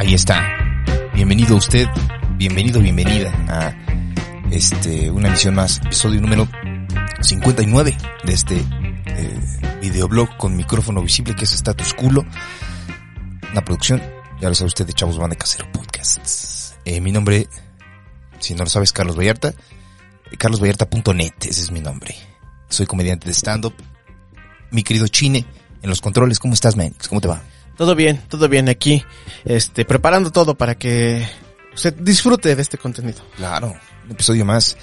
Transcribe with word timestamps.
Ahí 0.00 0.14
está. 0.14 0.42
Bienvenido 1.12 1.56
usted, 1.56 1.86
bienvenido, 2.38 2.80
bienvenida 2.80 3.30
a 3.50 3.76
este 4.50 5.10
una 5.10 5.28
emisión 5.28 5.54
más, 5.54 5.76
episodio 5.76 6.22
número 6.22 6.48
59 7.20 7.98
de 8.24 8.32
este 8.32 8.56
eh, 8.56 9.40
videoblog 9.82 10.38
con 10.38 10.56
micrófono 10.56 11.02
visible 11.02 11.36
que 11.36 11.44
es 11.44 11.52
Status 11.52 11.92
Culo. 11.92 12.24
Una 13.52 13.62
producción, 13.62 14.02
ya 14.40 14.48
lo 14.48 14.54
sabe 14.54 14.68
usted, 14.68 14.86
de 14.86 14.94
Chavos 14.94 15.18
Van 15.18 15.28
de 15.28 15.36
Casero 15.36 15.70
Podcasts. 15.70 16.78
Eh, 16.86 17.02
mi 17.02 17.12
nombre, 17.12 17.46
si 18.38 18.54
no 18.54 18.64
lo 18.64 18.70
sabes, 18.70 18.94
Carlos 18.94 19.18
Vallarta. 19.18 19.52
carlosvallarta.net, 20.38 21.34
ese 21.42 21.60
es 21.60 21.70
mi 21.70 21.80
nombre. 21.80 22.16
Soy 22.70 22.86
comediante 22.86 23.26
de 23.26 23.34
stand-up. 23.34 23.74
Mi 24.70 24.82
querido 24.82 25.08
Chine, 25.08 25.44
en 25.82 25.90
los 25.90 26.00
controles, 26.00 26.38
¿cómo 26.38 26.54
estás, 26.54 26.74
Manix? 26.74 27.06
¿Cómo 27.06 27.20
te 27.20 27.28
va? 27.28 27.42
Todo 27.76 27.94
bien, 27.94 28.22
todo 28.28 28.48
bien 28.48 28.68
aquí, 28.68 29.04
este, 29.44 29.84
preparando 29.84 30.30
todo 30.30 30.54
para 30.54 30.76
que 30.76 31.26
usted 31.74 31.94
disfrute 31.94 32.54
de 32.54 32.62
este 32.62 32.78
contenido. 32.78 33.20
Claro, 33.36 33.74
un 34.04 34.10
episodio 34.10 34.44
más. 34.44 34.76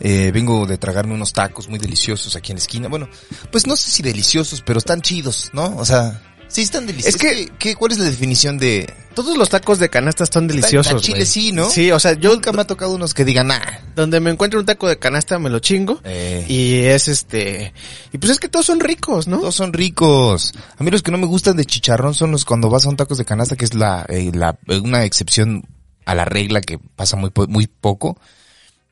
Eh, 0.00 0.32
vengo 0.32 0.66
de 0.66 0.78
tragarme 0.78 1.14
unos 1.14 1.32
tacos 1.32 1.68
muy 1.68 1.78
deliciosos 1.78 2.34
aquí 2.34 2.50
en 2.50 2.56
la 2.56 2.62
esquina. 2.62 2.88
Bueno, 2.88 3.08
pues 3.52 3.66
no 3.66 3.76
sé 3.76 3.90
si 3.90 4.02
deliciosos, 4.02 4.62
pero 4.62 4.78
están 4.78 5.00
chidos, 5.00 5.50
¿no? 5.52 5.76
O 5.76 5.84
sea, 5.84 6.31
sí 6.52 6.62
están 6.62 6.86
deliciosos. 6.86 7.20
Es 7.20 7.20
que- 7.20 7.52
¿Qué, 7.58 7.74
cuál 7.74 7.92
es 7.92 7.98
la 7.98 8.04
definición 8.04 8.58
de 8.58 8.92
Todos 9.14 9.36
los 9.36 9.48
tacos 9.50 9.78
de 9.78 9.88
canasta 9.90 10.24
están 10.24 10.46
deliciosos. 10.48 10.92
A 10.94 10.96
Chile 11.00 11.18
güey. 11.18 11.26
sí, 11.26 11.52
¿no? 11.52 11.68
Sí, 11.68 11.90
o 11.90 11.98
sea, 12.00 12.12
yo 12.14 12.32
Nunca 12.32 12.52
me 12.52 12.62
ha 12.62 12.66
tocado 12.66 12.92
unos 12.94 13.12
que 13.14 13.24
digan, 13.24 13.50
ah. 13.50 13.80
donde 13.94 14.20
me 14.20 14.30
encuentro 14.30 14.58
un 14.60 14.64
taco 14.66 14.88
de 14.88 14.98
canasta 14.98 15.38
me 15.38 15.50
lo 15.50 15.58
chingo. 15.58 16.00
Eh, 16.04 16.44
Y 16.48 16.76
es 16.86 17.08
este, 17.08 17.72
y 18.12 18.18
pues 18.18 18.32
es 18.32 18.38
que 18.40 18.48
todos 18.48 18.66
son 18.66 18.80
ricos, 18.80 19.26
¿no? 19.28 19.38
todos 19.40 19.54
son 19.54 19.72
ricos. 19.72 20.52
A 20.78 20.82
mí 20.84 20.90
los 20.90 21.02
que 21.02 21.10
no 21.10 21.18
me 21.18 21.26
gustan 21.26 21.56
de 21.56 21.64
chicharrón 21.64 22.14
son 22.14 22.30
los 22.30 22.44
cuando 22.44 22.70
vas 22.70 22.86
a 22.86 22.88
un 22.88 22.96
tacos 22.96 23.18
de 23.18 23.24
canasta, 23.24 23.56
que 23.56 23.64
es 23.66 23.74
la, 23.74 24.06
eh, 24.08 24.30
la 24.34 24.58
una 24.82 25.04
excepción 25.04 25.64
a 26.04 26.14
la 26.14 26.24
regla 26.24 26.60
que 26.60 26.78
pasa 26.78 27.16
muy, 27.16 27.30
po- 27.30 27.46
muy 27.48 27.66
poco. 27.66 28.18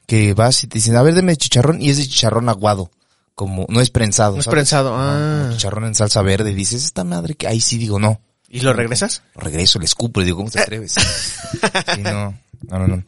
Que 0.06 0.34
vas 0.34 0.64
y 0.64 0.66
te 0.66 0.78
dicen, 0.78 0.96
a 0.96 1.02
ver, 1.02 1.14
deme 1.14 1.36
chicharrón, 1.36 1.80
y 1.80 1.88
es 1.90 1.96
de 1.96 2.02
chicharrón 2.06 2.48
aguado. 2.48 2.90
Como, 3.40 3.64
no 3.70 3.80
es 3.80 3.88
prensado. 3.88 4.34
No 4.34 4.40
es 4.40 4.44
¿sabes? 4.44 4.54
prensado, 4.54 4.94
ah. 4.94 5.48
Chicharrón 5.52 5.86
en 5.86 5.94
salsa 5.94 6.20
verde, 6.20 6.52
dices, 6.52 6.84
esta 6.84 7.04
madre 7.04 7.36
que 7.36 7.46
ahí 7.48 7.58
sí 7.58 7.78
digo 7.78 7.98
no. 7.98 8.20
¿Y 8.50 8.60
lo 8.60 8.74
regresas? 8.74 9.22
Lo 9.34 9.40
regreso, 9.40 9.78
le 9.78 9.86
escupo, 9.86 10.20
le 10.20 10.26
digo, 10.26 10.36
¿cómo 10.36 10.50
te 10.50 10.60
atreves? 10.60 10.92
Sí, 10.92 12.02
no, 12.02 12.38
no, 12.68 12.78
no, 12.78 12.86
no. 12.86 13.04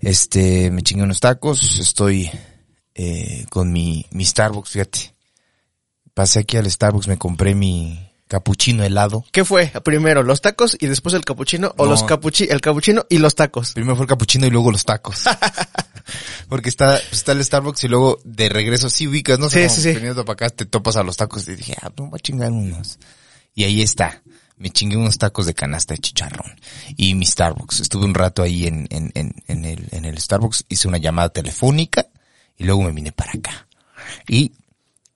Este, 0.00 0.72
me 0.72 0.82
chingué 0.82 1.04
unos 1.04 1.20
tacos, 1.20 1.78
estoy 1.78 2.28
eh, 2.92 3.46
con 3.50 3.70
mi, 3.70 4.04
mi 4.10 4.24
Starbucks, 4.24 4.70
fíjate. 4.70 5.14
Pasé 6.12 6.40
aquí 6.40 6.56
al 6.56 6.68
Starbucks, 6.68 7.06
me 7.06 7.16
compré 7.16 7.54
mi 7.54 8.07
capuchino 8.28 8.84
helado. 8.84 9.24
¿Qué 9.32 9.44
fue? 9.44 9.72
Primero 9.84 10.22
los 10.22 10.40
tacos 10.40 10.76
y 10.78 10.86
después 10.86 11.14
el 11.14 11.24
capuchino 11.24 11.74
o 11.76 11.84
No. 11.84 11.90
los 11.90 12.04
capuchi, 12.04 12.44
el 12.50 12.60
capuchino 12.60 13.04
y 13.08 13.18
los 13.18 13.34
tacos. 13.34 13.72
Primero 13.72 13.96
fue 13.96 14.04
el 14.04 14.08
capuchino 14.08 14.46
y 14.46 14.50
luego 14.50 14.70
los 14.70 14.84
tacos. 14.84 15.24
Porque 16.48 16.68
está, 16.68 16.92
pues, 17.08 17.12
está 17.12 17.32
el 17.32 17.44
Starbucks 17.44 17.84
y 17.84 17.88
luego 17.88 18.18
de 18.24 18.48
regreso 18.48 18.88
sí 18.88 19.06
ubicas, 19.08 19.38
no 19.38 19.50
sé, 19.50 19.62
Sí, 19.62 19.68
como 19.68 19.76
sí, 19.76 19.82
sí. 19.82 19.94
veniendo 19.94 20.24
para 20.24 20.34
acá 20.34 20.50
te 20.50 20.64
topas 20.64 20.96
a 20.96 21.02
los 21.02 21.16
tacos 21.16 21.46
y 21.48 21.56
dije, 21.56 21.74
ah, 21.82 21.90
pues 21.90 22.08
voy 22.08 22.16
a 22.18 22.22
chingar 22.22 22.50
unos. 22.50 22.98
Y 23.54 23.64
ahí 23.64 23.82
está. 23.82 24.22
Me 24.56 24.70
chingué 24.70 24.96
unos 24.96 25.18
tacos 25.18 25.46
de 25.46 25.54
canasta 25.54 25.94
de 25.94 25.98
chicharrón. 25.98 26.58
Y 26.96 27.14
mi 27.14 27.26
Starbucks. 27.26 27.80
Estuve 27.80 28.04
un 28.06 28.14
rato 28.14 28.42
ahí 28.42 28.66
en, 28.66 28.86
en, 28.90 29.10
en, 29.14 29.34
en 29.46 29.64
el, 29.64 29.86
en 29.92 30.04
el 30.04 30.18
Starbucks, 30.18 30.64
hice 30.68 30.88
una 30.88 30.98
llamada 30.98 31.28
telefónica 31.28 32.06
y 32.56 32.64
luego 32.64 32.82
me 32.82 32.92
vine 32.92 33.12
para 33.12 33.32
acá. 33.32 33.68
Y 34.26 34.52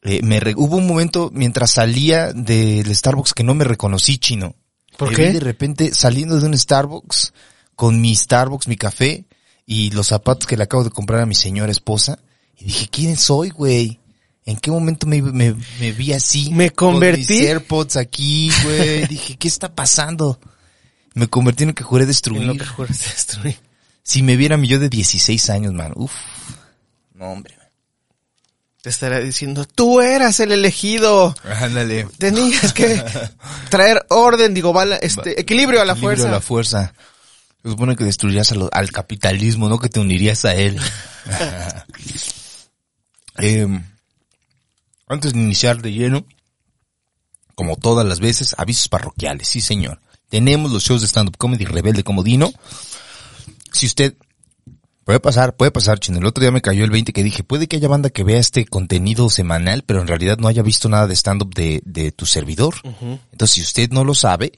eh, 0.03 0.20
me 0.22 0.41
re- 0.41 0.55
hubo 0.56 0.77
un 0.77 0.86
momento 0.86 1.31
mientras 1.33 1.70
salía 1.72 2.33
del 2.33 2.95
Starbucks 2.95 3.34
que 3.34 3.45
no 3.45 3.55
me 3.55 3.64
reconocí 3.64 4.19
chino. 4.19 4.55
¿Por 4.98 5.11
Me 5.11 5.17
qué? 5.17 5.27
vi 5.28 5.33
de 5.34 5.41
repente 5.41 5.95
saliendo 5.95 6.39
de 6.39 6.47
un 6.47 6.56
Starbucks 6.58 7.33
con 7.77 8.00
mi 8.00 8.14
Starbucks, 8.14 8.69
mi 8.69 8.77
café 8.77 9.25
y 9.67 9.91
los 9.92 10.08
zapatos 10.08 10.46
que 10.46 10.57
le 10.57 10.64
acabo 10.64 10.85
de 10.85 10.91
comprar 10.91 11.20
a 11.20 11.27
mi 11.27 11.35
señora 11.35 11.73
esposa. 11.73 12.18
Y 12.58 12.64
dije, 12.67 12.89
¿quién 12.91 13.17
soy, 13.17 13.51
güey? 13.51 13.98
¿En 14.45 14.57
qué 14.57 14.70
momento 14.70 15.07
me, 15.07 15.23
me, 15.23 15.55
me 15.80 15.92
vi 15.92 16.12
así? 16.12 16.51
Me 16.52 16.70
Con 16.70 16.95
convertí. 16.95 17.20
mis 17.20 17.30
AirPods 17.48 17.96
aquí, 17.96 18.51
güey. 18.64 19.07
dije, 19.08 19.36
¿qué 19.36 19.48
está 19.48 19.73
pasando? 19.74 20.39
Me 21.14 21.29
convertí 21.29 21.62
en 21.62 21.68
lo 21.70 21.74
que 21.74 21.85
juré 21.85 22.02
En 22.05 22.08
destruir. 22.08 22.42
lo 22.46 22.55
que 22.57 22.67
juras 22.67 22.98
destruir. 23.14 23.58
Si 24.02 24.23
me 24.23 24.36
viera 24.36 24.57
mi 24.57 24.67
yo 24.67 24.79
de 24.80 24.89
16 24.89 25.48
años, 25.51 25.73
man. 25.73 25.92
Uf. 25.95 26.12
No, 27.14 27.27
hombre. 27.27 27.55
Te 28.83 28.91
estará 28.91 29.20
diciendo, 29.20 29.65
tú 29.65 30.01
eras 30.01 30.41
el 30.41 30.51
elegido. 30.51 31.35
Ándale. 31.45 32.09
Tenías 32.19 32.73
que 32.73 33.03
traer 33.70 34.05
orden, 34.11 34.55
digo, 34.55 34.73
bala, 34.73 34.97
este, 34.97 35.41
equilibrio 35.41 35.81
a 35.81 35.85
la 35.85 35.93
Equilibrio 35.93 36.17
fuerza. 36.17 36.29
a 36.29 36.33
la 36.33 36.41
fuerza. 36.41 36.95
Se 37.63 37.71
supone 37.71 37.95
que 37.95 38.03
destruirías 38.03 38.53
al 38.73 38.91
capitalismo, 38.91 39.69
no 39.69 39.79
que 39.79 39.89
te 39.89 40.01
unirías 40.01 40.45
a 40.45 40.55
él. 40.55 40.79
Em, 43.37 43.83
antes 45.09 45.33
de 45.33 45.39
iniciar 45.41 45.81
de 45.81 45.92
lleno, 45.92 46.27
como 47.55 47.77
todas 47.77 48.07
las 48.07 48.21
veces, 48.21 48.55
avisos 48.59 48.89
parroquiales, 48.89 49.48
sí 49.48 49.61
señor. 49.61 50.01
Tenemos 50.29 50.71
los 50.71 50.83
shows 50.83 51.01
de 51.03 51.09
stand-up 51.09 51.37
comedy 51.39 51.65
Rebelde 51.65 52.05
Comodino. 52.05 52.53
Si 53.73 53.87
usted 53.87 54.15
puede 55.05 55.20
pasar, 55.20 55.57
puede 55.57 55.70
pasar, 55.70 55.98
chino. 55.98 56.18
El 56.18 56.27
otro 56.27 56.42
día 56.42 56.51
me 56.51 56.61
cayó 56.61 56.85
el 56.85 56.90
20 56.90 57.13
que 57.13 57.23
dije, 57.23 57.45
puede 57.45 57.68
que 57.68 57.77
haya 57.77 57.89
banda 57.89 58.11
que 58.11 58.24
vea 58.24 58.39
este 58.39 58.64
contenido 58.64 59.30
semanal, 59.30 59.83
pero 59.85 60.01
en 60.01 60.07
realidad 60.07 60.39
no 60.39 60.48
haya 60.48 60.63
visto 60.63 60.89
nada 60.89 61.07
de 61.07 61.14
stand-up 61.14 61.55
de, 61.55 61.83
de 61.85 62.13
tu 62.13 62.27
servidor. 62.27 62.74
Entonces, 63.33 63.55
si 63.55 63.61
usted 63.62 63.91
no 63.91 64.05
lo 64.05 64.14
sabe, 64.14 64.52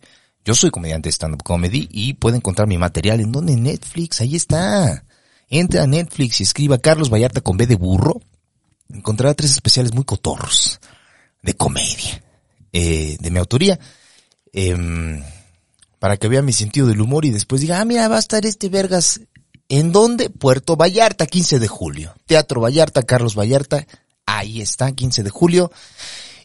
yo 0.45 0.55
soy 0.55 0.71
comediante 0.71 1.09
de 1.09 1.13
stand-up 1.13 1.43
comedy 1.43 1.89
y 1.91 2.15
puede 2.15 2.37
encontrar 2.37 2.69
mi 2.69 2.77
material 2.77 3.21
en 3.21 3.33
donde 3.33 3.57
Netflix, 3.57 4.21
ahí 4.21 4.37
está. 4.37 5.05
Entre 5.49 5.81
a 5.81 5.87
Netflix 5.87 6.41
y 6.41 6.43
escriba 6.43 6.79
Carlos 6.79 7.11
Vallarta 7.11 7.41
con 7.41 7.57
B 7.57 7.67
de 7.67 7.77
burro. 7.77 8.21
Encontrará 8.93 9.35
tres 9.35 9.53
especiales 9.53 9.95
muy 9.95 10.05
cotorros 10.05 10.81
de 11.43 11.55
comedia, 11.55 12.23
eh, 12.73 13.17
de 13.21 13.31
mi 13.31 13.39
autoría, 13.39 13.79
em, 14.53 15.23
para 15.99 16.17
que 16.17 16.29
vea 16.29 16.43
mi 16.43 16.53
sentido 16.53 16.87
del 16.87 17.01
humor 17.01 17.25
y 17.25 17.31
después 17.31 17.61
diga, 17.61 17.81
ah, 17.81 17.85
mira, 17.85 18.09
va 18.09 18.17
a 18.17 18.21
estar 18.21 18.45
este 18.45 18.69
vergas. 18.69 19.21
¿En 19.69 19.93
dónde? 19.93 20.31
Puerto 20.31 20.77
Vallarta, 20.77 21.27
15 21.27 21.59
de 21.59 21.69
julio. 21.69 22.15
Teatro 22.27 22.61
Vallarta, 22.61 23.03
Carlos 23.03 23.37
Vallarta, 23.37 23.87
ahí 24.27 24.61
está, 24.61 24.93
15 24.93 25.23
de 25.23 25.31
julio. 25.31 25.73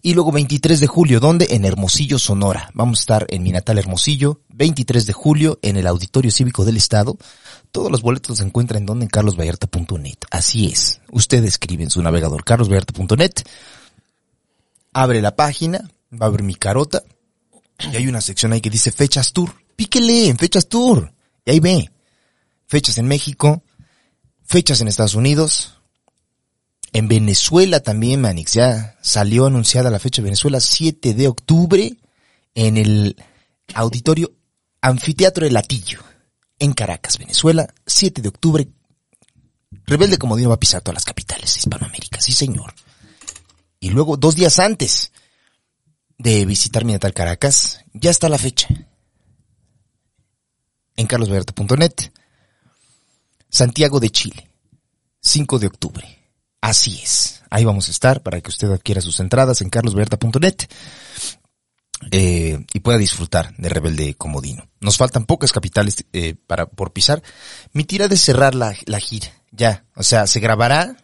Y 0.01 0.13
luego 0.13 0.31
23 0.31 0.79
de 0.79 0.87
julio, 0.87 1.19
¿dónde? 1.19 1.47
En 1.51 1.65
Hermosillo, 1.65 2.19
Sonora. 2.19 2.71
Vamos 2.73 2.99
a 2.99 3.01
estar 3.01 3.25
en 3.29 3.43
mi 3.43 3.51
natal 3.51 3.77
Hermosillo, 3.77 4.39
23 4.49 5.05
de 5.05 5.13
julio, 5.13 5.59
en 5.61 5.75
el 5.75 5.87
Auditorio 5.87 6.31
Cívico 6.31 6.63
del 6.63 6.77
Estado. 6.77 7.17
Todos 7.71 7.91
los 7.91 8.01
boletos 8.01 8.37
se 8.37 8.45
encuentran 8.45 8.83
en 8.83 8.85
donde 8.85 9.05
en 9.05 9.09
carlosvallarta.net. 9.09 10.17
Así 10.31 10.67
es. 10.67 11.01
Usted 11.11 11.43
escribe 11.43 11.83
en 11.83 11.89
su 11.89 12.01
navegador 12.01 12.45
carlosvallarta.net, 12.45 13.33
abre 14.93 15.21
la 15.21 15.35
página, 15.35 15.91
va 16.13 16.27
a 16.27 16.29
ver 16.29 16.43
mi 16.43 16.55
carota, 16.55 17.03
y 17.91 17.95
hay 17.95 18.07
una 18.07 18.21
sección 18.21 18.53
ahí 18.53 18.61
que 18.61 18.69
dice 18.69 18.91
fechas 18.91 19.31
tour. 19.33 19.53
Píquele 19.75 20.27
en 20.27 20.37
fechas 20.37 20.67
tour. 20.67 21.13
Y 21.45 21.51
ahí 21.51 21.59
ve. 21.59 21.89
Fechas 22.69 22.99
en 22.99 23.07
México, 23.07 23.63
fechas 24.45 24.79
en 24.79 24.87
Estados 24.87 25.15
Unidos, 25.15 25.79
en 26.93 27.07
Venezuela 27.07 27.81
también, 27.81 28.21
Manix, 28.21 28.53
ya 28.53 28.95
salió 29.01 29.47
anunciada 29.47 29.89
la 29.89 29.99
fecha 29.99 30.21
de 30.21 30.27
Venezuela, 30.27 30.59
7 30.59 31.15
de 31.15 31.27
octubre, 31.27 31.97
en 32.53 32.77
el 32.77 33.15
auditorio 33.73 34.31
Anfiteatro 34.81 35.45
de 35.45 35.51
Latillo, 35.51 35.99
en 36.59 36.73
Caracas, 36.73 37.17
Venezuela, 37.17 37.73
7 37.85 38.21
de 38.21 38.29
octubre. 38.29 38.67
Rebelde 39.85 40.17
Comodino 40.17 40.49
va 40.49 40.55
a 40.55 40.59
pisar 40.59 40.81
todas 40.81 40.95
las 40.95 41.05
capitales 41.05 41.53
de 41.53 41.59
Hispanoamérica, 41.59 42.21
sí 42.21 42.33
señor. 42.33 42.73
Y 43.79 43.89
luego, 43.89 44.15
dos 44.15 44.35
días 44.35 44.59
antes 44.59 45.11
de 46.19 46.45
visitar 46.45 46.85
mi 46.85 46.93
natal 46.93 47.13
Caracas, 47.13 47.83
ya 47.93 48.11
está 48.11 48.29
la 48.29 48.37
fecha. 48.37 48.67
En 50.95 51.07
carlosvallarta.net, 51.07 52.11
Santiago 53.49 53.99
de 53.99 54.09
Chile, 54.09 54.49
5 55.21 55.59
de 55.59 55.67
octubre. 55.67 56.19
Así 56.61 56.99
es. 57.01 57.41
Ahí 57.49 57.65
vamos 57.65 57.87
a 57.87 57.91
estar 57.91 58.21
para 58.21 58.41
que 58.41 58.49
usted 58.49 58.71
adquiera 58.71 59.01
sus 59.01 59.19
entradas 59.19 59.61
en 59.61 59.69
carlosberta.net 59.69 60.55
eh, 62.11 62.65
y 62.73 62.79
pueda 62.79 62.97
disfrutar 62.97 63.55
de 63.57 63.69
Rebelde 63.69 64.13
Comodino. 64.13 64.69
Nos 64.79 64.97
faltan 64.97 65.25
pocas 65.25 65.51
capitales 65.51 66.05
eh, 66.13 66.35
para 66.47 66.67
por 66.67 66.93
pisar. 66.93 67.23
Mi 67.73 67.83
tira 67.83 68.07
de 68.07 68.17
cerrar 68.17 68.55
la, 68.55 68.75
la 68.85 68.99
gira, 68.99 69.29
ya. 69.51 69.85
O 69.95 70.03
sea, 70.03 70.27
se 70.27 70.39
grabará 70.39 70.95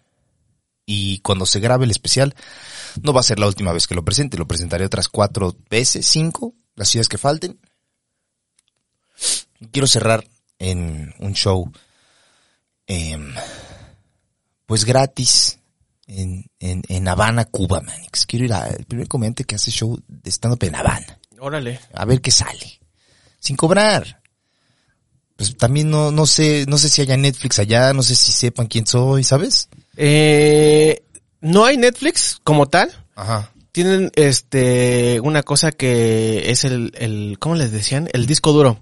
y 0.86 1.20
cuando 1.20 1.46
se 1.46 1.60
grabe 1.60 1.86
el 1.86 1.92
especial, 1.92 2.36
no 3.02 3.12
va 3.12 3.22
a 3.22 3.24
ser 3.24 3.40
la 3.40 3.48
última 3.48 3.74
vez 3.74 3.88
que 3.88 3.96
lo 3.96 4.06
presente, 4.06 4.38
lo 4.38 4.48
presentaré 4.48 4.86
otras 4.86 5.10
cuatro 5.10 5.58
veces, 5.70 6.06
cinco, 6.06 6.54
las 6.76 6.90
ciudades 6.90 7.10
que 7.10 7.18
falten. 7.18 7.60
Quiero 9.72 9.88
cerrar 9.88 10.28
en 10.60 11.14
un 11.20 11.34
show 11.34 11.72
em, 12.88 13.34
pues 14.66 14.86
gratis 14.86 15.60
en, 16.08 16.46
en, 16.60 16.84
en 16.88 17.08
Habana, 17.08 17.46
Cuba, 17.46 17.82
Manix. 17.82 18.26
Quiero 18.26 18.46
ir 18.46 18.54
al 18.54 18.86
primer 18.86 19.08
comediante 19.08 19.44
que 19.44 19.56
hace 19.56 19.72
show 19.72 20.00
de 20.08 20.32
stand-up 20.32 20.64
en 20.64 20.76
Habana. 20.76 21.20
Órale. 21.40 21.80
A 21.94 22.06
ver 22.06 22.22
qué 22.22 22.32
sale. 22.32 22.80
Sin 23.40 23.56
cobrar. 23.56 24.22
pues 25.36 25.58
también 25.58 25.90
no, 25.90 26.12
no 26.12 26.26
sé, 26.26 26.66
no 26.68 26.78
sé 26.78 26.90
si 26.90 27.02
haya 27.02 27.18
Netflix 27.18 27.60
allá, 27.60 27.94
no 27.94 28.04
sé 28.04 28.16
si 28.16 28.32
sepan 28.32 28.68
quién 28.68 28.88
soy, 28.88 29.24
¿sabes? 29.24 29.70
Eh, 29.98 31.04
no 31.42 31.66
hay 31.66 31.78
Netflix 31.78 32.40
como 32.44 32.68
tal. 32.68 32.92
Ajá. 33.16 33.52
Tienen 33.72 34.12
este 34.16 35.20
una 35.22 35.44
cosa 35.44 35.72
que 35.72 36.50
es 36.50 36.64
el, 36.64 36.94
el 36.98 37.38
¿cómo 37.40 37.56
les 37.56 37.72
decían? 37.72 38.08
El 38.14 38.26
disco 38.26 38.54
duro. 38.54 38.80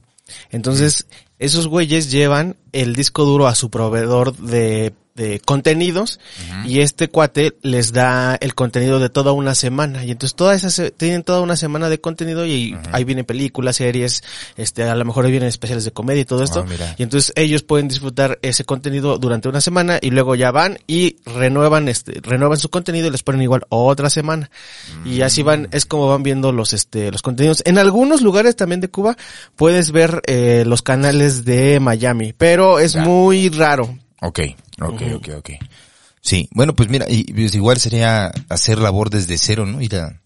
Entonces, 0.51 1.07
esos 1.43 1.67
güeyes 1.67 2.09
llevan 2.09 2.55
el 2.71 2.95
disco 2.95 3.25
duro 3.25 3.47
a 3.47 3.55
su 3.55 3.69
proveedor 3.69 4.33
de 4.37 4.93
de 5.15 5.39
contenidos 5.39 6.19
y 6.65 6.79
este 6.79 7.07
cuate 7.07 7.55
les 7.61 7.93
da 7.93 8.35
el 8.35 8.55
contenido 8.55 8.99
de 8.99 9.09
toda 9.09 9.31
una 9.31 9.53
semana. 9.55 10.03
Y 10.03 10.11
entonces 10.11 10.35
todas 10.35 10.63
esas 10.63 10.91
tienen 10.97 11.23
toda 11.23 11.41
una 11.41 11.55
semana 11.55 11.89
de 11.89 11.99
contenido 11.99 12.45
y 12.45 12.75
ahí 12.91 13.03
vienen 13.03 13.25
películas, 13.25 13.75
series, 13.75 14.23
este 14.57 14.83
a 14.83 14.95
lo 14.95 15.05
mejor 15.05 15.25
ahí 15.25 15.31
vienen 15.31 15.49
especiales 15.49 15.85
de 15.85 15.91
comedia 15.91 16.21
y 16.21 16.25
todo 16.25 16.43
esto. 16.43 16.61
Ah, 16.61 16.69
mira. 16.69 16.95
y 16.97 17.03
entonces 17.03 17.31
ellos 17.35 17.63
pueden 17.63 17.87
disfrutar 17.87 18.39
ese 18.41 18.65
contenido 18.65 19.17
durante 19.17 19.49
una 19.49 19.61
semana 19.61 19.99
y 20.01 20.09
luego 20.09 20.35
ya 20.35 20.51
van 20.51 20.79
y 20.87 21.17
renuevan 21.25 21.87
este 21.89 22.19
renuevan 22.21 22.57
su 22.57 22.69
contenido 22.69 23.07
y 23.07 23.11
les 23.11 23.23
ponen 23.23 23.41
igual 23.41 23.65
otra 23.69 24.09
semana. 24.09 24.49
Y 25.05 25.21
así 25.21 25.43
van 25.43 25.67
es 25.71 25.85
como 25.85 26.07
van 26.07 26.23
viendo 26.23 26.51
los 26.51 26.73
este 26.73 27.11
los 27.11 27.21
contenidos. 27.21 27.61
En 27.65 27.77
algunos 27.77 28.21
lugares 28.21 28.55
también 28.55 28.81
de 28.81 28.89
Cuba 28.89 29.15
puedes 29.55 29.91
ver 29.91 30.21
eh, 30.25 30.63
los 30.65 30.81
canales 30.81 31.45
de 31.45 31.79
Miami 31.79 32.33
pero 32.35 32.79
es 32.79 32.95
muy 32.95 33.49
raro. 33.49 33.97
Ok, 34.21 34.39
ok, 34.81 35.01
ok, 35.15 35.29
ok. 35.37 35.49
Sí, 36.21 36.47
bueno, 36.51 36.73
pues 36.73 36.89
mira, 36.89 37.05
y, 37.09 37.25
pues 37.33 37.53
igual 37.53 37.79
sería 37.79 38.31
hacer 38.49 38.77
labor 38.79 39.09
desde 39.09 39.37
cero, 39.37 39.65
¿no? 39.65 39.81
Ir 39.81 39.95
a, 39.97 40.21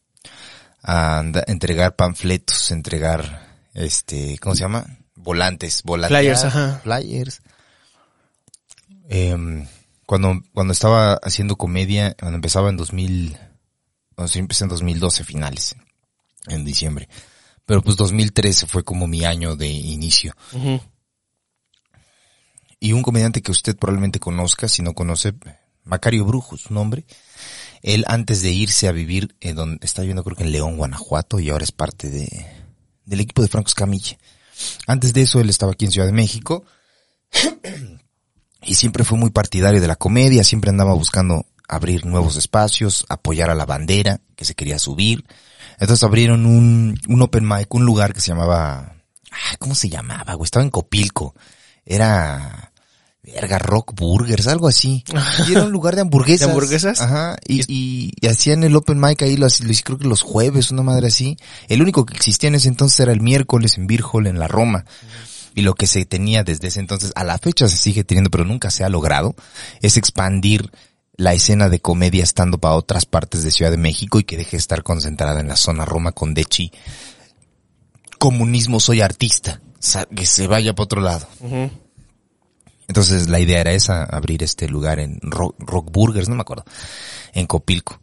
a 0.84 1.20
anda- 1.20 1.44
entregar 1.48 1.96
panfletos, 1.96 2.70
entregar, 2.72 3.48
este, 3.74 4.38
¿cómo 4.40 4.56
se 4.56 4.62
llama? 4.62 4.86
Volantes, 5.16 5.82
volantes. 5.84 6.18
Flyers, 6.20 6.44
ajá. 6.46 6.82
Flyers. 6.84 7.42
Em, 9.10 9.66
cuando, 10.06 10.42
cuando 10.54 10.74
estaba 10.74 11.14
haciendo 11.24 11.56
comedia, 11.56 12.14
cuando 12.20 12.36
empezaba 12.36 12.70
en 12.70 12.78
2000, 12.78 13.38
bueno, 14.16 14.28
sí 14.28 14.40
empecé 14.40 14.64
en 14.66 14.70
2012 14.70 15.24
finales, 15.24 15.76
en 16.48 16.64
diciembre. 16.64 17.10
Pero 17.66 17.82
pues 17.82 17.98
2013 17.98 18.68
fue 18.68 18.84
como 18.84 19.08
mi 19.08 19.26
año 19.26 19.56
de 19.56 19.68
inicio. 19.68 20.34
Y 22.80 22.94
un 22.94 23.02
comediante 23.02 23.42
que 23.42 23.52
usted 23.52 23.76
probablemente 23.76 24.20
conozca, 24.20 24.68
si 24.68 24.82
no 24.82 24.94
conoce, 24.94 25.34
Macario 25.84 26.26
Brujo, 26.26 26.58
su 26.58 26.74
nombre. 26.74 27.06
Él 27.82 28.06
antes 28.08 28.42
de 28.42 28.52
irse 28.52 28.88
a 28.88 28.92
vivir, 28.92 29.36
en 29.40 29.56
donde 29.56 29.86
está 29.86 30.02
viviendo 30.02 30.24
creo 30.24 30.36
que 30.36 30.44
en 30.44 30.52
León, 30.52 30.78
Guanajuato, 30.78 31.40
y 31.40 31.50
ahora 31.50 31.64
es 31.64 31.72
parte 31.72 32.10
de, 32.10 32.48
del 33.06 33.20
equipo 33.22 33.42
de 33.42 33.48
Franco 33.48 33.70
Escamilla. 33.70 34.18
Antes 34.86 35.14
de 35.14 35.22
eso, 35.22 35.40
él 35.40 35.50
estaba 35.50 35.72
aquí 35.72 35.86
en 35.86 35.92
Ciudad 35.92 36.08
de 36.08 36.14
México. 36.14 36.64
y 38.64 38.76
siempre 38.76 39.04
fue 39.04 39.18
muy 39.18 39.30
partidario 39.30 39.82
de 39.82 39.88
la 39.88 39.96
comedia, 39.96 40.44
siempre 40.44 40.70
andaba 40.70 40.94
buscando 40.94 41.46
abrir 41.68 42.06
nuevos 42.06 42.36
espacios, 42.38 43.06
apoyar 43.10 43.50
a 43.50 43.56
la 43.56 43.66
bandera 43.66 44.22
que 44.36 44.46
se 44.46 44.56
quería 44.56 44.80
subir. 44.80 45.26
Entonces 45.80 46.04
abrieron 46.04 46.46
un, 46.46 47.00
un 47.08 47.22
open 47.22 47.48
mic, 47.48 47.74
un 47.74 47.86
lugar 47.86 48.14
que 48.14 48.22
se 48.22 48.30
llamaba, 48.30 48.96
¿cómo 49.60 49.76
se 49.76 49.90
llamaba? 49.90 50.36
Estaba 50.44 50.64
en 50.64 50.72
Copilco. 50.72 51.36
Era, 51.86 52.67
verga, 53.34 53.60
Rock 53.60 53.94
Burgers, 53.96 54.48
algo 54.48 54.68
así. 54.68 55.04
Y 55.48 55.52
era 55.52 55.64
un 55.64 55.72
lugar 55.72 55.96
de 55.96 56.02
hamburguesas. 56.02 56.40
¿De 56.48 56.52
hamburguesas? 56.52 57.02
Ajá. 57.02 57.38
Y, 57.46 57.62
y, 57.68 58.12
y 58.20 58.28
hacían 58.28 58.64
el 58.64 58.76
open 58.76 59.00
mic 59.00 59.22
ahí, 59.22 59.38
lo, 59.38 59.48
lo 59.48 59.72
hice 59.72 59.84
creo 59.84 59.98
que 59.98 60.08
los 60.08 60.22
jueves, 60.22 60.72
una 60.72 60.84
madre 60.84 61.08
así. 61.08 61.38
El 61.68 61.82
único 61.82 62.06
que 62.06 62.16
existía 62.16 62.48
en 62.48 62.56
ese 62.56 62.68
entonces 62.68 63.00
era 63.00 63.12
el 63.12 63.22
miércoles 63.22 63.78
en 63.78 63.88
Beer 63.88 64.04
Hall, 64.12 64.28
en 64.28 64.40
la 64.40 64.48
Roma. 64.48 64.86
Y 65.56 65.62
lo 65.62 65.74
que 65.74 65.88
se 65.88 66.06
tenía 66.06 66.44
desde 66.44 66.68
ese 66.68 66.80
entonces, 66.80 67.12
a 67.16 67.24
la 67.24 67.38
fecha 67.38 67.68
se 67.68 67.78
sigue 67.78 68.04
teniendo, 68.04 68.30
pero 68.30 68.46
nunca 68.46 68.70
se 68.70 68.84
ha 68.84 68.90
logrado, 68.90 69.36
es 69.82 69.98
expandir 69.98 70.72
la 71.16 71.34
escena 71.34 71.68
de 71.68 71.80
comedia 71.80 72.24
estando 72.24 72.60
para 72.60 72.76
otras 72.76 73.06
partes 73.06 73.44
de 73.44 73.50
Ciudad 73.50 73.72
de 73.72 73.78
México 73.78 74.20
y 74.20 74.24
que 74.24 74.38
deje 74.38 74.52
de 74.52 74.58
estar 74.58 74.84
concentrada 74.84 75.40
en 75.40 75.48
la 75.48 75.56
zona 75.56 75.84
Roma 75.84 76.12
con 76.12 76.36
Dechi. 76.36 76.72
Comunismo, 78.20 78.80
soy 78.80 79.02
artista. 79.02 79.62
Que 80.16 80.26
se 80.26 80.48
vaya 80.48 80.74
para 80.74 80.84
otro 80.84 81.02
lado. 81.02 81.28
Entonces 82.88 83.30
la 83.30 83.40
idea 83.40 83.60
era 83.60 83.72
esa, 83.72 84.04
abrir 84.04 84.44
este 84.44 84.68
lugar 84.68 85.00
en 85.00 85.20
Rock, 85.22 85.56
Rock 85.60 85.92
Burgers, 85.92 86.30
no 86.30 86.36
me 86.36 86.42
acuerdo, 86.42 86.64
en 87.34 87.46
Copilco. 87.46 88.00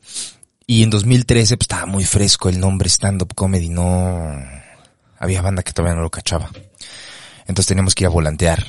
Y 0.67 0.83
en 0.83 0.91
2013 0.91 1.57
pues 1.57 1.65
estaba 1.65 1.87
muy 1.87 2.05
fresco 2.05 2.49
el 2.49 2.61
nombre 2.61 2.89
Stand 2.89 3.23
Up 3.23 3.35
Comedy, 3.35 3.69
no... 3.69 4.35
Había 5.19 5.43
banda 5.43 5.63
que 5.63 5.73
todavía 5.73 5.97
no 5.97 6.03
lo 6.03 6.11
cachaba. 6.11 6.51
Entonces 7.47 7.67
teníamos 7.67 7.95
que 7.95 8.05
ir 8.05 8.09
a 8.09 8.11
volantear, 8.11 8.63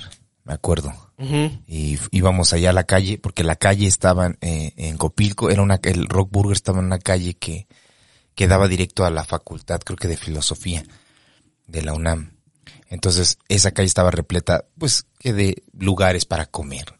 me 0.43 0.53
acuerdo. 0.53 0.93
Y 1.17 1.97
íbamos 2.11 2.51
allá 2.53 2.71
a 2.71 2.73
la 2.73 2.83
calle, 2.83 3.17
porque 3.17 3.43
la 3.43 3.55
calle 3.55 3.87
estaba 3.87 4.35
eh, 4.41 4.73
en 4.75 4.97
Copilco, 4.97 5.49
era 5.49 5.61
una, 5.61 5.79
el 5.83 6.07
Rock 6.07 6.29
Burger 6.31 6.53
estaba 6.53 6.79
en 6.79 6.85
una 6.85 6.99
calle 6.99 7.35
que, 7.35 7.67
que 8.35 8.47
daba 8.47 8.67
directo 8.67 9.05
a 9.05 9.09
la 9.09 9.23
facultad, 9.23 9.79
creo 9.79 9.97
que 9.97 10.09
de 10.09 10.17
filosofía, 10.17 10.83
de 11.67 11.81
la 11.81 11.93
UNAM. 11.93 12.34
Entonces, 12.87 13.37
esa 13.49 13.71
calle 13.71 13.87
estaba 13.87 14.11
repleta, 14.11 14.65
pues, 14.77 15.05
que 15.19 15.33
de 15.33 15.63
lugares 15.77 16.25
para 16.25 16.45
comer, 16.45 16.99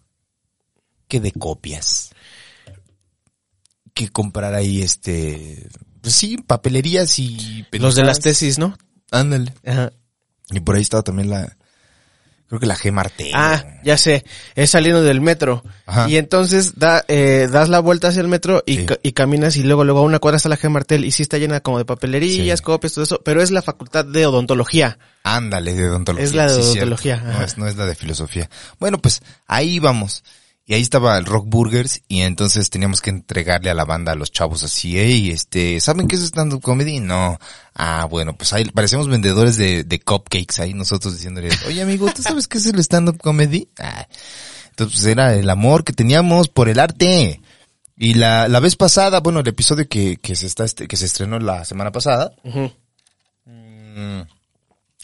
que 1.08 1.20
de 1.20 1.32
copias, 1.32 2.12
que 3.94 4.10
comprar 4.10 4.54
ahí, 4.56 4.82
este, 4.82 5.70
pues 6.02 6.16
sí, 6.16 6.38
papelerías 6.38 7.18
y... 7.20 7.66
Los 7.72 7.96
de 7.96 8.04
las 8.04 8.20
tesis, 8.20 8.58
¿no? 8.58 8.78
Ándale. 9.12 9.54
Ajá. 9.66 9.94
Y 10.52 10.60
por 10.60 10.76
ahí 10.76 10.82
estaba 10.82 11.04
también 11.04 11.30
la, 11.30 11.58
creo 12.58 12.60
que 12.62 12.66
la 12.68 12.76
G 12.76 12.92
Martel. 12.92 13.32
Ah, 13.34 13.64
ya 13.84 13.98
sé, 13.98 14.26
es 14.56 14.70
saliendo 14.72 15.04
del 15.04 15.22
metro. 15.22 15.64
Ajá. 15.86 16.10
Y 16.10 16.18
entonces 16.18 16.74
da, 16.78 17.04
eh, 17.08 17.48
das 17.52 17.70
la 17.70 17.80
vuelta 17.80 18.08
hacia 18.08 18.22
el 18.22 18.28
metro 18.28 18.64
y, 18.66 18.78
Sí. 18.78 18.86
ca- 18.86 18.98
y 19.04 19.12
caminas 19.14 19.56
y 19.58 19.64
luego 19.64 19.84
luego 19.84 20.00
a 20.00 20.04
una 20.04 20.20
cuadra 20.20 20.38
está 20.38 20.50
la 20.50 20.58
G 20.58 20.70
Martel 20.70 21.06
y 21.06 21.12
sí 21.12 21.22
está 21.24 21.38
llena 21.38 21.60
como 21.60 21.78
de 21.78 21.86
papelerías, 21.86 22.60
Sí. 22.60 22.64
copias, 22.64 22.94
todo 22.94 23.04
eso, 23.04 23.22
pero 23.24 23.42
es 23.42 23.52
la 23.52 23.62
facultad 23.62 24.06
de 24.06 24.26
odontología. 24.26 24.98
Ándale, 25.24 25.74
de 25.74 25.90
odontología. 25.90 26.26
Es 26.26 26.34
la 26.36 26.44
de 26.48 26.54
sí, 26.56 26.62
odontología. 26.62 27.18
No 27.18 27.42
es, 27.44 27.58
no 27.58 27.68
es 27.68 27.76
la 27.78 27.86
de 27.86 27.96
filosofía. 27.96 28.50
Bueno, 28.80 29.00
pues 29.00 29.22
ahí 29.48 29.80
vamos. 29.80 30.24
Y 30.68 30.74
ahí 30.74 30.82
estaba 30.82 31.16
el 31.20 31.26
Rock 31.26 31.46
Burgers 31.48 32.02
y 32.08 32.22
entonces 32.22 32.72
teníamos 32.72 33.00
que 33.00 33.12
entregarle 33.12 33.70
a 33.70 33.76
la 33.76 33.86
banda, 33.86 34.14
a 34.14 34.16
los 34.16 34.32
chavos 34.32 34.64
así, 34.64 34.98
hey, 34.98 35.30
este, 35.30 35.80
¿saben 35.80 36.08
qué 36.08 36.16
es 36.16 36.24
stand-up 36.24 36.62
comedy? 36.62 37.00
No. 37.00 37.38
Ah, 37.76 38.08
bueno, 38.10 38.36
pues 38.36 38.52
ahí 38.52 38.66
parecemos 38.66 39.08
vendedores 39.08 39.58
de, 39.58 39.84
de 39.84 40.00
cupcakes 40.00 40.60
ahí 40.60 40.74
nosotros 40.74 41.14
diciéndole, 41.16 41.50
oye 41.68 41.84
amigo, 41.84 42.12
¿tú 42.12 42.24
sabes 42.24 42.48
qué 42.48 42.58
es 42.58 42.66
el 42.66 42.80
stand-up 42.80 43.20
comedy? 43.22 43.70
Ah, 43.78 44.08
entonces 44.72 44.98
pues, 45.02 45.06
era 45.06 45.36
el 45.36 45.48
amor 45.52 45.84
que 45.84 45.94
teníamos 45.94 46.48
por 46.50 46.68
el 46.68 46.80
arte. 46.80 47.42
Y 47.98 48.16
la, 48.16 48.48
la 48.48 48.60
vez 48.60 48.76
pasada, 48.76 49.20
bueno, 49.20 49.42
el 49.42 49.48
episodio 49.48 49.88
que, 49.88 50.18
que 50.18 50.36
se 50.36 50.48
está, 50.48 50.66
este- 50.66 50.88
que 50.88 50.98
se 50.98 51.06
estrenó 51.06 51.38
la 51.40 51.64
semana 51.64 51.92
pasada, 51.92 52.32
Ujú. 52.44 52.72
Mm, 53.46 54.22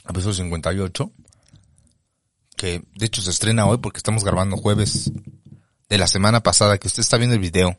episodio 0.09 0.33
58. 0.33 1.11
Que 2.57 2.83
de 2.95 3.05
hecho 3.05 3.21
se 3.21 3.29
estrena 3.29 3.65
hoy 3.67 3.77
porque 3.77 3.97
estamos 3.97 4.23
grabando 4.23 4.57
jueves 4.57 5.11
de 5.91 5.97
la 5.97 6.07
semana 6.07 6.41
pasada 6.41 6.77
que 6.77 6.87
usted 6.87 7.01
está 7.01 7.17
viendo 7.17 7.35
el 7.35 7.41
video. 7.41 7.77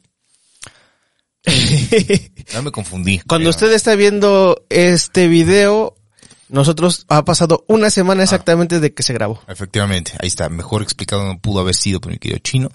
Ya 2.52 2.61
me 2.61 2.71
confundí. 2.71 3.21
Cuando 3.21 3.45
pero- 3.45 3.50
usted 3.50 3.73
está 3.73 3.95
viendo 3.95 4.66
este 4.69 5.28
video, 5.28 5.97
nosotros 6.50 7.07
ha 7.09 7.25
pasado 7.25 7.64
una 7.69 7.88
semana 7.88 8.23
exactamente 8.23 8.81
de 8.81 8.92
que 8.92 9.02
se 9.02 9.14
grabó. 9.14 9.42
Efectivamente, 9.49 10.12
ahí 10.21 10.28
está. 10.28 10.50
Mejor 10.50 10.83
explicado 10.83 11.25
no 11.25 11.38
pudo 11.40 11.61
haber 11.61 11.75
sido 11.75 12.02
por 12.02 12.12
mi 12.12 12.19
querido 12.19 12.38
chino. 12.40 12.69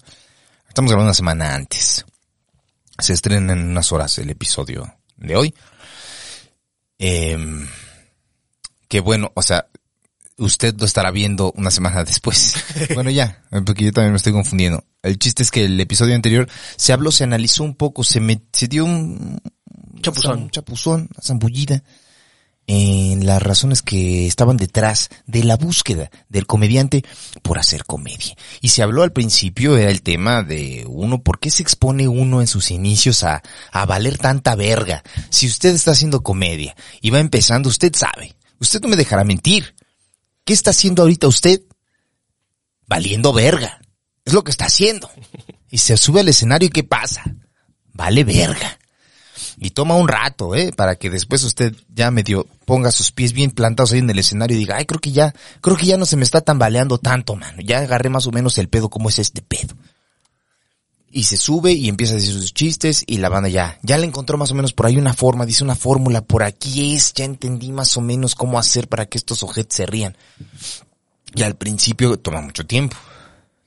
Estamos 0.67 0.89
grabando 0.89 1.09
una 1.09 1.13
semana 1.13 1.53
antes. 1.53 2.03
Se 2.97 3.13
estrena 3.13 3.53
en 3.53 3.69
unas 3.69 3.91
horas 3.91 4.17
el 4.17 4.31
episodio 4.31 4.91
de 5.17 5.35
hoy. 5.35 5.53
Em, 6.97 7.67
que 8.87 9.01
bueno, 9.01 9.31
o 9.35 9.43
sea, 9.43 9.67
usted 10.37 10.75
lo 10.79 10.85
estará 10.85 11.11
viendo 11.11 11.51
una 11.55 11.71
semana 11.71 12.03
después. 12.03 12.55
bueno, 12.93 13.09
ya, 13.09 13.43
porque 13.65 13.85
yo 13.85 13.91
también 13.91 14.11
me 14.11 14.17
estoy 14.17 14.33
confundiendo. 14.33 14.83
El 15.01 15.17
chiste 15.19 15.43
es 15.43 15.51
que 15.51 15.65
el 15.65 15.79
episodio 15.79 16.15
anterior 16.15 16.47
se 16.75 16.93
habló, 16.93 17.11
se 17.11 17.23
analizó 17.23 17.63
un 17.63 17.75
poco, 17.75 18.03
se 18.03 18.19
me, 18.19 18.41
se 18.51 18.67
dio 18.67 18.85
un 18.85 19.39
Chapuzón. 20.01 20.43
un 20.43 20.49
chapuzón, 20.49 21.09
una 21.11 21.23
zambullida 21.23 21.83
en 22.67 23.25
las 23.25 23.41
razones 23.41 23.81
que 23.81 24.27
estaban 24.27 24.57
detrás 24.57 25.09
de 25.25 25.43
la 25.45 25.55
búsqueda 25.55 26.11
del 26.27 26.45
comediante 26.45 27.03
por 27.41 27.57
hacer 27.57 27.85
comedia. 27.85 28.35
Y 28.59 28.69
se 28.69 28.83
habló 28.83 29.03
al 29.03 29.13
principio, 29.13 29.77
era 29.77 29.89
el 29.89 30.01
tema 30.01 30.43
de 30.43 30.83
uno, 30.85 31.23
¿por 31.23 31.39
qué 31.39 31.49
se 31.49 31.63
expone 31.63 32.09
uno 32.09 32.41
en 32.41 32.47
sus 32.47 32.69
inicios 32.71 33.23
a, 33.23 33.41
a 33.71 33.85
valer 33.85 34.17
tanta 34.17 34.55
verga? 34.55 35.01
Si 35.29 35.47
usted 35.47 35.73
está 35.73 35.91
haciendo 35.91 36.21
comedia 36.21 36.75
y 37.01 37.09
va 37.09 37.19
empezando, 37.19 37.69
usted 37.69 37.95
sabe, 37.95 38.35
usted 38.59 38.81
no 38.81 38.89
me 38.89 38.97
dejará 38.97 39.23
mentir. 39.23 39.73
¿Qué 40.47 40.53
está 40.53 40.69
haciendo 40.69 41.01
ahorita 41.01 41.27
usted? 41.27 41.61
Valiendo 42.87 43.33
verga. 43.33 43.81
Es 44.23 44.31
lo 44.31 44.45
que 44.45 44.51
está 44.51 44.65
haciendo. 44.65 45.11
Y 45.69 45.79
se 45.79 45.97
sube 45.97 46.21
al 46.21 46.29
escenario 46.29 46.67
y 46.67 46.71
¿qué 46.71 46.85
pasa? 46.85 47.21
Vale 47.91 48.23
verga. 48.23 48.79
Y 49.57 49.71
toma 49.71 49.97
un 49.97 50.07
rato, 50.07 50.55
¿eh? 50.55 50.71
Para 50.71 50.95
que 50.95 51.09
después 51.09 51.43
usted 51.43 51.75
ya 51.93 52.09
medio 52.09 52.47
ponga 52.63 52.89
sus 52.93 53.11
pies 53.11 53.33
bien 53.33 53.51
plantados 53.51 53.91
ahí 53.91 53.99
en 53.99 54.09
el 54.09 54.19
escenario 54.19 54.55
y 54.55 54.61
diga, 54.61 54.77
ay, 54.77 54.85
creo 54.85 55.01
que 55.01 55.11
ya, 55.11 55.35
creo 55.59 55.75
que 55.75 55.87
ya 55.87 55.97
no 55.97 56.05
se 56.05 56.15
me 56.15 56.23
está 56.23 56.39
tambaleando 56.39 56.99
tanto, 56.99 57.35
mano. 57.35 57.61
Ya 57.61 57.79
agarré 57.79 58.09
más 58.09 58.25
o 58.27 58.31
menos 58.31 58.57
el 58.57 58.69
pedo, 58.69 58.87
cómo 58.87 59.09
es 59.09 59.19
este 59.19 59.41
pedo. 59.41 59.75
Y 61.09 61.23
se 61.23 61.37
sube 61.37 61.71
y 61.71 61.87
empieza 61.87 62.13
a 62.13 62.17
decir 62.17 62.33
sus 62.33 62.53
chistes 62.53 63.03
y 63.07 63.17
la 63.17 63.29
banda 63.29 63.49
ya, 63.49 63.79
ya 63.81 63.97
le 63.97 64.05
encontró 64.05 64.37
más 64.37 64.51
o 64.51 64.55
menos 64.55 64.73
por 64.73 64.85
ahí 64.85 64.97
una 64.97 65.13
forma, 65.13 65.45
dice 65.45 65.63
una 65.63 65.75
fórmula, 65.75 66.21
por 66.21 66.43
aquí 66.43 66.95
es, 66.95 67.13
ya 67.13 67.23
entendí 67.23 67.71
más 67.71 67.95
o 67.97 68.01
menos 68.01 68.35
cómo 68.35 68.59
hacer 68.59 68.87
para 68.87 69.05
que 69.05 69.17
estos 69.17 69.41
ojetes 69.41 69.77
se 69.77 69.85
rían. 69.85 70.17
Y 71.33 71.43
al 71.43 71.55
principio 71.55 72.17
toma 72.17 72.41
mucho 72.41 72.65
tiempo. 72.65 72.97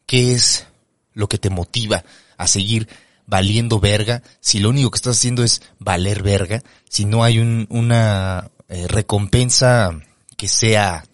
¿Qué 0.07 0.35
es 0.35 0.67
lo 1.15 1.29
que 1.29 1.39
te 1.39 1.51
motiva 1.51 2.05
a 2.37 2.47
seguir 2.47 2.89
valiendo 3.27 3.81
verga 3.81 4.23
si 4.41 4.59
lo 4.59 4.71
único 4.71 4.91
que 4.91 4.97
estás 4.97 5.17
haciendo 5.17 5.43
es 5.43 5.63
valer 5.79 6.23
verga? 6.23 6.63
Si 6.89 7.05
no 7.05 7.25
hay 7.25 7.39
un, 7.39 7.67
una 7.71 8.51
eh, 8.69 8.87
recompensa 8.87 9.99
que 10.37 10.49
sea 10.49 11.05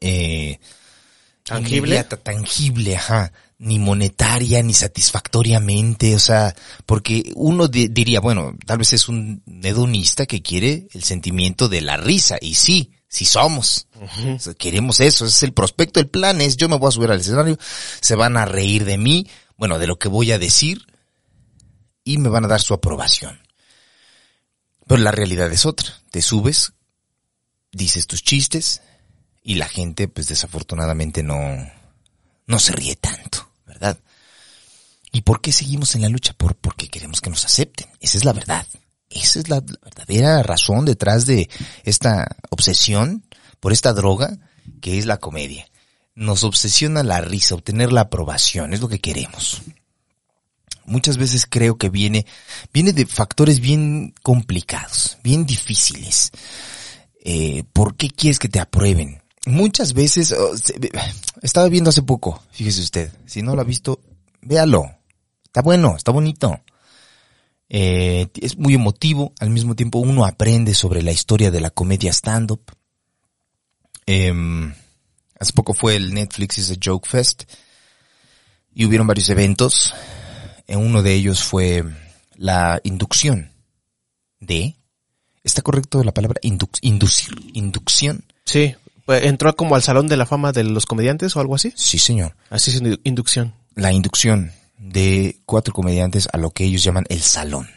eh, 0.00 0.58
Tangible. 1.44 1.76
inmediata, 1.78 2.16
tangible, 2.16 2.96
ajá, 2.96 3.32
ni 3.64 3.78
monetaria, 3.78 4.60
ni 4.62 4.74
satisfactoriamente, 4.74 6.14
o 6.16 6.18
sea, 6.18 6.54
porque 6.84 7.32
uno 7.36 7.68
di- 7.68 7.86
diría, 7.88 8.18
bueno, 8.20 8.56
tal 8.66 8.78
vez 8.78 8.92
es 8.92 9.08
un 9.08 9.42
hedonista 9.62 10.26
que 10.26 10.42
quiere 10.42 10.88
el 10.92 11.04
sentimiento 11.04 11.68
de 11.68 11.80
la 11.80 11.96
risa, 11.96 12.38
y 12.40 12.54
sí, 12.54 12.92
sí 13.08 13.24
somos, 13.24 13.86
O 14.34 14.38
sea, 14.40 14.54
queremos 14.54 14.98
eso, 14.98 15.24
ese 15.26 15.36
es 15.36 15.42
el 15.44 15.52
prospecto, 15.52 16.00
el 16.00 16.08
plan 16.08 16.40
es, 16.40 16.56
yo 16.56 16.68
me 16.68 16.76
voy 16.76 16.88
a 16.88 16.92
subir 16.92 17.10
al 17.12 17.20
escenario, 17.20 17.56
se 18.00 18.16
van 18.16 18.36
a 18.36 18.46
reír 18.46 18.84
de 18.84 18.98
mí, 18.98 19.28
bueno, 19.56 19.78
de 19.78 19.86
lo 19.86 19.96
que 19.96 20.08
voy 20.08 20.32
a 20.32 20.38
decir, 20.40 20.84
y 22.02 22.18
me 22.18 22.28
van 22.30 22.44
a 22.44 22.48
dar 22.48 22.60
su 22.60 22.74
aprobación. 22.74 23.38
Pero 24.88 25.00
la 25.02 25.12
realidad 25.12 25.52
es 25.52 25.64
otra, 25.66 25.88
te 26.10 26.20
subes, 26.20 26.72
dices 27.70 28.08
tus 28.08 28.24
chistes, 28.24 28.82
y 29.44 29.54
la 29.54 29.68
gente, 29.68 30.08
pues 30.08 30.26
desafortunadamente 30.26 31.22
no, 31.22 31.38
no 32.46 32.58
se 32.58 32.72
ríe 32.72 32.96
tanto, 32.96 33.48
¿Y 35.12 35.22
por 35.22 35.40
qué 35.40 35.52
seguimos 35.52 35.94
en 35.94 36.02
la 36.02 36.08
lucha? 36.08 36.32
Por, 36.32 36.56
porque 36.56 36.88
queremos 36.88 37.20
que 37.20 37.30
nos 37.30 37.44
acepten. 37.44 37.88
Esa 38.00 38.18
es 38.18 38.24
la 38.24 38.32
verdad. 38.32 38.66
Esa 39.10 39.40
es 39.40 39.48
la, 39.48 39.56
la 39.56 39.78
verdadera 39.82 40.42
razón 40.42 40.86
detrás 40.86 41.26
de 41.26 41.50
esta 41.84 42.36
obsesión 42.50 43.24
por 43.60 43.72
esta 43.72 43.92
droga 43.92 44.38
que 44.80 44.98
es 44.98 45.06
la 45.06 45.18
comedia. 45.18 45.66
Nos 46.14 46.44
obsesiona 46.44 47.02
la 47.02 47.20
risa, 47.20 47.54
obtener 47.54 47.92
la 47.92 48.02
aprobación, 48.02 48.74
es 48.74 48.80
lo 48.80 48.88
que 48.88 49.00
queremos. 49.00 49.62
Muchas 50.84 51.16
veces 51.16 51.46
creo 51.48 51.76
que 51.76 51.88
viene, 51.88 52.26
viene 52.72 52.92
de 52.92 53.06
factores 53.06 53.60
bien 53.60 54.14
complicados, 54.22 55.18
bien 55.22 55.46
difíciles. 55.46 56.32
Eh, 57.24 57.64
¿Por 57.72 57.96
qué 57.96 58.10
quieres 58.10 58.38
que 58.38 58.48
te 58.48 58.60
aprueben? 58.60 59.21
Muchas 59.46 59.92
veces, 59.92 60.32
oh, 60.32 60.52
estaba 61.42 61.68
viendo 61.68 61.90
hace 61.90 62.02
poco, 62.02 62.42
fíjese 62.52 62.80
usted, 62.80 63.12
si 63.26 63.42
no 63.42 63.54
lo 63.56 63.62
ha 63.62 63.64
visto, 63.64 64.00
véalo. 64.40 64.84
Está 65.44 65.62
bueno, 65.62 65.96
está 65.96 66.12
bonito. 66.12 66.60
Eh, 67.68 68.28
es 68.40 68.56
muy 68.56 68.74
emotivo, 68.74 69.32
al 69.40 69.50
mismo 69.50 69.74
tiempo 69.74 69.98
uno 69.98 70.24
aprende 70.24 70.74
sobre 70.74 71.02
la 71.02 71.10
historia 71.12 71.50
de 71.50 71.60
la 71.60 71.70
comedia 71.70 72.12
stand-up. 72.12 72.62
Em, 74.06 74.72
hace 75.38 75.52
poco 75.52 75.74
fue 75.74 75.96
el 75.96 76.14
Netflix 76.14 76.58
is 76.58 76.70
a 76.70 76.74
Joke 76.82 77.08
Fest 77.08 77.44
y 78.74 78.84
hubieron 78.84 79.06
varios 79.06 79.28
eventos. 79.28 79.94
En 80.66 80.78
uno 80.78 81.02
de 81.02 81.14
ellos 81.14 81.42
fue 81.42 81.84
la 82.36 82.80
inducción 82.84 83.50
de, 84.40 84.76
¿está 85.42 85.62
correcto 85.62 86.02
la 86.04 86.12
palabra 86.12 86.40
Induc- 86.42 86.78
inducir? 86.82 87.34
Inducción. 87.54 88.24
Sí. 88.44 88.74
Pues, 89.06 89.24
entró 89.24 89.54
como 89.56 89.74
al 89.74 89.82
salón 89.82 90.06
de 90.08 90.16
la 90.16 90.26
fama 90.26 90.52
de 90.52 90.64
los 90.64 90.86
comediantes 90.86 91.34
o 91.36 91.40
algo 91.40 91.54
así. 91.56 91.72
Sí, 91.76 91.98
señor. 91.98 92.34
Así 92.50 92.70
es 92.70 92.82
indu- 92.82 93.00
inducción. 93.04 93.54
la 93.74 93.92
inducción 93.92 94.52
de 94.78 95.40
cuatro 95.46 95.72
comediantes 95.74 96.28
a 96.32 96.38
lo 96.38 96.50
que 96.50 96.64
ellos 96.64 96.82
llaman 96.82 97.04
el 97.08 97.22
salón. 97.22 97.68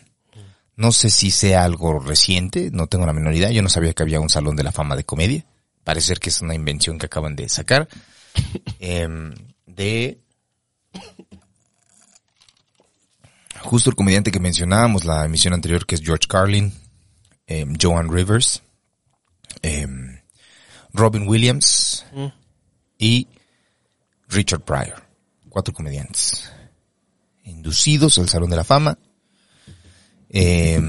No 0.76 0.92
sé 0.92 1.10
si 1.10 1.32
sea 1.32 1.64
algo 1.64 2.00
reciente, 2.00 2.70
no 2.72 2.88
tengo 2.88 3.06
la 3.06 3.14
menor 3.14 3.34
idea. 3.34 3.50
Yo 3.52 3.62
no 3.62 3.70
sabía 3.70 3.94
que 3.94 4.04
había 4.04 4.20
un 4.20 4.30
salón 4.30 4.56
de 4.56 4.64
la 4.64 4.72
fama 4.74 4.96
de 4.96 5.06
comedia. 5.06 5.46
Parece 5.84 6.08
ser 6.08 6.20
que 6.20 6.30
es 6.30 6.42
una 6.42 6.54
invención 6.56 6.98
que 7.00 7.06
acaban 7.06 7.36
de 7.36 7.48
sacar. 7.50 7.88
Em, 8.80 9.34
de 9.66 10.20
justo 13.62 13.90
el 13.90 13.96
comediante 13.96 14.32
que 14.32 14.40
mencionábamos 14.40 15.06
la 15.06 15.26
emisión 15.26 15.54
anterior, 15.54 15.86
que 15.86 15.96
es 15.96 16.02
George 16.02 16.28
Carlin, 16.28 16.74
em, 17.48 17.76
Joan 17.82 18.12
Rivers, 18.12 18.62
em, 19.62 20.05
Robin 20.96 21.28
Williams 21.28 22.06
Mm. 22.14 22.28
y 22.98 23.28
Richard 24.30 24.62
Pryor. 24.62 25.04
Cuatro 25.50 25.74
comediantes. 25.74 26.52
Inducidos 27.44 28.18
al 28.18 28.30
Salón 28.30 28.50
de 28.50 28.56
la 28.56 28.64
Fama. 28.64 28.98
Eh, 30.30 30.82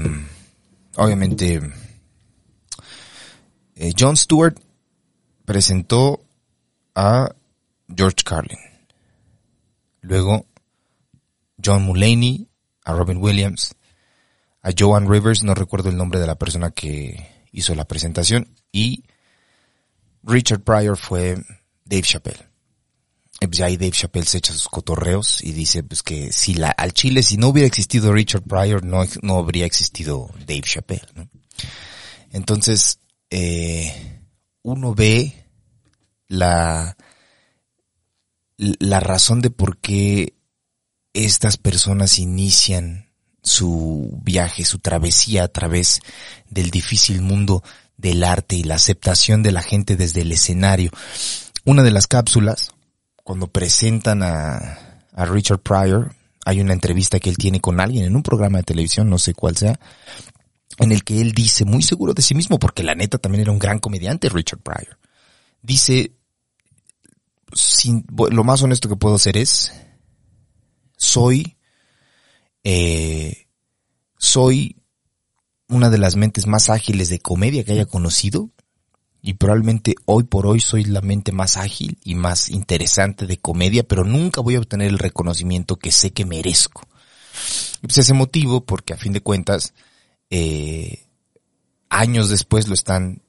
obviamente, 0.95 1.61
eh, 3.75 3.93
Jon 3.97 4.17
Stewart 4.17 4.59
presentó 5.45 6.23
a 6.95 7.29
George 7.95 8.23
Carlin. 8.25 8.57
Luego, 10.01 10.45
John 11.63 11.83
Mulaney, 11.83 12.47
a 12.83 12.93
Robin 12.93 13.17
Williams, 13.17 13.75
a 14.61 14.71
Joan 14.77 15.09
Rivers, 15.09 15.43
no 15.43 15.53
recuerdo 15.53 15.89
el 15.89 15.97
nombre 15.97 16.19
de 16.19 16.27
la 16.27 16.35
persona 16.35 16.71
que 16.71 17.45
hizo 17.51 17.75
la 17.75 17.85
presentación, 17.85 18.49
y 18.71 19.03
Richard 20.27 20.61
Pryor 20.61 20.97
fue 20.97 21.41
Dave 21.85 22.03
Chappelle. 22.03 22.45
Y 23.39 23.47
pues 23.47 23.61
ahí 23.61 23.77
Dave 23.77 23.91
Chappelle 23.91 24.25
se 24.25 24.39
echa 24.39 24.51
sus 24.51 24.67
cotorreos 24.67 25.43
y 25.43 25.53
dice 25.53 25.83
pues 25.83 26.03
que 26.03 26.31
si 26.31 26.55
la, 26.55 26.69
al 26.69 26.93
Chile, 26.93 27.23
si 27.23 27.37
no 27.37 27.49
hubiera 27.49 27.67
existido 27.67 28.11
Richard 28.11 28.43
Pryor, 28.43 28.83
no, 28.83 29.03
no 29.21 29.37
habría 29.37 29.65
existido 29.65 30.29
Dave 30.39 30.63
Chappelle. 30.63 31.07
Entonces, 32.31 32.99
eh, 33.29 34.21
uno 34.63 34.93
ve 34.93 35.45
la, 36.27 36.97
la 38.57 38.99
razón 38.99 39.41
de 39.41 39.51
por 39.51 39.77
qué 39.77 40.33
estas 41.13 41.57
personas 41.57 42.19
inician 42.19 43.07
su 43.43 44.19
viaje, 44.23 44.65
su 44.65 44.79
travesía 44.79 45.43
a 45.43 45.47
través 45.47 46.01
del 46.49 46.69
difícil 46.69 47.21
mundo 47.21 47.63
del 47.97 48.23
arte 48.23 48.55
y 48.55 48.63
la 48.63 48.75
aceptación 48.75 49.43
de 49.43 49.51
la 49.51 49.61
gente 49.61 49.95
desde 49.95 50.21
el 50.21 50.31
escenario. 50.31 50.91
Una 51.65 51.83
de 51.83 51.91
las 51.91 52.07
cápsulas, 52.07 52.69
cuando 53.23 53.47
presentan 53.47 54.23
a, 54.23 55.03
a 55.13 55.25
Richard 55.25 55.59
Pryor, 55.59 56.15
hay 56.45 56.61
una 56.61 56.73
entrevista 56.73 57.19
que 57.19 57.29
él 57.29 57.37
tiene 57.37 57.59
con 57.59 57.79
alguien 57.79 58.05
en 58.05 58.15
un 58.15 58.23
programa 58.23 58.59
de 58.59 58.63
televisión, 58.63 59.09
no 59.09 59.19
sé 59.19 59.33
cuál 59.33 59.57
sea, 59.57 59.77
en 60.77 60.91
el 60.91 61.03
que 61.03 61.19
él 61.19 61.33
dice, 61.33 61.65
muy 61.65 61.81
seguro 61.81 62.13
de 62.13 62.21
sí 62.21 62.35
mismo, 62.35 62.59
porque 62.59 62.83
la 62.83 62.95
neta 62.95 63.17
también 63.17 63.41
era 63.41 63.51
un 63.51 63.59
gran 63.59 63.79
comediante, 63.79 64.29
Richard 64.29 64.59
Pryor. 64.59 64.97
Dice, 65.61 66.11
sin, 67.51 68.05
lo 68.31 68.43
más 68.43 68.61
honesto 68.61 68.87
que 68.87 68.95
puedo 68.95 69.15
hacer 69.15 69.37
es, 69.37 69.73
soy, 70.95 71.57
eh, 72.63 73.47
soy 74.17 74.76
una 75.69 75.89
de 75.89 75.97
las 75.97 76.15
mentes 76.15 76.47
más 76.47 76.69
ágiles 76.69 77.09
de 77.09 77.19
comedia 77.19 77.63
que 77.63 77.73
haya 77.73 77.85
conocido 77.85 78.49
y 79.21 79.33
probablemente 79.33 79.95
hoy 80.05 80.23
por 80.23 80.45
hoy 80.47 80.61
soy 80.61 80.85
la 80.85 81.01
mente 81.01 81.31
más 81.31 81.57
ágil 81.57 81.97
y 82.03 82.15
más 82.15 82.49
interesante 82.49 83.25
de 83.25 83.37
comedia, 83.37 83.83
pero 83.83 84.05
nunca 84.05 84.41
voy 84.41 84.55
a 84.55 84.59
obtener 84.59 84.87
el 84.87 84.99
reconocimiento 84.99 85.77
que 85.77 85.91
sé 85.91 86.11
que 86.11 86.25
merezco. 86.25 86.87
Y 87.81 87.87
pues 87.87 87.97
ese 87.97 88.13
motivo, 88.13 88.61
porque 88.61 88.93
a 88.93 88.97
fin 88.97 89.13
de 89.13 89.21
cuentas, 89.21 89.73
eh, 90.29 91.05
años 91.89 92.29
después 92.29 92.67
lo 92.67 92.73
están 92.73 93.21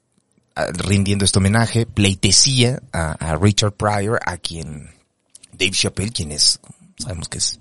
ah, 0.55 0.67
rindiendo 0.71 1.25
este 1.25 1.39
homenaje, 1.39 1.85
pleitesía 1.85 2.81
a, 2.93 3.11
a 3.11 3.35
Richard 3.35 3.73
Pryor, 3.73 4.19
a 4.25 4.37
quien 4.37 4.89
Dave 5.51 5.71
Chappelle, 5.71 6.11
quien 6.11 6.31
es, 6.31 6.59
sabemos 6.97 7.27
que 7.27 7.39
es 7.39 7.59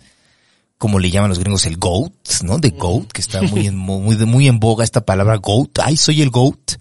como 0.79 1.01
le 1.01 1.11
llaman 1.11 1.29
los 1.29 1.41
gringos 1.41 1.67
el 1.67 1.77
GOAT, 1.77 2.43
¿no? 2.45 2.59
De 2.59 2.71
GOAT, 2.71 3.13
que 3.13 3.21
está 3.21 3.43
muy 3.43 3.67
en, 3.67 3.77
muy, 3.77 4.17
muy 4.17 4.49
en 4.49 4.61
boga 4.61 4.85
esta 4.85 5.05
palabra 5.05 5.37
GOAT. 5.37 5.81
Ay, 5.83 5.97
soy 5.97 6.23
el 6.23 6.31
GOAT. 6.31 6.75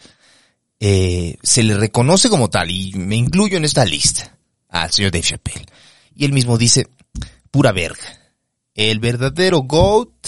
Eh, 0.80 1.38
se 1.42 1.64
le 1.64 1.76
reconoce 1.76 2.30
como 2.30 2.50
tal 2.50 2.70
y 2.70 2.94
me 2.94 3.16
incluyo 3.16 3.58
en 3.58 3.66
esta 3.66 3.84
lista 3.84 4.38
al 4.70 4.92
señor 4.92 5.12
Dave 5.12 5.24
Chappelle. 5.24 5.66
Y 6.16 6.26
él 6.26 6.34
mismo 6.34 6.58
dice, 6.58 6.88
pura 7.50 7.72
verga. 7.72 8.08
El 8.76 9.00
verdadero 9.00 9.62
GOAT, 9.62 10.28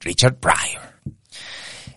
Richard 0.00 0.38
Pryor. 0.38 0.87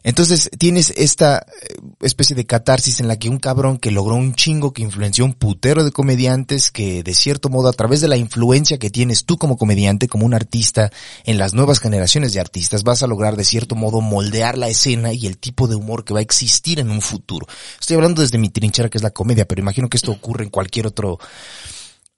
Entonces 0.04 0.50
tienes 0.58 0.92
esta 0.98 1.46
eh, 1.62 1.76
especie 2.02 2.36
de 2.36 2.46
catarsis 2.46 3.00
en 3.00 3.08
la 3.08 3.18
que 3.18 3.30
un 3.30 3.38
cabrón 3.38 3.78
que 3.78 3.92
logró 3.92 4.16
un 4.16 4.34
chingo, 4.34 4.74
que 4.74 4.82
influenció 4.82 5.26
un 5.26 5.34
putero 5.34 5.84
de 5.84 5.92
comediantes, 5.92 6.72
que 6.72 7.04
de 7.04 7.14
cierto 7.14 7.50
modo 7.50 7.70
a 7.70 7.74
través 7.74 8.02
de 8.02 8.08
la 8.08 8.18
influencia 8.18 8.80
que 8.80 8.90
tienes 8.90 9.26
tú 9.26 9.38
como 9.38 9.58
comediante, 9.58 10.08
como 10.08 10.26
un 10.26 10.34
artista 10.34 10.92
en 11.24 11.38
las 11.38 11.54
nuevas 11.54 11.80
generaciones 11.80 12.34
de 12.34 12.40
artistas, 12.40 12.84
vas 12.84 13.04
a 13.04 13.08
lograr 13.08 13.36
de 13.36 13.46
cierto 13.46 13.76
modo 13.76 14.02
moldear 14.02 14.58
la 14.58 14.70
escena 14.70 15.14
y 15.14 15.28
el 15.28 15.38
tipo 15.38 15.68
de 15.68 15.76
humor 15.76 16.04
que 16.04 16.14
va 16.14 16.20
a 16.20 16.24
existir 16.24 16.80
en 16.80 16.90
un 16.90 17.02
futuro. 17.02 17.46
Estoy 17.80 17.96
hablando 17.96 18.22
desde 18.22 18.40
mi 18.40 18.50
trinchera 18.50 18.90
que 18.90 18.98
es 18.98 19.04
la 19.04 19.12
comedia, 19.12 19.46
pero 19.46 19.62
imagino 19.62 19.88
que 19.88 19.98
esto 19.98 20.12
ocurre 20.12 20.44
en 20.44 20.50
cualquier 20.50 20.88
otro, 20.88 21.20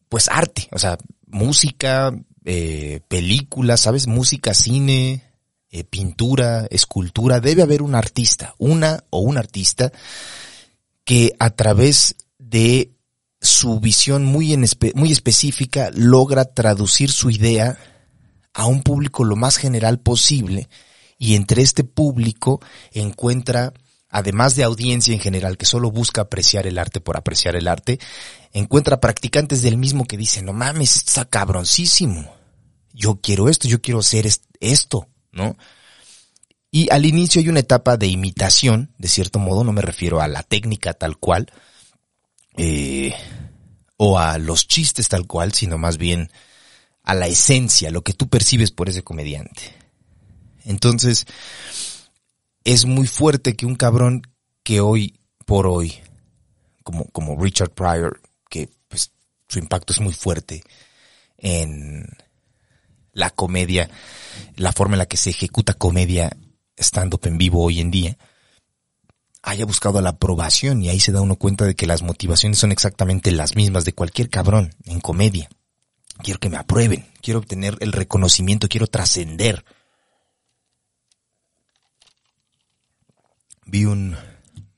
pues 0.08 0.30
arte, 0.30 0.70
o 0.72 0.80
sea, 0.80 0.98
música, 1.28 2.14
eh, 2.46 3.02
películas, 3.08 3.82
¿sabes? 3.82 4.08
Música, 4.08 4.54
cine, 4.54 5.33
eh, 5.76 5.84
pintura, 5.84 6.68
escultura, 6.70 7.40
debe 7.40 7.64
haber 7.64 7.82
un 7.82 7.96
artista, 7.96 8.54
una 8.60 9.06
o 9.10 9.22
un 9.22 9.40
artista 9.40 9.92
que 11.04 11.34
a 11.40 11.50
través 11.50 12.16
de 12.38 12.92
su 13.42 13.80
visión 13.80 14.24
muy, 14.24 14.56
muy 14.94 15.12
específica 15.12 15.90
logra 15.96 16.46
traducir 16.46 17.12
su 17.12 17.32
idea 17.32 17.80
a 18.54 18.68
un 18.68 18.84
público 18.84 19.24
lo 19.24 19.36
más 19.36 19.58
general 19.58 20.00
posible 20.00 20.70
y 21.18 21.34
entre 21.34 21.64
este 21.64 21.84
público 21.84 22.62
encuentra, 22.92 23.74
además 24.10 24.56
de 24.56 24.66
audiencia 24.66 25.12
en 25.12 25.22
general 25.22 25.58
que 25.58 25.66
solo 25.66 25.90
busca 25.90 26.22
apreciar 26.22 26.68
el 26.68 26.78
arte 26.78 27.02
por 27.02 27.18
apreciar 27.18 27.56
el 27.56 27.68
arte, 27.68 27.98
encuentra 28.52 29.00
practicantes 29.00 29.64
del 29.64 29.78
mismo 29.78 30.06
que 30.06 30.18
dicen, 30.18 30.46
no 30.46 30.54
mames, 30.54 30.98
está 30.98 31.26
cabroncísimo. 31.26 32.32
Yo 32.94 33.16
quiero 33.16 33.50
esto, 33.50 33.68
yo 33.68 33.82
quiero 33.82 34.02
hacer 34.02 34.30
esto. 34.60 35.08
¿No? 35.34 35.58
Y 36.72 36.92
al 36.92 37.06
inicio 37.06 37.40
hay 37.40 37.50
una 37.50 37.60
etapa 37.60 37.98
de 37.98 38.08
imitación, 38.08 38.94
de 38.98 39.08
cierto 39.08 39.38
modo, 39.38 39.64
no 39.64 39.74
me 39.74 39.82
refiero 39.82 40.22
a 40.22 40.28
la 40.28 40.42
técnica 40.42 40.94
tal 40.94 41.18
cual, 41.18 41.52
eh, 42.58 43.14
o 43.98 44.18
a 44.18 44.38
los 44.38 44.68
chistes 44.68 45.08
tal 45.08 45.28
cual, 45.28 45.54
sino 45.54 45.78
más 45.78 45.98
bien 45.98 46.32
a 47.04 47.14
la 47.14 47.28
esencia, 47.28 47.92
lo 47.92 48.02
que 48.02 48.14
tú 48.14 48.28
percibes 48.28 48.72
por 48.72 48.90
ese 48.90 49.04
comediante. 49.04 49.76
Entonces, 50.64 51.26
es 52.64 52.86
muy 52.86 53.08
fuerte 53.08 53.56
que 53.56 53.66
un 53.66 53.76
cabrón 53.76 54.24
que 54.64 54.80
hoy 54.80 55.20
por 55.46 55.68
hoy, 55.68 56.00
como, 56.84 57.06
como 57.10 57.40
Richard 57.40 57.72
Pryor, 57.72 58.22
que 58.50 58.70
pues 58.88 59.12
su 59.48 59.60
impacto 59.60 59.94
es 59.94 60.00
muy 60.00 60.14
fuerte 60.14 60.64
en, 61.38 62.08
la 63.14 63.30
comedia, 63.30 63.90
la 64.56 64.74
forma 64.74 64.96
en 64.96 65.00
la 65.00 65.06
que 65.06 65.18
se 65.18 65.30
ejecuta 65.30 65.74
comedia 65.74 66.36
stand-up 66.78 67.22
en 67.24 67.38
vivo 67.38 67.64
hoy 67.64 67.80
en 67.80 67.92
día, 67.92 68.18
haya 69.44 69.66
buscado 69.66 70.02
la 70.02 70.10
aprobación 70.10 70.82
y 70.82 70.90
ahí 70.90 71.00
se 71.00 71.12
da 71.12 71.22
uno 71.22 71.36
cuenta 71.36 71.66
de 71.66 71.76
que 71.76 71.88
las 71.88 72.02
motivaciones 72.02 72.58
son 72.58 72.72
exactamente 72.72 73.32
las 73.32 73.56
mismas 73.56 73.86
de 73.86 73.94
cualquier 73.94 74.30
cabrón 74.30 74.74
en 74.86 75.00
comedia. 75.00 75.50
Quiero 76.24 76.40
que 76.40 76.50
me 76.50 76.58
aprueben, 76.58 77.06
quiero 77.22 77.40
obtener 77.40 77.78
el 77.82 77.92
reconocimiento, 77.92 78.70
quiero 78.70 78.88
trascender. 78.88 79.66
Vi 83.66 83.86
un 83.86 84.16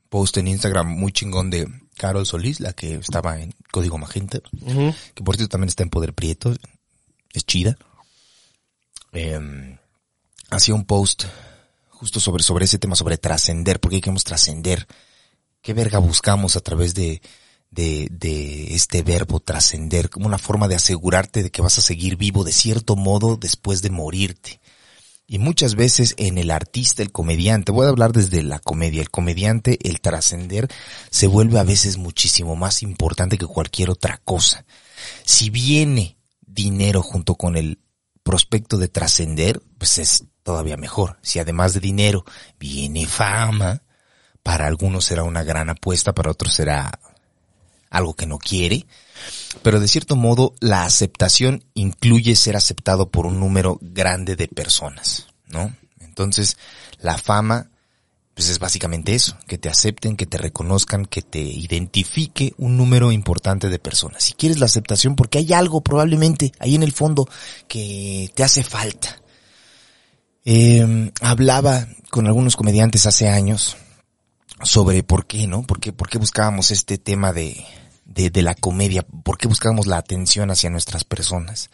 post 0.08 0.36
en 0.38 0.48
Instagram 0.48 0.88
muy 0.88 1.12
chingón 1.12 1.50
de 1.50 1.68
Carol 1.96 2.26
Solís, 2.26 2.60
la 2.60 2.72
que 2.72 2.94
estaba 2.94 3.40
en 3.40 3.54
Código 3.70 3.98
Magenta, 3.98 4.40
que 5.14 5.24
por 5.24 5.36
cierto 5.36 5.52
también 5.52 5.68
está 5.68 5.82
en 5.82 5.90
Poder 5.90 6.12
Prieto, 6.12 6.54
es 7.32 7.44
chida 7.44 7.76
eh, 9.16 9.78
hacía 10.50 10.74
un 10.74 10.84
post 10.84 11.24
justo 11.88 12.20
sobre, 12.20 12.42
sobre 12.42 12.66
ese 12.66 12.78
tema, 12.78 12.94
sobre 12.94 13.16
trascender, 13.16 13.80
porque 13.80 14.00
queremos 14.00 14.24
trascender. 14.24 14.86
¿Qué 15.62 15.72
verga 15.72 15.98
buscamos 15.98 16.56
a 16.56 16.60
través 16.60 16.94
de, 16.94 17.22
de, 17.70 18.08
de 18.10 18.74
este 18.74 19.02
verbo 19.02 19.40
trascender? 19.40 20.10
Como 20.10 20.26
una 20.26 20.38
forma 20.38 20.68
de 20.68 20.76
asegurarte 20.76 21.42
de 21.42 21.50
que 21.50 21.62
vas 21.62 21.78
a 21.78 21.82
seguir 21.82 22.16
vivo 22.16 22.44
de 22.44 22.52
cierto 22.52 22.94
modo 22.94 23.36
después 23.36 23.82
de 23.82 23.90
morirte. 23.90 24.60
Y 25.26 25.38
muchas 25.38 25.74
veces 25.74 26.14
en 26.18 26.38
el 26.38 26.52
artista, 26.52 27.02
el 27.02 27.10
comediante, 27.10 27.72
voy 27.72 27.86
a 27.86 27.88
hablar 27.88 28.12
desde 28.12 28.44
la 28.44 28.60
comedia, 28.60 29.00
el 29.00 29.10
comediante, 29.10 29.78
el 29.88 30.00
trascender, 30.00 30.68
se 31.10 31.26
vuelve 31.26 31.58
a 31.58 31.64
veces 31.64 31.96
muchísimo 31.96 32.54
más 32.54 32.82
importante 32.82 33.36
que 33.36 33.46
cualquier 33.46 33.90
otra 33.90 34.20
cosa. 34.24 34.64
Si 35.24 35.50
viene 35.50 36.16
dinero 36.46 37.02
junto 37.02 37.34
con 37.34 37.56
el 37.56 37.80
prospecto 38.26 38.76
de 38.76 38.88
trascender, 38.88 39.62
pues 39.78 39.98
es 39.98 40.24
todavía 40.42 40.76
mejor. 40.76 41.16
Si 41.22 41.38
además 41.38 41.74
de 41.74 41.80
dinero 41.80 42.24
viene 42.58 43.06
fama, 43.06 43.82
para 44.42 44.66
algunos 44.66 45.04
será 45.04 45.22
una 45.22 45.44
gran 45.44 45.70
apuesta, 45.70 46.12
para 46.12 46.32
otros 46.32 46.52
será 46.52 46.98
algo 47.88 48.14
que 48.14 48.26
no 48.26 48.38
quiere. 48.38 48.84
Pero 49.62 49.78
de 49.78 49.86
cierto 49.86 50.16
modo, 50.16 50.54
la 50.58 50.84
aceptación 50.84 51.62
incluye 51.74 52.34
ser 52.34 52.56
aceptado 52.56 53.10
por 53.12 53.26
un 53.26 53.38
número 53.38 53.78
grande 53.80 54.34
de 54.34 54.48
personas, 54.48 55.28
¿no? 55.46 55.76
Entonces, 56.00 56.58
la 56.98 57.18
fama 57.18 57.70
pues 58.36 58.50
es 58.50 58.58
básicamente 58.58 59.14
eso, 59.14 59.38
que 59.46 59.56
te 59.56 59.70
acepten, 59.70 60.14
que 60.14 60.26
te 60.26 60.36
reconozcan, 60.36 61.06
que 61.06 61.22
te 61.22 61.40
identifique 61.40 62.52
un 62.58 62.76
número 62.76 63.10
importante 63.10 63.70
de 63.70 63.78
personas. 63.78 64.24
Si 64.24 64.34
quieres 64.34 64.58
la 64.58 64.66
aceptación, 64.66 65.16
porque 65.16 65.38
hay 65.38 65.54
algo 65.54 65.80
probablemente 65.80 66.52
ahí 66.58 66.74
en 66.74 66.82
el 66.82 66.92
fondo 66.92 67.26
que 67.66 68.30
te 68.34 68.44
hace 68.44 68.62
falta. 68.62 69.22
Eh, 70.44 71.10
hablaba 71.22 71.88
con 72.10 72.26
algunos 72.26 72.56
comediantes 72.56 73.06
hace 73.06 73.26
años 73.30 73.78
sobre 74.62 75.02
por 75.02 75.26
qué, 75.26 75.46
¿no? 75.46 75.62
¿Por 75.62 75.80
qué, 75.80 76.18
buscábamos 76.18 76.70
este 76.70 76.98
tema 76.98 77.32
de, 77.32 77.64
de, 78.04 78.28
de 78.28 78.42
la 78.42 78.54
comedia? 78.54 79.00
¿Por 79.00 79.38
qué 79.38 79.48
buscábamos 79.48 79.86
la 79.86 79.96
atención 79.96 80.50
hacia 80.50 80.68
nuestras 80.68 81.04
personas? 81.04 81.70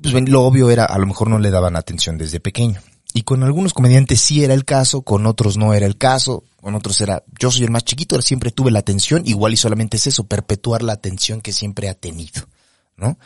Pues 0.00 0.14
lo 0.28 0.42
obvio 0.42 0.70
era, 0.70 0.84
a 0.84 0.98
lo 0.98 1.06
mejor 1.06 1.28
no 1.28 1.40
le 1.40 1.50
daban 1.50 1.74
atención 1.74 2.18
desde 2.18 2.38
pequeño. 2.38 2.80
Y 3.16 3.22
con 3.22 3.42
algunos 3.42 3.72
comediantes 3.72 4.20
sí 4.20 4.44
era 4.44 4.52
el 4.52 4.66
caso, 4.66 5.00
con 5.00 5.24
otros 5.24 5.56
no 5.56 5.72
era 5.72 5.86
el 5.86 5.96
caso, 5.96 6.44
con 6.60 6.74
otros 6.74 7.00
era, 7.00 7.24
yo 7.40 7.50
soy 7.50 7.64
el 7.64 7.70
más 7.70 7.82
chiquito, 7.82 8.20
siempre 8.20 8.50
tuve 8.50 8.70
la 8.70 8.80
atención, 8.80 9.22
igual 9.24 9.54
y 9.54 9.56
solamente 9.56 9.96
es 9.96 10.06
eso, 10.06 10.24
perpetuar 10.24 10.82
la 10.82 10.92
atención 10.92 11.40
que 11.40 11.54
siempre 11.54 11.88
ha 11.88 11.94
tenido, 11.94 12.46
¿no? 12.94 13.18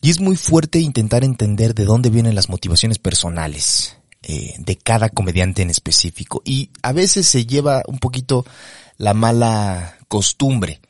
Y 0.00 0.10
es 0.10 0.20
muy 0.20 0.36
fuerte 0.36 0.78
intentar 0.78 1.24
entender 1.24 1.74
de 1.74 1.84
dónde 1.84 2.10
vienen 2.10 2.36
las 2.36 2.48
motivaciones 2.48 3.00
personales 3.00 3.96
eh, 4.22 4.54
de 4.58 4.78
cada 4.78 5.08
comediante 5.08 5.62
en 5.62 5.70
específico. 5.70 6.40
Y 6.44 6.70
a 6.82 6.92
veces 6.92 7.26
se 7.26 7.44
lleva 7.44 7.82
un 7.88 7.98
poquito 7.98 8.46
la 8.98 9.14
mala 9.14 9.96
costumbre. 10.06 10.80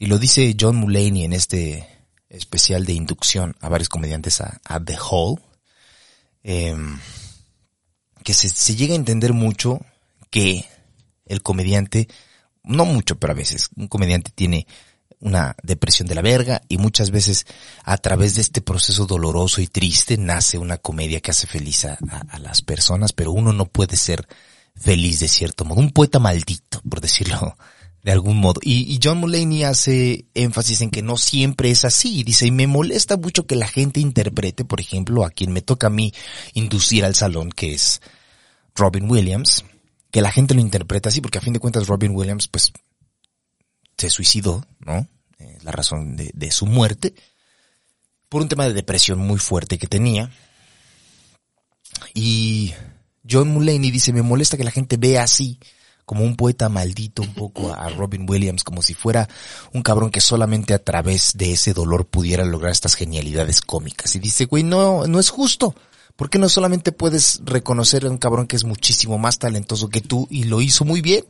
Y 0.00 0.06
lo 0.06 0.18
dice 0.18 0.56
John 0.58 0.78
Mulaney 0.78 1.22
en 1.22 1.32
este 1.32 1.86
especial 2.28 2.84
de 2.86 2.94
inducción 2.94 3.54
a 3.60 3.68
varios 3.68 3.88
comediantes 3.88 4.40
a, 4.40 4.80
The 4.84 4.96
Hall. 4.98 5.40
Eh, 6.42 6.74
que 8.22 8.34
se, 8.34 8.48
se 8.48 8.76
llega 8.76 8.94
a 8.94 8.96
entender 8.96 9.32
mucho 9.32 9.80
que 10.30 10.64
el 11.26 11.42
comediante, 11.42 12.08
no 12.62 12.84
mucho, 12.84 13.18
pero 13.18 13.32
a 13.32 13.36
veces, 13.36 13.68
un 13.76 13.88
comediante 13.88 14.30
tiene 14.34 14.66
una 15.20 15.54
depresión 15.62 16.08
de 16.08 16.16
la 16.16 16.22
verga 16.22 16.62
y 16.68 16.78
muchas 16.78 17.10
veces 17.10 17.46
a 17.84 17.96
través 17.96 18.34
de 18.34 18.40
este 18.40 18.60
proceso 18.60 19.06
doloroso 19.06 19.60
y 19.60 19.68
triste 19.68 20.16
nace 20.16 20.58
una 20.58 20.78
comedia 20.78 21.20
que 21.20 21.30
hace 21.30 21.46
feliz 21.46 21.84
a, 21.84 21.96
a, 22.28 22.38
las 22.40 22.60
personas, 22.62 23.12
pero 23.12 23.30
uno 23.30 23.52
no 23.52 23.66
puede 23.66 23.96
ser 23.96 24.26
feliz 24.74 25.20
de 25.20 25.28
cierto 25.28 25.64
modo, 25.64 25.80
un 25.80 25.92
poeta 25.92 26.18
maldito, 26.18 26.80
por 26.88 27.00
decirlo 27.00 27.56
de 28.02 28.12
algún 28.12 28.38
modo. 28.38 28.60
Y, 28.62 28.92
y, 28.92 28.98
John 29.02 29.18
Mulaney 29.18 29.62
hace 29.64 30.26
énfasis 30.34 30.80
en 30.80 30.90
que 30.90 31.02
no 31.02 31.16
siempre 31.16 31.70
es 31.70 31.84
así. 31.84 32.24
Dice, 32.24 32.46
y 32.46 32.50
me 32.50 32.66
molesta 32.66 33.16
mucho 33.16 33.46
que 33.46 33.56
la 33.56 33.68
gente 33.68 34.00
interprete, 34.00 34.64
por 34.64 34.80
ejemplo, 34.80 35.24
a 35.24 35.30
quien 35.30 35.52
me 35.52 35.62
toca 35.62 35.86
a 35.86 35.90
mí 35.90 36.12
inducir 36.54 37.04
al 37.04 37.14
salón, 37.14 37.50
que 37.50 37.74
es 37.74 38.00
Robin 38.74 39.08
Williams, 39.08 39.64
que 40.10 40.20
la 40.20 40.32
gente 40.32 40.54
lo 40.54 40.60
interpreta 40.60 41.10
así, 41.10 41.20
porque 41.20 41.38
a 41.38 41.42
fin 41.42 41.52
de 41.52 41.60
cuentas 41.60 41.86
Robin 41.86 42.12
Williams, 42.14 42.48
pues, 42.48 42.72
se 43.96 44.10
suicidó, 44.10 44.66
¿no? 44.80 45.06
Eh, 45.38 45.58
la 45.62 45.70
razón 45.70 46.16
de, 46.16 46.30
de 46.34 46.50
su 46.50 46.66
muerte, 46.66 47.14
por 48.28 48.42
un 48.42 48.48
tema 48.48 48.66
de 48.66 48.72
depresión 48.72 49.18
muy 49.18 49.38
fuerte 49.38 49.78
que 49.78 49.86
tenía. 49.86 50.30
Y 52.14 52.74
John 53.30 53.48
Mulaney 53.48 53.92
dice, 53.92 54.12
me 54.12 54.22
molesta 54.22 54.56
que 54.56 54.64
la 54.64 54.70
gente 54.72 54.96
vea 54.96 55.22
así 55.22 55.60
como 56.04 56.24
un 56.24 56.36
poeta 56.36 56.68
maldito 56.68 57.22
un 57.22 57.34
poco 57.34 57.72
a 57.72 57.88
Robin 57.90 58.28
Williams, 58.28 58.64
como 58.64 58.82
si 58.82 58.94
fuera 58.94 59.28
un 59.72 59.82
cabrón 59.82 60.10
que 60.10 60.20
solamente 60.20 60.74
a 60.74 60.82
través 60.82 61.32
de 61.36 61.52
ese 61.52 61.72
dolor 61.72 62.06
pudiera 62.06 62.44
lograr 62.44 62.72
estas 62.72 62.94
genialidades 62.94 63.60
cómicas. 63.60 64.14
Y 64.14 64.18
dice, 64.18 64.46
güey, 64.46 64.62
no, 64.62 65.06
no 65.06 65.20
es 65.20 65.30
justo. 65.30 65.74
¿Por 66.16 66.28
qué 66.28 66.38
no 66.38 66.48
solamente 66.48 66.92
puedes 66.92 67.40
reconocer 67.44 68.04
a 68.04 68.10
un 68.10 68.18
cabrón 68.18 68.46
que 68.46 68.56
es 68.56 68.64
muchísimo 68.64 69.18
más 69.18 69.38
talentoso 69.38 69.88
que 69.88 70.00
tú 70.00 70.26
y 70.30 70.44
lo 70.44 70.60
hizo 70.60 70.84
muy 70.84 71.00
bien? 71.00 71.24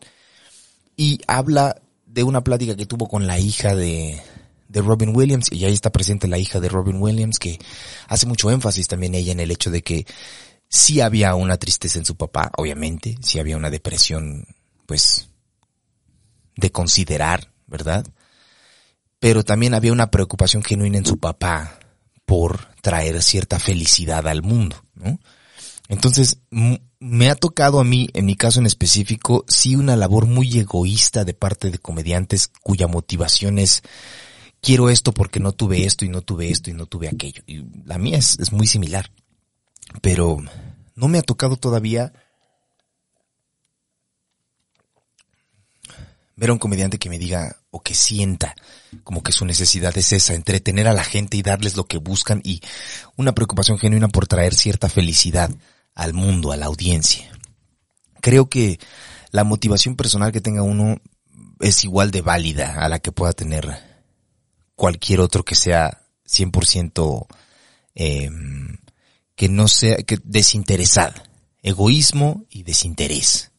Y 0.96 1.20
habla 1.26 1.80
de 2.06 2.24
una 2.24 2.42
plática 2.42 2.76
que 2.76 2.86
tuvo 2.86 3.08
con 3.08 3.26
la 3.26 3.38
hija 3.38 3.74
de, 3.74 4.20
de 4.68 4.82
Robin 4.82 5.16
Williams, 5.16 5.50
y 5.50 5.64
ahí 5.64 5.72
está 5.72 5.90
presente 5.90 6.28
la 6.28 6.38
hija 6.38 6.60
de 6.60 6.68
Robin 6.68 7.00
Williams, 7.00 7.38
que 7.38 7.58
hace 8.08 8.26
mucho 8.26 8.50
énfasis 8.50 8.88
también 8.88 9.14
ella 9.14 9.32
en 9.32 9.40
el 9.40 9.50
hecho 9.50 9.70
de 9.70 9.82
que 9.82 10.06
Sí 10.72 11.02
había 11.02 11.34
una 11.34 11.58
tristeza 11.58 11.98
en 11.98 12.06
su 12.06 12.16
papá, 12.16 12.50
obviamente, 12.56 13.18
sí 13.20 13.38
había 13.38 13.58
una 13.58 13.68
depresión, 13.68 14.46
pues, 14.86 15.28
de 16.56 16.70
considerar, 16.70 17.52
¿verdad? 17.66 18.06
Pero 19.18 19.44
también 19.44 19.74
había 19.74 19.92
una 19.92 20.10
preocupación 20.10 20.62
genuina 20.62 20.98
en 20.98 21.06
su 21.06 21.18
papá 21.18 21.78
por 22.24 22.74
traer 22.82 23.22
cierta 23.22 23.58
felicidad 23.58 24.26
al 24.26 24.42
mundo, 24.42 24.84
¿no? 24.94 25.18
Entonces, 25.88 26.38
me 27.00 27.30
ha 27.30 27.34
tocado 27.34 27.78
a 27.80 27.84
mí, 27.84 28.08
en 28.14 28.24
mi 28.24 28.36
caso 28.36 28.60
en 28.60 28.66
específico, 28.66 29.44
sí 29.48 29.76
una 29.76 29.96
labor 29.96 30.26
muy 30.26 30.58
egoísta 30.58 31.24
de 31.24 31.34
parte 31.34 31.70
de 31.70 31.78
comediantes 31.78 32.48
cuya 32.48 32.86
motivación 32.86 33.58
es 33.58 33.82
quiero 34.62 34.88
esto 34.88 35.12
porque 35.12 35.40
no 35.40 35.52
tuve 35.52 35.84
esto 35.84 36.04
y 36.04 36.08
no 36.08 36.22
tuve 36.22 36.50
esto 36.50 36.70
y 36.70 36.72
no 36.72 36.86
tuve 36.86 37.08
aquello. 37.08 37.42
Y 37.46 37.64
la 37.84 37.98
mía 37.98 38.16
es, 38.16 38.38
es 38.38 38.52
muy 38.52 38.66
similar. 38.66 39.10
Pero 40.00 40.38
no 40.94 41.08
me 41.08 41.18
ha 41.18 41.22
tocado 41.22 41.56
todavía 41.56 42.12
ver 46.42 46.50
a 46.50 46.54
un 46.54 46.58
comediante 46.58 46.98
que 46.98 47.08
me 47.08 47.20
diga 47.20 47.56
o 47.70 47.80
que 47.84 47.94
sienta 47.94 48.56
como 49.04 49.22
que 49.22 49.30
su 49.30 49.44
necesidad 49.44 49.96
es 49.96 50.12
esa, 50.12 50.34
entretener 50.34 50.88
a 50.88 50.92
la 50.92 51.04
gente 51.04 51.36
y 51.36 51.42
darles 51.42 51.76
lo 51.76 51.84
que 51.84 51.98
buscan 51.98 52.40
y 52.42 52.60
una 53.16 53.32
preocupación 53.32 53.78
genuina 53.78 54.08
por 54.08 54.26
traer 54.26 54.52
cierta 54.52 54.88
felicidad 54.88 55.50
al 55.94 56.14
mundo, 56.14 56.50
a 56.50 56.56
la 56.56 56.66
audiencia. 56.66 57.30
Creo 58.20 58.48
que 58.48 58.80
la 59.30 59.44
motivación 59.44 59.94
personal 59.94 60.32
que 60.32 60.40
tenga 60.40 60.64
uno 60.64 61.00
es 61.60 61.84
igual 61.84 62.10
de 62.10 62.22
válida 62.22 62.74
a 62.74 62.88
la 62.88 62.98
que 62.98 63.12
pueda 63.12 63.32
tener 63.32 63.78
cualquier 64.74 65.20
otro 65.20 65.44
que 65.44 65.54
sea 65.54 66.02
100% 66.26 67.26
eh, 67.94 68.30
que 69.36 69.48
no 69.48 69.68
sea 69.68 69.98
que 69.98 70.18
desinteresada. 70.24 71.22
Egoísmo 71.62 72.46
y 72.50 72.64
desinterés. 72.64 73.51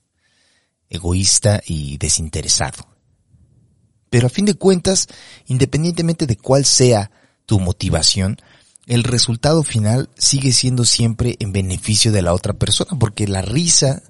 Egoísta 0.94 1.62
y 1.66 1.98
desinteresado. 1.98 2.88
Pero 4.10 4.28
a 4.28 4.30
fin 4.30 4.46
de 4.46 4.54
cuentas, 4.54 5.08
independientemente 5.48 6.28
de 6.28 6.38
cuál 6.38 6.66
sea 6.66 7.10
tu 7.46 7.60
motivación, 7.60 8.38
el 8.86 9.04
resultado 9.04 9.64
final 9.64 10.10
sigue 10.18 10.52
siendo 10.52 10.86
siempre 10.86 11.36
en 11.40 11.52
beneficio 11.52 12.12
de 12.12 12.22
la 12.22 12.34
otra 12.34 12.54
persona, 12.54 12.92
porque 13.00 13.28
la 13.28 13.42
risa, 13.42 14.04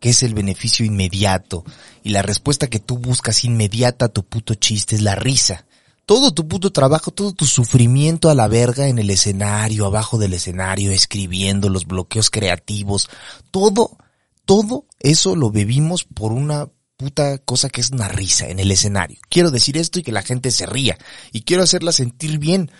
que 0.00 0.10
es 0.10 0.22
el 0.22 0.34
beneficio 0.34 0.86
inmediato, 0.86 1.64
y 2.02 2.10
la 2.10 2.22
respuesta 2.22 2.68
que 2.68 2.78
tú 2.78 2.96
buscas 2.98 3.44
inmediata 3.44 4.06
a 4.06 4.08
tu 4.08 4.24
puto 4.24 4.54
chiste 4.54 4.94
es 4.96 5.02
la 5.02 5.14
risa. 5.14 5.66
Todo 6.06 6.32
tu 6.32 6.46
puto 6.46 6.70
trabajo, 6.70 7.10
todo 7.10 7.32
tu 7.32 7.46
sufrimiento 7.46 8.30
a 8.30 8.34
la 8.34 8.46
verga 8.46 8.88
en 8.88 8.98
el 8.98 9.10
escenario, 9.10 9.86
abajo 9.86 10.18
del 10.18 10.34
escenario, 10.34 10.92
escribiendo, 10.92 11.68
los 11.68 11.86
bloqueos 11.86 12.30
creativos, 12.30 13.08
todo, 13.50 13.98
todo 14.44 14.86
eso 15.00 15.36
lo 15.36 15.50
bebimos 15.50 16.04
por 16.04 16.32
una 16.32 16.68
puta 16.96 17.38
cosa 17.38 17.68
que 17.68 17.80
es 17.80 17.90
una 17.90 18.08
risa 18.08 18.48
en 18.48 18.60
el 18.60 18.70
escenario. 18.70 19.18
Quiero 19.28 19.50
decir 19.50 19.76
esto 19.76 19.98
y 19.98 20.02
que 20.02 20.12
la 20.12 20.22
gente 20.22 20.50
se 20.50 20.66
ría. 20.66 20.96
Y 21.32 21.42
quiero 21.42 21.62
hacerla 21.62 21.92
sentir 21.92 22.38
bien, 22.38 22.70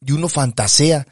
y 0.00 0.12
uno 0.12 0.28
fantasea 0.28 1.06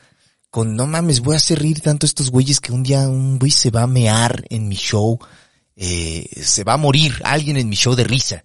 con, 0.51 0.75
no 0.75 0.87
mames, 0.87 1.21
voy 1.21 1.35
a 1.35 1.39
hacer 1.39 1.59
reír 1.59 1.81
tanto 1.81 2.07
a 2.07 2.09
estos 2.09 2.31
güeyes 2.31 2.61
que 2.61 2.73
un 2.73 2.83
día 2.83 3.09
un 3.09 3.39
güey 3.39 3.51
se 3.51 3.71
va 3.71 3.83
a 3.83 3.87
mear 3.87 4.45
en 4.49 4.67
mi 4.67 4.77
show, 4.77 5.19
eh, 5.77 6.27
se 6.43 6.65
va 6.65 6.75
a 6.75 6.79
morir 6.79 7.21
alguien 7.25 7.59
en 7.59 7.69
mi 7.69 7.77
show 7.77 7.95
de 7.95 8.05
risa. 8.05 8.45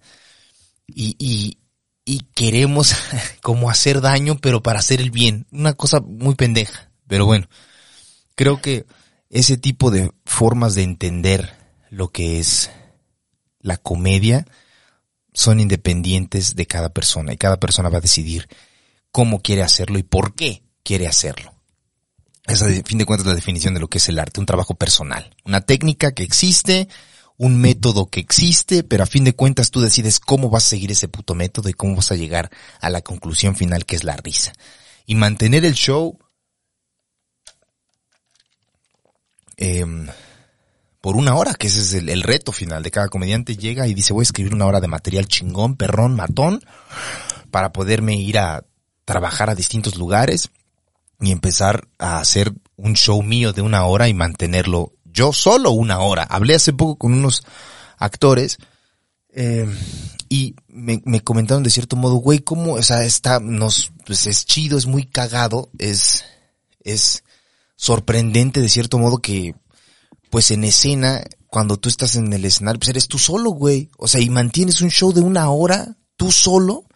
Y, 0.86 1.16
y, 1.18 1.58
y 2.04 2.20
queremos 2.34 2.94
como 3.42 3.70
hacer 3.70 4.02
daño, 4.02 4.36
pero 4.38 4.62
para 4.62 4.80
hacer 4.80 5.00
el 5.00 5.10
bien. 5.10 5.46
Una 5.50 5.72
cosa 5.72 6.00
muy 6.00 6.34
pendeja. 6.34 6.90
Pero 7.06 7.24
bueno, 7.26 7.48
creo 8.34 8.60
que 8.60 8.84
ese 9.34 9.56
tipo 9.56 9.90
de 9.90 10.12
formas 10.24 10.76
de 10.76 10.84
entender 10.84 11.56
lo 11.90 12.08
que 12.08 12.38
es 12.38 12.70
la 13.58 13.76
comedia 13.76 14.46
son 15.32 15.58
independientes 15.58 16.54
de 16.54 16.66
cada 16.66 16.90
persona 16.90 17.32
y 17.32 17.36
cada 17.36 17.58
persona 17.58 17.88
va 17.88 17.98
a 17.98 18.00
decidir 18.00 18.48
cómo 19.10 19.42
quiere 19.42 19.62
hacerlo 19.62 19.98
y 19.98 20.04
por 20.04 20.36
qué 20.36 20.62
quiere 20.84 21.08
hacerlo. 21.08 21.52
Esa, 22.46 22.66
de 22.66 22.84
fin 22.84 22.98
de 22.98 23.06
cuentas, 23.06 23.26
la 23.26 23.34
definición 23.34 23.74
de 23.74 23.80
lo 23.80 23.88
que 23.88 23.98
es 23.98 24.08
el 24.08 24.20
arte, 24.20 24.38
un 24.38 24.46
trabajo 24.46 24.76
personal, 24.76 25.34
una 25.44 25.62
técnica 25.62 26.12
que 26.12 26.22
existe, 26.22 26.88
un 27.36 27.60
método 27.60 28.06
que 28.06 28.20
existe, 28.20 28.84
pero 28.84 29.02
a 29.02 29.06
fin 29.06 29.24
de 29.24 29.34
cuentas 29.34 29.72
tú 29.72 29.80
decides 29.80 30.20
cómo 30.20 30.48
vas 30.48 30.66
a 30.66 30.70
seguir 30.70 30.92
ese 30.92 31.08
puto 31.08 31.34
método 31.34 31.68
y 31.68 31.74
cómo 31.74 31.96
vas 31.96 32.12
a 32.12 32.16
llegar 32.16 32.52
a 32.80 32.88
la 32.88 33.00
conclusión 33.00 33.56
final 33.56 33.84
que 33.84 33.96
es 33.96 34.04
la 34.04 34.16
risa. 34.16 34.52
Y 35.06 35.16
mantener 35.16 35.64
el 35.64 35.74
show 35.74 36.20
em, 39.56 40.08
por 41.00 41.16
una 41.16 41.34
hora, 41.34 41.54
que 41.54 41.66
ese 41.66 41.80
es 41.80 41.92
el, 41.94 42.22
reto 42.22 42.50
final 42.50 42.82
de 42.82 42.90
cada 42.90 43.08
comediante, 43.08 43.56
llega 43.56 43.86
y 43.86 43.94
dice 43.94 44.12
voy 44.12 44.22
a 44.22 44.24
escribir 44.24 44.54
una 44.54 44.66
hora 44.66 44.80
de 44.80 44.88
material 44.88 45.28
chingón, 45.28 45.76
perrón, 45.76 46.16
matón, 46.16 46.62
para 47.50 47.72
poderme 47.72 48.16
ir 48.16 48.38
a 48.38 48.64
trabajar 49.04 49.50
a 49.50 49.54
distintos 49.54 49.96
lugares 49.96 50.50
y 51.20 51.30
empezar 51.30 51.86
a 51.98 52.20
hacer 52.20 52.52
un 52.76 52.94
show 52.94 53.22
mío 53.22 53.52
de 53.52 53.62
una 53.62 53.84
hora 53.84 54.08
y 54.08 54.14
mantenerlo 54.14 54.92
yo 55.04 55.32
solo 55.32 55.70
una 55.70 56.00
hora. 56.00 56.24
Hablé 56.24 56.54
hace 56.54 56.72
poco 56.72 56.96
con 56.96 57.12
unos 57.12 57.42
actores 57.98 58.58
eh, 59.28 59.66
y 60.28 60.56
me, 60.68 61.02
me, 61.04 61.20
comentaron 61.20 61.62
de 61.62 61.70
cierto 61.70 61.96
modo, 61.96 62.14
güey, 62.14 62.40
cómo, 62.40 62.74
o 62.74 62.82
sea, 62.82 63.04
está, 63.04 63.40
nos, 63.40 63.92
pues 64.06 64.26
es 64.26 64.46
chido, 64.46 64.78
es 64.78 64.86
muy 64.86 65.04
cagado, 65.04 65.70
es, 65.78 66.24
es 66.80 67.24
sorprendente 67.84 68.62
de 68.62 68.70
cierto 68.70 68.98
modo 68.98 69.18
que, 69.18 69.54
pues 70.30 70.50
en 70.50 70.64
escena, 70.64 71.22
cuando 71.48 71.76
tú 71.76 71.90
estás 71.90 72.16
en 72.16 72.32
el 72.32 72.46
escenario, 72.46 72.78
pues 72.80 72.88
eres 72.88 73.08
tú 73.08 73.18
solo, 73.18 73.50
güey. 73.50 73.90
O 73.98 74.08
sea, 74.08 74.22
y 74.22 74.30
mantienes 74.30 74.80
un 74.80 74.90
show 74.90 75.12
de 75.12 75.20
una 75.20 75.50
hora, 75.50 75.98
tú 76.16 76.32
solo, 76.32 76.86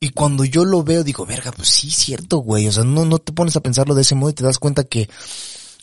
y 0.00 0.10
cuando 0.10 0.46
yo 0.46 0.64
lo 0.64 0.82
veo, 0.82 1.04
digo, 1.04 1.26
verga, 1.26 1.52
pues 1.52 1.68
sí, 1.68 1.90
cierto, 1.90 2.38
güey. 2.38 2.66
O 2.68 2.72
sea, 2.72 2.84
no, 2.84 3.04
no 3.04 3.18
te 3.18 3.34
pones 3.34 3.54
a 3.56 3.60
pensarlo 3.60 3.94
de 3.94 4.00
ese 4.00 4.14
modo 4.14 4.30
y 4.30 4.34
te 4.34 4.44
das 4.44 4.58
cuenta 4.58 4.84
que 4.84 5.10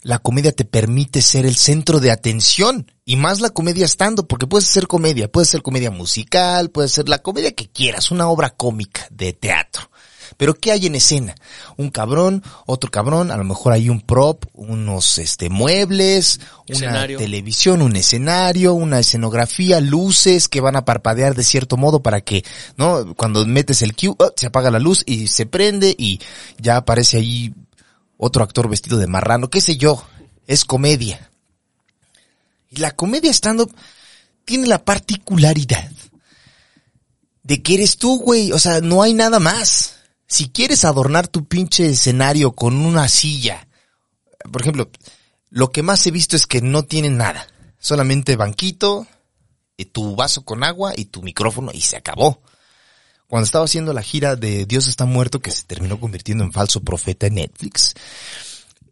la 0.01 0.17
comedia 0.17 0.51
te 0.51 0.65
permite 0.65 1.21
ser 1.21 1.45
el 1.45 1.55
centro 1.55 1.99
de 1.99 2.09
atención. 2.09 2.91
Y 3.05 3.17
más 3.17 3.41
la 3.41 3.51
comedia 3.51 3.85
estando, 3.85 4.27
porque 4.27 4.47
puedes 4.47 4.67
ser 4.67 4.87
comedia, 4.87 5.31
puede 5.31 5.45
ser 5.45 5.61
comedia 5.61 5.91
musical, 5.91 6.71
puede 6.71 6.87
ser 6.89 7.09
la 7.09 7.19
comedia 7.19 7.53
que 7.53 7.69
quieras, 7.69 8.09
una 8.09 8.27
obra 8.27 8.49
cómica 8.49 9.07
de 9.11 9.33
teatro. 9.33 9.91
Pero 10.37 10.55
¿qué 10.55 10.71
hay 10.71 10.87
en 10.87 10.95
escena? 10.95 11.35
Un 11.77 11.89
cabrón, 11.89 12.43
otro 12.65 12.91
cabrón, 12.91 13.31
a 13.31 13.37
lo 13.37 13.43
mejor 13.43 13.73
hay 13.73 13.89
un 13.89 14.01
prop, 14.01 14.45
unos 14.53 15.17
este 15.17 15.49
muebles, 15.49 16.39
escenario. 16.67 17.17
una 17.17 17.25
televisión, 17.25 17.81
un 17.81 17.95
escenario, 17.95 18.73
una 18.73 18.99
escenografía, 18.99 19.79
luces 19.79 20.47
que 20.47 20.61
van 20.61 20.75
a 20.75 20.85
parpadear 20.85 21.35
de 21.35 21.43
cierto 21.43 21.77
modo 21.77 22.01
para 22.01 22.21
que, 22.21 22.43
¿no? 22.77 23.15
Cuando 23.15 23.45
metes 23.45 23.81
el 23.81 23.95
cue, 23.95 24.15
oh, 24.17 24.33
se 24.35 24.47
apaga 24.47 24.71
la 24.71 24.79
luz 24.79 25.03
y 25.05 25.27
se 25.27 25.45
prende 25.45 25.95
y 25.97 26.19
ya 26.57 26.77
aparece 26.77 27.17
ahí 27.17 27.53
otro 28.17 28.43
actor 28.43 28.69
vestido 28.69 28.97
de 28.97 29.07
marrano, 29.07 29.49
qué 29.49 29.61
sé 29.61 29.77
yo, 29.77 30.03
es 30.47 30.65
comedia. 30.65 31.29
Y 32.69 32.77
la 32.77 32.91
comedia 32.91 33.31
stand-up 33.31 33.73
tiene 34.45 34.67
la 34.67 34.83
particularidad 34.83 35.91
de 37.43 37.61
que 37.61 37.75
eres 37.75 37.97
tú, 37.97 38.19
güey, 38.19 38.51
o 38.51 38.59
sea, 38.59 38.81
no 38.81 39.03
hay 39.03 39.13
nada 39.13 39.39
más 39.39 39.94
si 40.27 40.49
quieres 40.49 40.85
adornar 40.85 41.27
tu 41.27 41.45
pinche 41.45 41.89
escenario 41.89 42.53
con 42.53 42.77
una 42.77 43.07
silla, 43.07 43.67
por 44.51 44.61
ejemplo, 44.61 44.89
lo 45.49 45.71
que 45.71 45.83
más 45.83 46.05
he 46.07 46.11
visto 46.11 46.35
es 46.35 46.47
que 46.47 46.61
no 46.61 46.83
tienen 46.83 47.17
nada. 47.17 47.47
Solamente 47.79 48.35
banquito, 48.35 49.07
y 49.77 49.85
tu 49.85 50.15
vaso 50.15 50.43
con 50.43 50.63
agua 50.63 50.93
y 50.95 51.05
tu 51.05 51.21
micrófono 51.21 51.71
y 51.73 51.81
se 51.81 51.97
acabó. 51.97 52.41
Cuando 53.27 53.45
estaba 53.45 53.65
haciendo 53.65 53.93
la 53.93 54.03
gira 54.03 54.35
de 54.35 54.65
Dios 54.65 54.87
está 54.87 55.05
muerto, 55.05 55.41
que 55.41 55.51
se 55.51 55.63
terminó 55.63 55.99
convirtiendo 55.99 56.43
en 56.43 56.53
falso 56.53 56.81
profeta 56.81 57.27
en 57.27 57.35
Netflix, 57.35 57.93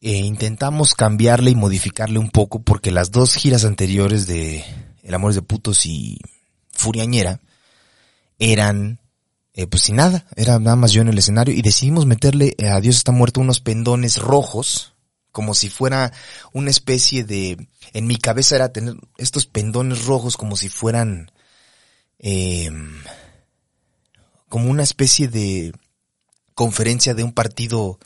eh, 0.01 0.11
intentamos 0.17 0.95
cambiarle 0.95 1.51
y 1.51 1.55
modificarle 1.55 2.19
un 2.19 2.29
poco 2.29 2.61
porque 2.61 2.91
las 2.91 3.11
dos 3.11 3.35
giras 3.35 3.63
anteriores 3.63 4.27
de 4.27 4.65
El 5.03 5.13
amor 5.13 5.33
de 5.33 5.41
putos 5.41 5.85
y 5.85 6.19
Furiañera 6.71 7.39
eran 8.39 8.99
eh, 9.53 9.67
pues 9.67 9.83
sin 9.83 9.97
nada, 9.97 10.25
era 10.35 10.57
nada 10.59 10.75
más 10.75 10.91
yo 10.91 11.01
en 11.01 11.09
el 11.09 11.17
escenario 11.17 11.53
y 11.53 11.61
decidimos 11.61 12.05
meterle 12.05 12.55
a 12.71 12.79
Dios 12.81 12.97
está 12.97 13.11
muerto 13.11 13.39
unos 13.39 13.59
pendones 13.59 14.17
rojos, 14.17 14.93
como 15.31 15.53
si 15.53 15.69
fuera 15.69 16.11
una 16.53 16.71
especie 16.71 17.23
de, 17.23 17.67
en 17.93 18.07
mi 18.07 18.17
cabeza 18.17 18.55
era 18.55 18.73
tener 18.73 18.95
estos 19.17 19.45
pendones 19.45 20.05
rojos 20.05 20.37
como 20.37 20.55
si 20.55 20.69
fueran, 20.69 21.31
eh, 22.19 22.71
como 24.49 24.69
una 24.69 24.83
especie 24.83 25.27
de 25.27 25.73
conferencia 26.55 27.13
de 27.13 27.23
un 27.23 27.33
partido 27.33 27.99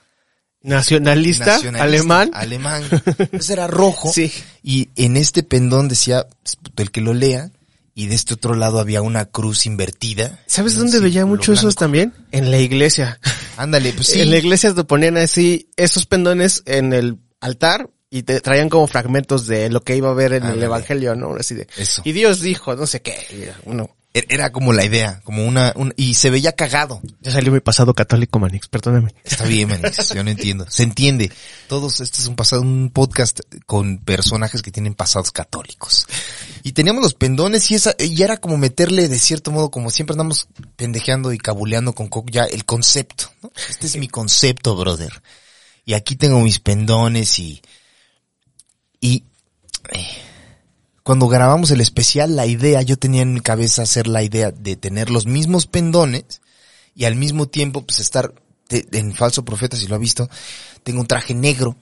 nacionalista, 0.62 1.46
nacionalista 1.46 1.84
alemán. 1.84 2.32
Alemán. 2.34 2.84
Entonces 3.20 3.50
era 3.52 3.68
rojo. 3.68 4.12
Sí. 4.12 4.32
Y 4.64 4.90
en 4.96 5.18
este 5.18 5.44
pendón 5.44 5.88
decía, 5.88 6.28
el 6.76 6.92
que 6.92 7.02
lo 7.02 7.14
lea, 7.14 7.52
y 7.98 8.06
de 8.06 8.14
este 8.14 8.36
otro 8.36 8.54
lado 8.54 8.80
había 8.80 9.02
una 9.02 9.26
cruz 9.26 9.66
invertida. 9.66 10.40
¿Sabes 10.46 10.76
dónde 10.76 11.00
veía 11.00 11.26
mucho 11.26 11.52
esos 11.52 11.74
blanco. 11.74 11.80
también? 11.80 12.14
En 12.32 12.52
la 12.52 12.60
iglesia. 12.60 13.20
Ándale, 13.58 13.92
pues 13.92 14.10
sí. 14.10 14.22
En 14.22 14.30
la 14.30 14.38
iglesia 14.38 14.72
te 14.72 14.84
ponían 14.84 15.18
así 15.18 15.72
esos 15.78 16.06
pendones 16.06 16.62
en 16.68 16.94
el 16.94 17.18
altar 17.40 17.90
y 18.12 18.22
te 18.22 18.40
traían 18.40 18.70
como 18.70 18.86
fragmentos 18.86 19.48
de 19.48 19.72
lo 19.72 19.82
que 19.82 19.96
iba 19.96 20.12
a 20.12 20.14
ver 20.14 20.34
en 20.34 20.46
el 20.46 20.62
evangelio, 20.62 21.16
¿no? 21.16 21.34
Así 21.40 21.56
de, 21.56 21.68
Eso. 21.76 22.04
y 22.06 22.12
Dios 22.12 22.40
dijo, 22.40 22.76
no 22.76 22.86
sé 22.86 23.02
qué, 23.02 23.52
uno, 23.66 23.97
Era 24.30 24.52
como 24.52 24.74
la 24.74 24.86
idea, 24.86 25.22
como 25.24 25.46
una, 25.46 25.74
un- 25.76 25.94
y 25.98 26.14
se 26.16 26.30
veía 26.30 26.52
cagado. 26.54 27.02
ya 27.22 27.32
salió 27.32 27.52
mi 27.52 27.60
pasado 27.60 27.94
católico, 27.94 28.40
Manix, 28.40 28.68
perdóname. 28.68 29.14
Está 29.24 29.46
bien, 29.46 29.70
Manix, 29.70 30.10
yo 30.16 30.24
no 30.24 30.30
entiendo. 30.30 30.66
Se 30.70 30.84
entiende. 30.84 31.32
Todos, 31.68 32.00
este 32.00 32.22
es 32.22 32.28
un 32.28 32.36
pasado, 32.36 32.62
un 32.62 32.90
podcast 32.94 33.40
con 33.66 33.98
personajes 34.00 34.62
que 34.62 34.72
tienen 34.72 34.94
pasados 34.96 35.32
católicos. 35.32 36.06
Y 36.64 36.72
teníamos 36.74 37.04
los 37.04 37.14
pendones 37.14 37.70
y 37.72 37.76
esa, 37.76 37.96
y 38.00 38.22
era 38.24 38.38
como 38.38 38.58
meterle 38.58 39.08
de 39.08 39.20
cierto 39.20 39.52
modo, 39.52 39.72
como 39.72 39.90
siempre 39.90 40.14
andamos 40.14 40.48
pendejeando 40.76 41.32
y 41.34 41.38
cabuleando 41.38 41.94
con 41.94 42.08
Coco, 42.08 42.30
ya 42.32 42.44
el 42.46 42.66
concepto, 42.66 43.32
¿no? 43.44 43.52
Este 43.70 43.88
es 43.88 43.98
mi 43.98 44.08
concepto, 44.08 44.76
brother. 44.76 45.22
Y 45.86 45.94
aquí 45.94 46.16
tengo 46.16 46.40
mis 46.42 46.60
pendones 46.60 47.40
y, 47.40 47.62
y, 49.00 49.24
eh, 49.94 50.06
cuando 51.08 51.30
grabamos 51.30 51.72
el 51.72 51.80
especial, 51.80 52.36
la 52.36 52.46
idea, 52.48 52.82
yo 52.82 52.98
tenía 52.98 53.22
en 53.22 53.34
mi 53.34 53.40
cabeza 53.40 53.84
hacer 53.84 54.08
la 54.08 54.24
idea 54.24 54.52
de 54.52 54.76
tener 54.76 55.10
los 55.10 55.26
mismos 55.26 55.66
pendones 55.66 56.42
y 56.96 57.06
al 57.06 57.16
mismo 57.16 57.48
tiempo 57.48 57.86
pues 57.86 58.00
estar 58.00 58.34
en 58.70 59.14
Falso 59.14 59.46
Profeta, 59.46 59.78
si 59.78 59.88
lo 59.88 59.96
ha 59.96 60.00
visto, 60.00 60.30
tengo 60.84 61.00
un 61.00 61.08
traje 61.08 61.34
negro 61.34 61.78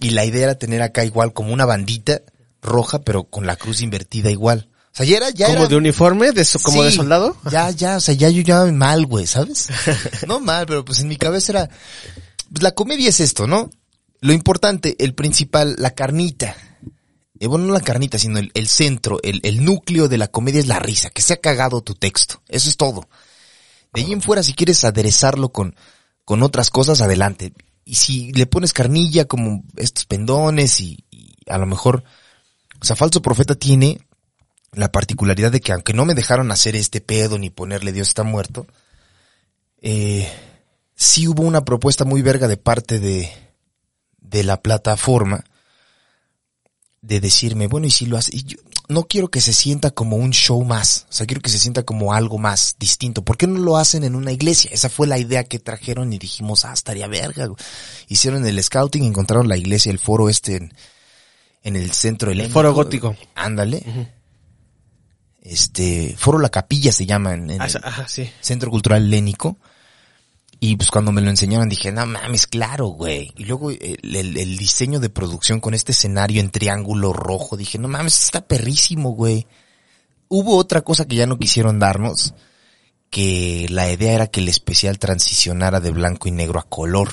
y 0.00 0.12
la 0.12 0.24
idea 0.24 0.44
era 0.44 0.54
tener 0.54 0.80
acá 0.80 1.04
igual 1.04 1.34
como 1.34 1.52
una 1.52 1.66
bandita 1.66 2.22
roja 2.62 3.00
pero 3.02 3.24
con 3.24 3.44
la 3.46 3.56
cruz 3.56 3.82
invertida 3.82 4.30
igual. 4.30 4.70
O 4.94 4.96
sea, 4.96 5.04
ya 5.04 5.18
era, 5.18 5.28
ya 5.28 5.48
¿Como 5.48 5.58
era- 5.58 5.68
de 5.68 5.76
uniforme? 5.76 6.32
¿De, 6.32 6.42
so- 6.46 6.58
como 6.58 6.82
de 6.82 6.90
soldado? 6.90 7.36
Ya, 7.50 7.68
ya, 7.72 7.98
o 7.98 8.00
sea, 8.00 8.14
ya 8.14 8.30
yo 8.30 8.40
ya 8.40 8.64
mal, 8.64 9.04
güey, 9.04 9.26
¿sabes? 9.26 9.68
No 10.26 10.40
mal, 10.40 10.64
pero 10.64 10.86
pues 10.86 11.00
en 11.00 11.08
mi 11.08 11.16
cabeza 11.18 11.52
era, 11.52 11.68
pues 12.50 12.62
la 12.62 12.70
comedia 12.72 13.10
es 13.10 13.20
esto, 13.20 13.46
¿no? 13.46 13.68
Lo 14.22 14.32
importante, 14.32 14.96
el 15.00 15.14
principal, 15.14 15.74
la 15.76 15.90
carnita. 15.90 16.56
Eh, 17.40 17.46
bueno, 17.46 17.64
no 17.64 17.72
la 17.72 17.80
carnita, 17.80 18.18
sino 18.18 18.38
el, 18.38 18.68
centro, 18.68 19.18
el, 19.22 19.40
el 19.42 19.64
núcleo 19.64 20.08
de 20.08 20.18
la 20.18 20.28
comedia 20.28 20.60
es 20.60 20.68
la 20.68 20.78
risa, 20.78 21.08
que 21.08 21.22
sea 21.22 21.38
cagado 21.38 21.80
tu 21.80 21.94
texto. 21.94 22.42
Eso 22.48 22.68
es 22.68 22.76
todo. 22.76 23.08
De 23.94 24.02
ahí 24.02 24.12
en 24.12 24.20
fuera, 24.20 24.42
si 24.42 24.52
quieres 24.52 24.84
aderezarlo 24.84 25.48
con, 25.48 25.74
con 26.26 26.42
otras 26.42 26.68
cosas, 26.70 27.00
adelante. 27.00 27.54
Y 27.86 27.94
si 27.94 28.30
le 28.32 28.44
pones 28.44 28.74
carnilla 28.74 29.24
como 29.24 29.64
estos 29.76 30.04
pendones 30.04 30.80
y, 30.80 31.02
y 31.10 31.34
a 31.48 31.56
lo 31.56 31.64
mejor, 31.64 32.04
o 32.78 32.84
sea, 32.84 32.94
Falso 32.94 33.22
Profeta 33.22 33.54
tiene 33.54 34.06
la 34.72 34.92
particularidad 34.92 35.50
de 35.50 35.60
que 35.60 35.72
aunque 35.72 35.94
no 35.94 36.04
me 36.04 36.14
dejaron 36.14 36.52
hacer 36.52 36.76
este 36.76 37.00
pedo 37.00 37.38
ni 37.38 37.48
ponerle 37.48 37.92
Dios 37.92 38.08
está 38.08 38.22
muerto, 38.22 38.66
eh, 39.80 40.30
sí 40.94 41.26
hubo 41.26 41.42
una 41.42 41.64
propuesta 41.64 42.04
muy 42.04 42.20
verga 42.20 42.48
de 42.48 42.58
parte 42.58 43.00
de, 43.00 43.32
de 44.18 44.44
la 44.44 44.60
plataforma 44.60 45.42
de 47.02 47.18
decirme, 47.20 47.66
bueno, 47.66 47.86
y 47.86 47.90
si 47.90 48.04
lo 48.06 48.16
hace, 48.18 48.30
y 48.36 48.42
yo 48.44 48.58
no 48.88 49.04
quiero 49.04 49.28
que 49.28 49.40
se 49.40 49.52
sienta 49.52 49.90
como 49.90 50.16
un 50.16 50.32
show 50.32 50.62
más, 50.64 51.06
o 51.08 51.12
sea, 51.12 51.24
quiero 51.26 51.40
que 51.40 51.48
se 51.48 51.58
sienta 51.58 51.82
como 51.82 52.12
algo 52.12 52.36
más 52.38 52.76
distinto. 52.78 53.22
¿Por 53.24 53.36
qué 53.38 53.46
no 53.46 53.58
lo 53.58 53.76
hacen 53.78 54.04
en 54.04 54.14
una 54.14 54.32
iglesia? 54.32 54.70
Esa 54.74 54.88
fue 54.90 55.06
la 55.06 55.16
idea 55.18 55.44
que 55.44 55.58
trajeron 55.58 56.12
y 56.12 56.18
dijimos, 56.18 56.64
ah, 56.64 56.72
estaría 56.74 57.06
verga. 57.06 57.46
güey. 57.46 57.56
Hicieron 58.08 58.44
el 58.44 58.62
scouting, 58.62 59.04
encontraron 59.04 59.48
la 59.48 59.56
iglesia, 59.56 59.90
el 59.90 59.98
foro 59.98 60.28
este 60.28 60.56
en, 60.56 60.74
en 61.62 61.76
el 61.76 61.90
centro 61.92 62.30
del 62.30 62.50
foro 62.50 62.74
gótico. 62.74 63.16
Ándale. 63.34 63.82
Este, 65.42 66.14
foro 66.18 66.38
La 66.38 66.50
Capilla 66.50 66.92
se 66.92 67.06
llama 67.06 67.32
en, 67.32 67.50
en 67.50 67.62
Ah, 67.62 67.66
el 67.66 68.08
sí. 68.08 68.30
Centro 68.40 68.70
Cultural 68.70 69.08
Lénico. 69.08 69.56
Y 70.62 70.76
pues 70.76 70.90
cuando 70.90 71.10
me 71.10 71.22
lo 71.22 71.30
enseñaron 71.30 71.70
dije, 71.70 71.90
no 71.90 72.04
mames, 72.04 72.46
claro, 72.46 72.88
güey. 72.88 73.32
Y 73.36 73.44
luego 73.44 73.70
el, 73.70 73.98
el- 74.02 74.36
el 74.36 74.56
diseño 74.58 75.00
de 75.00 75.08
producción 75.08 75.58
con 75.60 75.72
este 75.72 75.92
escenario 75.92 76.40
en 76.40 76.50
triángulo 76.50 77.14
rojo, 77.14 77.56
dije, 77.56 77.78
no 77.78 77.88
mames, 77.88 78.20
está 78.20 78.42
perrísimo, 78.46 79.10
güey. 79.12 79.46
Hubo 80.28 80.56
otra 80.56 80.82
cosa 80.82 81.06
que 81.06 81.16
ya 81.16 81.26
no 81.26 81.38
quisieron 81.38 81.78
darnos, 81.78 82.34
que 83.08 83.66
la 83.70 83.90
idea 83.90 84.12
era 84.12 84.26
que 84.28 84.40
el 84.40 84.48
especial 84.48 84.98
transicionara 84.98 85.80
de 85.80 85.90
blanco 85.90 86.28
y 86.28 86.30
negro 86.32 86.60
a 86.60 86.68
color 86.68 87.08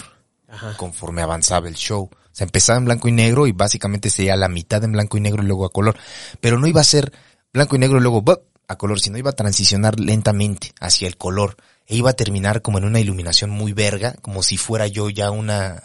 Ajá. 0.49 0.75
conforme 0.77 1.21
avanzaba 1.21 1.67
el 1.67 1.75
show. 1.75 2.09
O 2.11 2.37
sea, 2.37 2.45
empezaba 2.45 2.77
en 2.77 2.85
blanco 2.85 3.07
y 3.07 3.11
negro 3.13 3.47
y 3.47 3.51
básicamente 3.53 4.09
sería 4.11 4.35
la 4.35 4.49
mitad 4.49 4.83
en 4.83 4.91
blanco 4.91 5.17
y 5.17 5.21
negro 5.21 5.41
y 5.41 5.47
luego 5.47 5.65
a 5.65 5.71
color. 5.71 5.97
Pero 6.39 6.59
no 6.59 6.67
iba 6.67 6.81
a 6.81 6.83
ser 6.83 7.11
blanco 7.53 7.75
y 7.75 7.79
negro 7.79 7.97
y 7.97 8.01
luego 8.01 8.23
a 8.67 8.75
color, 8.77 8.99
sino 8.99 9.17
iba 9.17 9.31
a 9.31 9.35
transicionar 9.35 9.99
lentamente 9.99 10.73
hacia 10.79 11.07
el 11.07 11.17
color. 11.17 11.55
E 11.87 11.95
iba 11.95 12.09
a 12.09 12.13
terminar 12.13 12.61
como 12.61 12.77
en 12.77 12.85
una 12.85 12.99
iluminación 12.99 13.49
muy 13.49 13.71
verga, 13.73 14.13
como 14.21 14.43
si 14.43 14.57
fuera 14.57 14.87
yo 14.87 15.09
ya 15.09 15.31
una, 15.31 15.83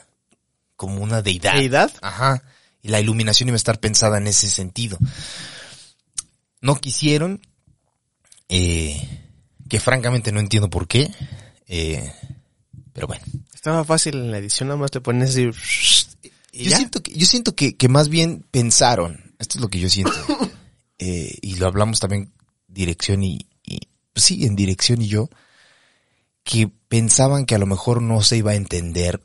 como 0.77 1.01
una 1.01 1.23
deidad. 1.23 1.55
¿Deidad? 1.55 1.93
Ajá. 2.03 2.43
Y 2.83 2.89
la 2.89 3.01
iluminación 3.01 3.49
iba 3.49 3.55
a 3.55 3.57
estar 3.57 3.79
pensada 3.79 4.19
en 4.19 4.27
ese 4.27 4.49
sentido. 4.49 4.99
No 6.61 6.75
quisieron, 6.77 7.41
eh, 8.49 9.21
que 9.69 9.81
francamente 9.81 10.33
no 10.33 10.41
entiendo 10.41 10.69
por 10.69 10.89
qué, 10.89 11.11
eh, 11.69 12.13
pero 12.93 13.07
bueno. 13.07 13.25
Estaba 13.55 13.85
fácil 13.85 14.17
en 14.17 14.31
la 14.33 14.39
edición, 14.39 14.69
nada 14.69 14.81
más 14.81 14.93
le 14.95 15.01
pones 15.01 15.31
así. 15.31 15.49
y 16.53 16.65
Yo 16.65 16.71
ya. 16.71 16.77
siento 16.79 17.03
que, 17.03 17.13
yo 17.15 17.27
siento 17.27 17.55
que, 17.55 17.77
que 17.77 17.89
más 17.89 18.09
bien 18.09 18.45
pensaron, 18.51 19.35
esto 19.39 19.59
es 19.59 19.63
lo 19.63 19.69
que 19.69 19.79
yo 19.79 19.89
siento, 19.89 20.13
eh, 20.99 21.39
y 21.41 21.55
lo 21.55 21.67
hablamos 21.69 22.01
también 22.01 22.33
dirección 22.67 23.23
y, 23.23 23.47
y 23.65 23.81
pues 24.13 24.25
sí, 24.25 24.45
en 24.45 24.57
dirección 24.57 25.01
y 25.01 25.07
yo, 25.09 25.31
que 26.45 26.71
pensaban 26.89 27.47
que 27.47 27.55
a 27.55 27.59
lo 27.59 27.67
mejor 27.67 28.03
no 28.03 28.23
se 28.23 28.37
iba 28.37 28.53
a 28.53 28.57
entender, 28.57 29.23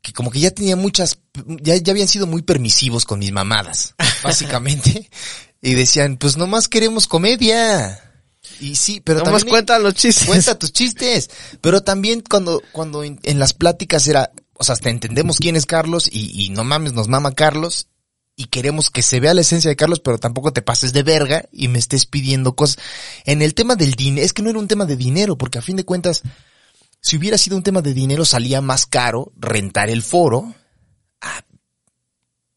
que 0.00 0.12
como 0.12 0.30
que 0.30 0.40
ya 0.40 0.50
tenía 0.50 0.76
muchas, 0.76 1.18
ya, 1.46 1.76
ya 1.76 1.92
habían 1.92 2.08
sido 2.08 2.26
muy 2.26 2.42
permisivos 2.42 3.04
con 3.04 3.20
mis 3.20 3.32
mamadas, 3.32 3.94
básicamente, 4.22 5.10
y 5.60 5.74
decían, 5.74 6.16
pues 6.16 6.36
nomás 6.36 6.68
queremos 6.68 7.06
comedia. 7.06 8.08
Y 8.58 8.74
sí, 8.74 9.00
pero 9.00 9.20
Nomás 9.20 9.42
también... 9.42 9.54
cuenta 9.54 9.78
los 9.78 9.94
chistes. 9.94 10.26
Cuenta 10.26 10.58
tus 10.58 10.72
chistes. 10.72 11.30
Pero 11.60 11.82
también 11.82 12.22
cuando, 12.28 12.60
cuando 12.72 13.04
en, 13.04 13.20
en 13.22 13.38
las 13.38 13.52
pláticas 13.54 14.06
era, 14.08 14.32
o 14.54 14.64
sea, 14.64 14.74
hasta 14.74 14.90
entendemos 14.90 15.38
quién 15.38 15.54
es 15.54 15.64
Carlos 15.64 16.08
y, 16.10 16.44
y 16.44 16.50
no 16.50 16.64
mames, 16.64 16.92
nos 16.92 17.06
mama 17.06 17.32
Carlos 17.32 17.86
y 18.42 18.46
queremos 18.46 18.90
que 18.90 19.02
se 19.02 19.20
vea 19.20 19.34
la 19.34 19.42
esencia 19.42 19.68
de 19.68 19.76
Carlos, 19.76 20.00
pero 20.00 20.18
tampoco 20.18 20.52
te 20.52 20.62
pases 20.62 20.92
de 20.92 21.04
verga 21.04 21.44
y 21.52 21.68
me 21.68 21.78
estés 21.78 22.06
pidiendo 22.06 22.56
cosas. 22.56 22.82
En 23.24 23.40
el 23.40 23.54
tema 23.54 23.76
del 23.76 23.92
dinero, 23.92 24.24
es 24.24 24.32
que 24.32 24.42
no 24.42 24.50
era 24.50 24.58
un 24.58 24.66
tema 24.66 24.84
de 24.84 24.96
dinero, 24.96 25.38
porque 25.38 25.58
a 25.58 25.62
fin 25.62 25.76
de 25.76 25.84
cuentas, 25.84 26.22
si 27.00 27.16
hubiera 27.16 27.38
sido 27.38 27.56
un 27.56 27.62
tema 27.62 27.82
de 27.82 27.94
dinero, 27.94 28.24
salía 28.24 28.60
más 28.60 28.86
caro 28.86 29.32
rentar 29.36 29.90
el 29.90 30.02
foro 30.02 30.54
a 31.20 31.44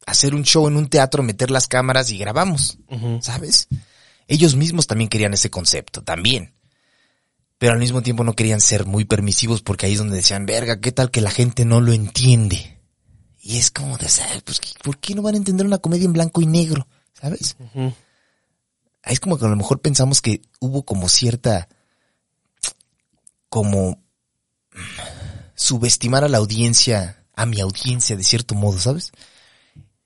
hacer 0.07 0.33
un 0.33 0.43
show 0.43 0.67
en 0.67 0.75
un 0.75 0.87
teatro, 0.87 1.21
meter 1.21 1.51
las 1.51 1.67
cámaras 1.67 2.09
y 2.09 2.17
grabamos. 2.17 2.79
¿sabes? 3.21 3.67
Ellos 4.27 4.55
mismos 4.55 4.87
también 4.87 5.09
querían 5.09 5.35
ese 5.35 5.51
concepto, 5.51 6.01
también. 6.01 6.55
Pero 7.59 7.73
al 7.73 7.79
mismo 7.79 8.01
tiempo 8.01 8.23
no 8.23 8.33
querían 8.33 8.59
ser 8.59 8.87
muy 8.87 9.05
permisivos 9.05 9.61
porque 9.61 9.85
ahí 9.85 9.93
es 9.93 9.99
donde 9.99 10.17
decían, 10.17 10.47
verga, 10.47 10.79
¿qué 10.79 10.91
tal 10.91 11.11
que 11.11 11.21
la 11.21 11.31
gente 11.31 11.63
no 11.63 11.79
lo 11.79 11.93
entiende? 11.93 12.74
Y 13.47 13.59
es 13.59 13.69
como 13.69 13.95
de, 13.99 14.07
"Ay, 14.07 14.41
pues, 14.43 14.59
¿qué- 14.59 14.69
¿por 14.83 14.97
qué 14.97 15.13
no 15.13 15.21
van 15.21 15.35
a 15.35 15.37
entender 15.37 15.67
una 15.67 15.77
comedia 15.77 16.05
en 16.05 16.13
blanco 16.13 16.41
y 16.41 16.47
negro? 16.47 16.87
¿Sabes? 17.13 17.55
Ahí 19.03 19.13
es 19.13 19.19
como 19.19 19.37
que 19.37 19.45
a 19.45 19.49
lo 19.49 19.55
mejor 19.55 19.81
pensamos 19.81 20.19
que 20.19 20.41
hubo 20.59 20.83
como 20.83 21.07
cierta, 21.09 21.69
como 23.49 24.01
subestimar 25.55 26.23
a 26.23 26.27
la 26.29 26.39
audiencia, 26.39 27.23
a 27.35 27.45
mi 27.45 27.59
audiencia 27.61 28.15
de 28.15 28.23
cierto 28.23 28.55
modo, 28.55 28.79
¿sabes? 28.79 29.11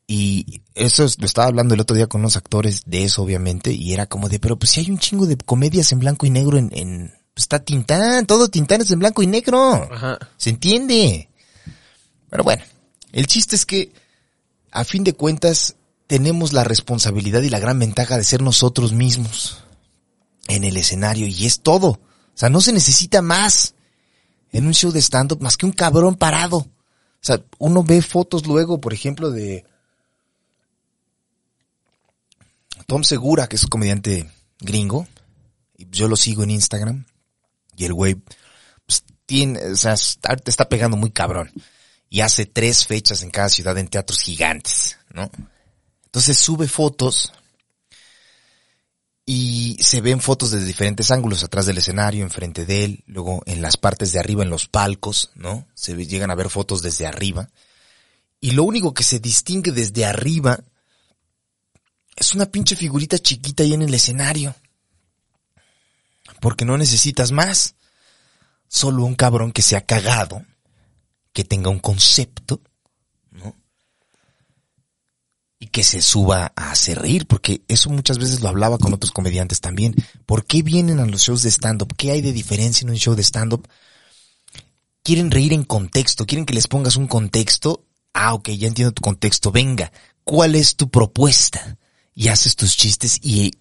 Y 0.05 0.61
eso 0.75 1.05
es- 1.05 1.19
lo 1.19 1.25
estaba 1.25 1.47
hablando 1.47 1.73
el 1.75 1.79
otro 1.81 1.95
día 1.95 2.07
con 2.07 2.21
unos 2.21 2.35
actores 2.35 2.81
de 2.87 3.03
eso, 3.05 3.21
obviamente, 3.23 3.71
y 3.71 3.93
era 3.93 4.05
como 4.07 4.27
de, 4.27 4.39
pero 4.39 4.57
pues 4.57 4.71
si 4.71 4.81
hay 4.81 4.91
un 4.91 4.97
chingo 4.99 5.25
de 5.27 5.37
comedias 5.37 5.91
en 5.91 5.99
blanco 5.99 6.25
y 6.25 6.29
negro 6.29 6.57
en, 6.57 6.69
en 6.73 7.07
pues 7.33 7.43
está 7.45 7.59
Tintán, 7.63 8.25
todo 8.25 8.49
Tintán 8.49 8.81
es 8.81 8.91
en 8.91 8.99
blanco 8.99 9.23
y 9.23 9.27
negro. 9.27 9.75
Ajá. 9.91 10.17
¿Se 10.37 10.49
entiende? 10.49 11.29
Pero 12.29 12.43
bueno, 12.43 12.63
el 13.11 13.27
chiste 13.27 13.55
es 13.55 13.65
que, 13.65 13.91
a 14.71 14.83
fin 14.83 15.03
de 15.03 15.13
cuentas, 15.13 15.75
tenemos 16.07 16.53
la 16.53 16.63
responsabilidad 16.63 17.41
y 17.41 17.49
la 17.49 17.59
gran 17.59 17.79
ventaja 17.79 18.17
de 18.17 18.23
ser 18.23 18.41
nosotros 18.41 18.93
mismos 18.93 19.63
en 20.47 20.63
el 20.63 20.77
escenario 20.77 21.27
y 21.27 21.45
es 21.45 21.61
todo. 21.61 21.89
O 21.89 21.99
sea, 22.33 22.49
no 22.49 22.61
se 22.61 22.73
necesita 22.73 23.21
más 23.21 23.75
en 24.51 24.65
un 24.65 24.73
show 24.73 24.91
de 24.91 25.01
stand-up 25.01 25.41
más 25.41 25.57
que 25.57 25.65
un 25.65 25.71
cabrón 25.71 26.15
parado. 26.15 26.57
O 26.57 26.67
sea, 27.21 27.43
uno 27.57 27.83
ve 27.83 28.01
fotos 28.01 28.47
luego, 28.47 28.79
por 28.79 28.93
ejemplo, 28.93 29.29
de 29.29 29.65
Tom 32.87 33.03
Segura, 33.03 33.47
que 33.47 33.57
es 33.57 33.63
un 33.63 33.69
comediante 33.69 34.29
gringo, 34.59 35.07
y 35.77 35.87
yo 35.91 36.07
lo 36.07 36.15
sigo 36.15 36.43
en 36.43 36.51
Instagram, 36.51 37.05
y 37.75 37.85
el 37.85 37.93
güey 37.93 38.15
pues, 38.85 39.03
tiene, 39.25 39.63
o 39.65 39.75
sea, 39.75 39.93
está, 39.93 40.35
te 40.35 40.49
está 40.49 40.67
pegando 40.67 40.97
muy 40.97 41.11
cabrón. 41.11 41.51
Y 42.09 42.21
hace 42.21 42.45
tres 42.45 42.85
fechas 42.85 43.21
en 43.21 43.29
cada 43.29 43.49
ciudad 43.49 43.77
en 43.77 43.87
teatros 43.87 44.21
gigantes, 44.21 44.97
¿no? 45.13 45.29
Entonces 46.05 46.39
sube 46.39 46.67
fotos 46.67 47.31
y 49.25 49.77
se 49.79 50.01
ven 50.01 50.21
fotos 50.21 50.49
desde 50.49 50.65
diferentes 50.65 51.11
ángulos, 51.11 51.43
atrás 51.43 51.67
del 51.67 51.77
escenario, 51.77 52.23
enfrente 52.23 52.65
de 52.65 52.83
él, 52.83 53.03
luego 53.05 53.43
en 53.45 53.61
las 53.61 53.77
partes 53.77 54.11
de 54.11 54.19
arriba, 54.19 54.41
en 54.41 54.49
los 54.49 54.67
palcos, 54.67 55.29
¿no? 55.35 55.67
Se 55.75 55.95
llegan 56.07 56.31
a 56.31 56.35
ver 56.35 56.49
fotos 56.49 56.81
desde 56.81 57.05
arriba. 57.05 57.49
y 58.41 58.51
lo 58.51 58.63
único 58.63 58.93
que 58.93 59.03
se 59.03 59.19
distingue 59.19 59.71
desde 59.71 60.05
arriba 60.05 60.59
es 62.15 62.33
una 62.33 62.45
pinche 62.45 62.75
figurita 62.75 63.17
chiquita 63.17 63.63
ahí 63.63 63.73
en 63.73 63.81
el 63.81 63.93
escenario. 63.93 64.55
Porque 66.41 66.65
no 66.65 66.77
necesitas 66.77 67.31
más. 67.31 67.75
Solo 68.67 69.03
un 69.03 69.15
cabrón 69.15 69.51
que 69.51 69.61
se 69.61 69.75
ha 69.75 69.81
cagado, 69.81 70.45
que 71.33 71.43
tenga 71.43 71.69
un 71.69 71.79
concepto, 71.79 72.61
¿no? 73.31 73.55
Y 75.59 75.67
que 75.67 75.83
se 75.83 76.01
suba 76.01 76.53
a 76.55 76.71
hacer 76.71 76.99
reír, 76.99 77.27
porque 77.27 77.61
eso 77.67 77.89
muchas 77.89 78.17
veces 78.17 78.41
lo 78.41 78.49
hablaba 78.49 78.77
con 78.77 78.93
otros 78.93 79.11
comediantes 79.11 79.59
también. 79.59 79.95
¿Por 80.25 80.45
qué 80.45 80.63
vienen 80.63 80.99
a 80.99 81.05
los 81.05 81.21
shows 81.21 81.43
de 81.43 81.51
stand-up? 81.51 81.95
¿Qué 81.97 82.11
hay 82.11 82.21
de 82.21 82.33
diferencia 82.33 82.85
en 82.85 82.91
un 82.91 82.97
show 82.97 83.15
de 83.15 83.23
stand-up? 83.23 83.67
Quieren 85.03 85.31
reír 85.31 85.53
en 85.53 85.63
contexto, 85.63 86.25
quieren 86.25 86.45
que 86.45 86.53
les 86.53 86.67
pongas 86.67 86.95
un 86.95 87.07
contexto. 87.07 87.85
Ah, 88.13 88.33
ok, 88.33 88.49
ya 88.49 88.67
entiendo 88.67 88.93
tu 88.93 89.01
contexto. 89.01 89.51
Venga, 89.51 89.91
¿cuál 90.23 90.55
es 90.55 90.75
tu 90.75 90.89
propuesta? 90.89 91.77
Y 92.15 92.27
haces 92.27 92.55
tus 92.55 92.75
chistes 92.75 93.19
y 93.21 93.51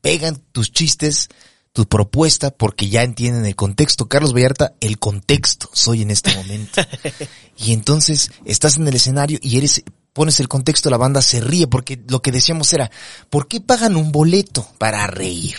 pegan 0.00 0.36
tus 0.52 0.70
chistes 0.70 1.28
tu 1.76 1.86
propuesta 1.86 2.50
porque 2.50 2.88
ya 2.88 3.02
entienden 3.02 3.44
el 3.44 3.54
contexto. 3.54 4.08
Carlos 4.08 4.32
Vallarta, 4.32 4.72
el 4.80 4.98
contexto 4.98 5.68
soy 5.74 6.00
en 6.00 6.10
este 6.10 6.34
momento. 6.34 6.80
y 7.58 7.74
entonces 7.74 8.30
estás 8.46 8.78
en 8.78 8.88
el 8.88 8.94
escenario 8.94 9.38
y 9.42 9.58
eres, 9.58 9.82
pones 10.14 10.40
el 10.40 10.48
contexto, 10.48 10.88
la 10.88 10.96
banda 10.96 11.20
se 11.20 11.42
ríe 11.42 11.66
porque 11.66 12.02
lo 12.08 12.22
que 12.22 12.32
decíamos 12.32 12.72
era, 12.72 12.90
¿por 13.28 13.46
qué 13.46 13.60
pagan 13.60 13.96
un 13.96 14.10
boleto 14.10 14.66
para 14.78 15.06
reír? 15.06 15.56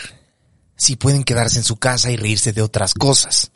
Si 0.74 0.96
pueden 0.96 1.22
quedarse 1.22 1.58
en 1.58 1.64
su 1.64 1.76
casa 1.76 2.10
y 2.10 2.16
reírse 2.16 2.52
de 2.52 2.62
otras 2.62 2.94
cosas. 2.94 3.52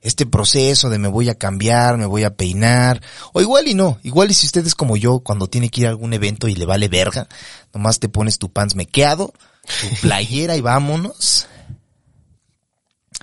Este 0.00 0.26
proceso 0.26 0.90
de 0.90 0.98
me 0.98 1.06
voy 1.06 1.28
a 1.28 1.36
cambiar, 1.36 1.98
me 1.98 2.06
voy 2.06 2.24
a 2.24 2.34
peinar, 2.34 3.00
o 3.32 3.40
igual 3.40 3.68
y 3.68 3.74
no, 3.74 4.00
igual 4.02 4.32
y 4.32 4.34
si 4.34 4.46
ustedes 4.46 4.74
como 4.74 4.96
yo, 4.96 5.20
cuando 5.20 5.46
tiene 5.46 5.68
que 5.68 5.82
ir 5.82 5.86
a 5.86 5.90
algún 5.90 6.14
evento 6.14 6.48
y 6.48 6.56
le 6.56 6.66
vale 6.66 6.88
verga, 6.88 7.28
nomás 7.72 8.00
te 8.00 8.08
pones 8.08 8.38
tu 8.38 8.50
pants 8.50 8.74
mequeado, 8.74 9.32
tu 9.80 10.00
playera 10.00 10.56
y 10.56 10.62
vámonos, 10.62 11.46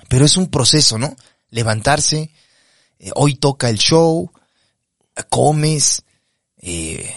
pero 0.08 0.24
es 0.24 0.36
un 0.36 0.48
proceso, 0.48 0.98
¿no? 0.98 1.16
Levantarse, 1.50 2.30
eh, 2.98 3.10
hoy 3.14 3.34
toca 3.36 3.68
el 3.70 3.78
show, 3.78 4.30
comes, 5.30 6.02
eh, 6.60 7.14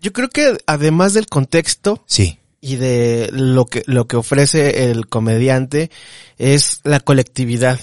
Yo 0.00 0.12
creo 0.12 0.28
que 0.28 0.56
además 0.66 1.14
del 1.14 1.26
contexto 1.26 2.04
sí, 2.06 2.38
y 2.60 2.76
de 2.76 3.30
lo 3.32 3.66
que, 3.66 3.82
lo 3.86 4.06
que 4.06 4.16
ofrece 4.16 4.90
el 4.90 5.08
comediante 5.08 5.90
es 6.38 6.80
la 6.84 7.00
colectividad. 7.00 7.78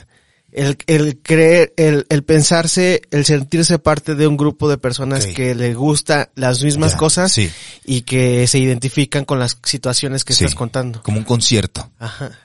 El, 0.51 0.77
el 0.87 1.17
creer, 1.21 1.73
el, 1.75 2.05
el 2.07 2.23
pensarse, 2.23 3.01
el 3.11 3.25
sentirse 3.25 3.77
parte 3.77 4.15
de 4.15 4.25
un 4.25 4.37
grupo 4.37 4.69
de 4.69 4.77
personas 4.77 5.25
que 5.25 5.53
le 5.53 5.73
gusta 5.73 6.31
las 6.35 6.63
mismas 6.63 6.93
Ya, 6.93 6.97
cosas 6.97 7.33
sí. 7.33 7.51
y 7.83 8.03
que 8.03 8.47
se 8.47 8.59
identifican 8.59 9.25
con 9.25 9.37
las 9.37 9.57
situaciones 9.63 10.23
que 10.23 10.33
Sí. 10.33 10.45
estás 10.45 10.55
contando. 10.55 11.03
como 11.03 11.17
un 11.17 11.25
concierto. 11.25 11.91
Ajá. 11.99 12.39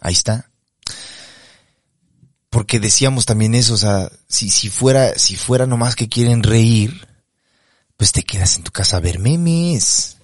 Ahí 0.00 0.12
está. 0.12 0.50
Porque 2.50 2.78
decíamos 2.78 3.26
también 3.26 3.54
eso, 3.54 3.74
o 3.74 3.76
sea, 3.76 4.10
si, 4.28 4.48
si 4.50 4.68
fuera, 4.70 5.18
si 5.18 5.36
fuera 5.36 5.66
nomás 5.66 5.96
que 5.96 6.08
quieren 6.08 6.42
reír, 6.42 7.08
pues 7.96 8.12
te 8.12 8.22
quedas 8.22 8.56
en 8.56 8.62
tu 8.62 8.70
casa 8.70 8.98
a 8.98 9.00
ver 9.00 9.18
memes. 9.18 10.18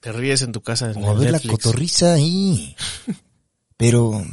Te 0.00 0.12
ríes 0.12 0.42
en 0.42 0.52
tu 0.52 0.60
casa. 0.60 0.90
en 0.90 1.02
O 1.02 1.10
a 1.10 1.14
ver 1.14 1.30
la 1.30 1.40
cotorriza 1.40 2.14
ahí. 2.14 2.76
Pero, 3.76 4.24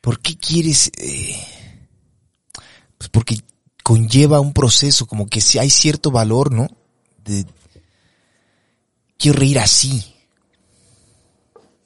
¿por 0.00 0.20
qué 0.20 0.38
quieres? 0.38 0.90
eh, 0.96 1.36
pues 3.00 3.08
porque 3.08 3.40
conlleva 3.82 4.40
un 4.40 4.52
proceso, 4.52 5.06
como 5.06 5.26
que 5.26 5.40
si 5.40 5.58
hay 5.58 5.70
cierto 5.70 6.10
valor, 6.10 6.52
¿no? 6.52 6.68
De, 7.24 7.46
quiero 9.16 9.38
reír 9.38 9.58
así. 9.58 10.14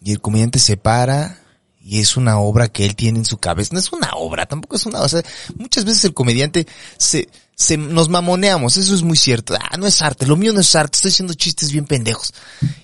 Y 0.04 0.12
el 0.12 0.20
comediante 0.20 0.58
se 0.58 0.76
para 0.76 1.40
y 1.80 2.00
es 2.00 2.16
una 2.16 2.38
obra 2.38 2.68
que 2.68 2.84
él 2.84 2.94
tiene 2.94 3.18
en 3.18 3.24
su 3.24 3.38
cabeza. 3.38 3.70
No 3.72 3.78
es 3.78 3.90
una 3.90 4.10
obra, 4.16 4.44
tampoco 4.46 4.76
es 4.76 4.84
una, 4.84 5.00
o 5.00 5.08
sea, 5.08 5.22
muchas 5.56 5.86
veces 5.86 6.04
el 6.04 6.12
comediante 6.12 6.66
se, 6.98 7.28
se, 7.54 7.78
nos 7.78 8.10
mamoneamos, 8.10 8.76
eso 8.76 8.94
es 8.94 9.02
muy 9.02 9.16
cierto. 9.16 9.54
Ah, 9.54 9.78
no 9.78 9.86
es 9.86 10.02
arte, 10.02 10.26
lo 10.26 10.36
mío 10.36 10.52
no 10.52 10.60
es 10.60 10.74
arte, 10.74 10.96
estoy 10.96 11.10
haciendo 11.10 11.32
chistes 11.32 11.72
bien 11.72 11.86
pendejos. 11.86 12.34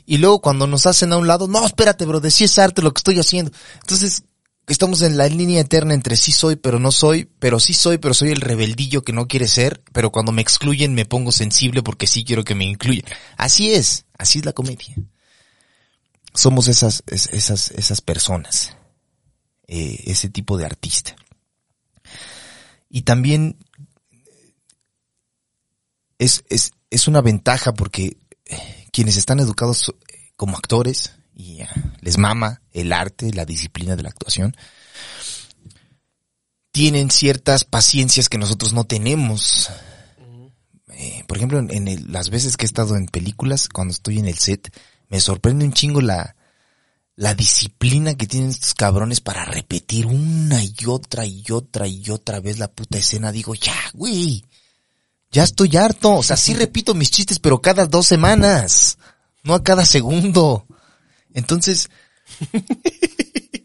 Y 0.07 0.17
luego 0.17 0.41
cuando 0.41 0.67
nos 0.67 0.87
hacen 0.87 1.13
a 1.13 1.19
un 1.19 1.27
lado, 1.27 1.47
no, 1.47 1.65
espérate, 1.65 2.07
bro, 2.07 2.21
de 2.21 2.31
sí 2.31 2.45
es 2.45 2.59
arte 2.59 2.81
lo 2.81 2.93
que 2.93 3.01
estoy 3.01 3.19
haciendo. 3.19 3.53
Entonces, 3.81 4.23
estamos 4.67 5.03
en 5.03 5.19
la 5.19 5.29
línea 5.29 5.61
eterna 5.61 5.93
entre 5.93 6.17
sí 6.17 6.33
soy, 6.33 6.57
pero 6.57 6.79
no 6.79 6.91
soy, 6.91 7.29
pero 7.39 7.61
sí 7.61 7.75
soy, 7.75 7.99
pero 7.99 8.15
soy 8.15 8.31
el 8.31 8.41
rebeldillo 8.41 9.03
que 9.03 9.13
no 9.13 9.29
quiere 9.29 9.47
ser, 9.47 9.83
pero 9.93 10.11
cuando 10.11 10.33
me 10.33 10.43
excluyen 10.43 10.95
me 10.95 11.05
pongo 11.05 11.33
sensible 11.33 11.83
porque 11.83 12.07
sí 12.07 12.25
quiero 12.25 12.45
que 12.45 12.55
me 12.55 12.65
incluyan. 12.65 13.05
Así 13.37 13.73
es, 13.73 14.07
así 14.17 14.39
es 14.39 14.45
la 14.47 14.53
comedia. 14.53 14.97
Somos 16.35 16.69
esas, 16.69 17.03
es- 17.07 17.29
esas, 17.33 17.71
esas 17.73 18.01
personas, 18.01 18.77
eh, 19.67 20.03
ese 20.07 20.29
tipo 20.29 20.57
de 20.57 20.67
artista. 20.67 21.15
Y 22.89 23.03
también 23.03 23.57
es, 26.19 26.45
es, 26.49 26.73
es 26.91 27.09
una 27.09 27.21
ventaja 27.21 27.73
porque 27.73 28.17
eh, 28.47 28.87
quienes 28.93 29.17
están 29.17 29.41
educados 29.41 29.93
eh, 30.09 30.33
como 30.37 30.57
actores 30.57 31.13
y 31.35 31.61
les 32.01 32.19
mama 32.19 32.61
el 32.73 32.93
arte, 32.93 33.33
la 33.33 33.45
disciplina 33.47 33.97
de 33.97 34.03
la 34.03 34.11
actuación, 34.11 34.55
tienen 36.73 37.11
ciertas 37.11 37.65
paciencias 37.65 38.29
que 38.29 38.39
nosotros 38.39 38.73
no 38.73 38.85
tenemos. 38.85 39.71
Eh, 40.93 41.25
por 41.27 41.37
ejemplo, 41.39 41.59
en, 41.59 41.71
en 41.73 41.89
el- 41.89 42.13
las 42.13 42.31
veces 42.31 42.57
que 42.57 42.65
he 42.65 42.69
estado 42.69 42.97
en 42.97 43.07
películas, 43.07 43.69
cuando 43.69 43.93
estoy 43.93 44.19
en 44.19 44.27
el 44.29 44.37
set, 44.39 44.75
me 45.11 45.21
sorprende 45.21 45.65
un 45.65 45.73
chingo 45.73 46.01
la, 46.01 46.37
la 47.17 47.35
disciplina 47.35 48.15
que 48.15 48.27
tienen 48.27 48.51
estos 48.51 48.75
cabrones 48.75 49.21
para 49.21 49.45
repetir 49.45 50.07
una 50.07 50.65
y 50.65 50.75
otra 50.87 51.27
y 51.27 51.45
otra 51.51 51.87
y 51.87 52.09
otra 52.09 52.41
vez 52.41 52.59
la 52.59 52.69
puta 52.69 52.97
escena. 52.97 53.31
Digo, 53.31 53.55
ya, 53.55 53.77
güey, 53.93 54.45
ya 55.31 55.43
estoy 55.43 55.77
harto. 55.77 56.15
O 56.15 56.23
sea, 56.23 56.39
sí 56.39 56.55
repito 56.55 56.95
mis 56.95 57.11
chistes, 57.11 57.39
pero 57.39 57.61
cada 57.61 57.87
dos 57.87 58.07
semanas, 58.07 58.97
no 59.43 59.55
a 59.55 59.63
cada 59.63 59.85
segundo. 59.85 60.65
Entonces, 61.35 61.91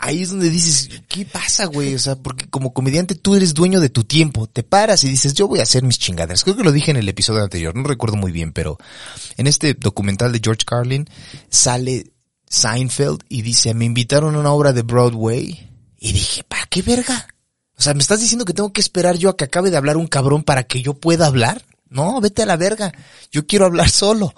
ahí 0.06 0.22
es 0.22 0.30
donde 0.30 0.50
dices, 0.52 1.02
¿qué 1.08 1.26
pasa, 1.26 1.65
güey? 1.65 1.96
O 1.96 2.00
sea, 2.00 2.15
porque 2.15 2.48
como 2.48 2.74
comediante 2.74 3.15
tú 3.15 3.36
eres 3.36 3.54
dueño 3.56 3.80
de 3.80 3.89
tu 3.89 4.04
tiempo. 4.04 4.48
Te 4.48 4.62
paras 4.62 5.04
y 5.04 5.10
dices, 5.10 5.34
yo 5.34 5.48
voy 5.48 5.60
a 5.60 5.63
hacer 5.63 5.84
mis 5.84 5.98
chingaderas. 5.98 6.44
Creo 6.44 6.56
que 6.56 6.63
lo 6.63 6.72
dije 6.72 6.91
en 6.91 6.98
el 6.98 7.10
episodio 7.10 7.44
anterior, 7.44 7.76
no 7.76 7.84
recuerdo 7.84 8.15
muy 8.15 8.32
bien, 8.32 8.54
pero 8.54 8.78
en 9.38 9.48
este 9.48 9.74
documental 9.74 10.32
de 10.32 10.41
George 10.44 10.63
Carlin 10.65 11.10
sale 11.50 12.12
Seinfeld 12.48 13.24
y 13.30 13.41
dice, 13.41 13.74
me 13.74 13.86
invitaron 13.86 14.36
a 14.36 14.39
una 14.39 14.52
obra 14.52 14.74
de 14.74 14.84
Broadway 14.84 15.70
y 16.00 16.13
dije, 16.13 16.44
¿para 16.44 16.68
qué 16.68 16.84
verga? 16.84 17.28
O 17.78 17.82
sea, 17.82 17.94
¿me 17.96 18.02
estás 18.02 18.20
diciendo 18.20 18.46
que 18.46 18.54
tengo 18.54 18.72
que 18.72 18.82
esperar 18.82 19.18
yo 19.18 19.30
a 19.30 19.38
que 19.38 19.46
acabe 19.46 19.72
de 19.72 19.78
hablar 19.78 19.98
un 19.98 20.08
cabrón 20.08 20.44
para 20.44 20.63
que 20.63 20.82
yo 20.84 20.94
pueda 20.94 21.26
hablar? 21.26 21.65
No, 21.89 22.22
vete 22.22 22.44
a 22.44 22.46
la 22.46 22.58
verga. 22.58 22.94
Yo 23.32 23.48
quiero 23.48 23.65
hablar 23.65 23.89
solo. 23.89 24.34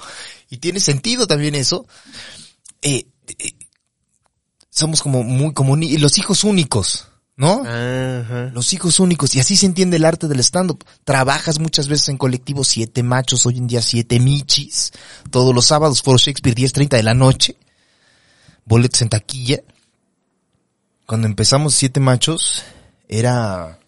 Y 0.50 0.58
tiene 0.58 0.80
sentido 0.80 1.28
también 1.28 1.56
eso. 1.56 1.86
Eh, 2.82 3.08
eh, 3.40 3.54
somos 4.78 5.02
como 5.02 5.24
muy, 5.24 5.54
como 5.54 5.76
ni- 5.76 5.98
los 5.98 6.18
hijos 6.18 6.44
únicos, 6.44 7.08
¿no? 7.36 7.62
Ajá. 7.66 8.52
Los 8.54 8.74
hijos 8.74 9.00
únicos. 9.00 9.36
Y 9.36 9.40
así 9.40 9.58
se 9.58 9.66
entiende 9.66 9.98
el 9.98 10.06
arte 10.06 10.28
del 10.28 10.40
stand-up. 10.40 10.84
Trabajas 11.04 11.60
muchas 11.60 11.88
veces 11.88 12.10
en 12.10 12.18
colectivo, 12.18 12.64
siete 12.64 13.04
machos, 13.04 13.46
hoy 13.46 13.58
en 13.58 13.68
día 13.68 13.82
siete 13.82 14.20
michis. 14.20 14.92
Todos 15.32 15.54
los 15.54 15.66
sábados, 15.66 16.02
Foro 16.02 16.18
Shakespeare, 16.18 16.56
10.30 16.56 16.90
de 16.98 17.04
la 17.04 17.14
noche. 17.14 17.56
Boletos 18.66 19.02
en 19.02 19.10
taquilla. 19.10 19.62
Cuando 21.06 21.28
empezamos 21.28 21.74
siete 21.74 22.00
machos, 22.00 22.64
era... 23.08 23.80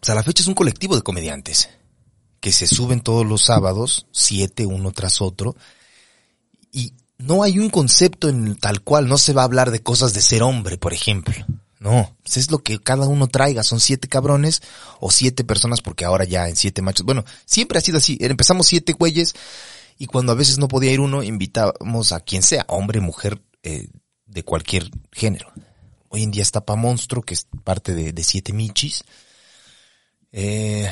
Pues 0.00 0.10
a 0.10 0.14
la 0.14 0.22
fecha 0.22 0.42
es 0.42 0.48
un 0.48 0.54
colectivo 0.54 0.94
de 0.96 1.02
comediantes. 1.02 1.68
Que 2.40 2.52
se 2.52 2.66
suben 2.66 3.00
todos 3.00 3.26
los 3.26 3.42
sábados, 3.44 4.06
siete 4.12 4.64
uno 4.64 4.92
tras 4.92 5.20
otro. 5.20 5.56
Y 6.72 6.92
no 7.18 7.42
hay 7.42 7.58
un 7.58 7.68
concepto 7.68 8.28
en 8.28 8.56
tal 8.56 8.82
cual, 8.82 9.08
no 9.08 9.18
se 9.18 9.32
va 9.32 9.42
a 9.42 9.44
hablar 9.44 9.70
de 9.70 9.82
cosas 9.82 10.14
de 10.14 10.22
ser 10.22 10.42
hombre, 10.42 10.78
por 10.78 10.92
ejemplo. 10.92 11.34
No, 11.80 12.16
pues 12.24 12.36
es 12.38 12.50
lo 12.50 12.58
que 12.58 12.80
cada 12.80 13.06
uno 13.06 13.28
traiga, 13.28 13.62
son 13.62 13.78
siete 13.78 14.08
cabrones 14.08 14.62
o 14.98 15.10
siete 15.10 15.44
personas, 15.44 15.80
porque 15.80 16.04
ahora 16.04 16.24
ya 16.24 16.48
en 16.48 16.56
siete 16.56 16.82
machos, 16.82 17.06
bueno, 17.06 17.24
siempre 17.44 17.78
ha 17.78 17.82
sido 17.82 17.98
así, 17.98 18.18
empezamos 18.20 18.66
siete 18.66 18.94
güeyes 18.94 19.34
y 19.96 20.06
cuando 20.06 20.32
a 20.32 20.34
veces 20.34 20.58
no 20.58 20.66
podía 20.66 20.92
ir 20.92 21.00
uno, 21.00 21.22
invitábamos 21.22 22.12
a 22.12 22.20
quien 22.20 22.42
sea, 22.42 22.64
hombre, 22.68 23.00
mujer, 23.00 23.40
eh, 23.62 23.88
de 24.26 24.42
cualquier 24.42 24.90
género. 25.12 25.52
Hoy 26.08 26.24
en 26.24 26.30
día 26.30 26.42
está 26.42 26.64
Pa 26.64 26.74
Monstruo, 26.74 27.22
que 27.22 27.34
es 27.34 27.46
parte 27.62 27.94
de, 27.94 28.12
de 28.12 28.24
siete 28.24 28.52
michis, 28.52 29.04
eh, 30.32 30.90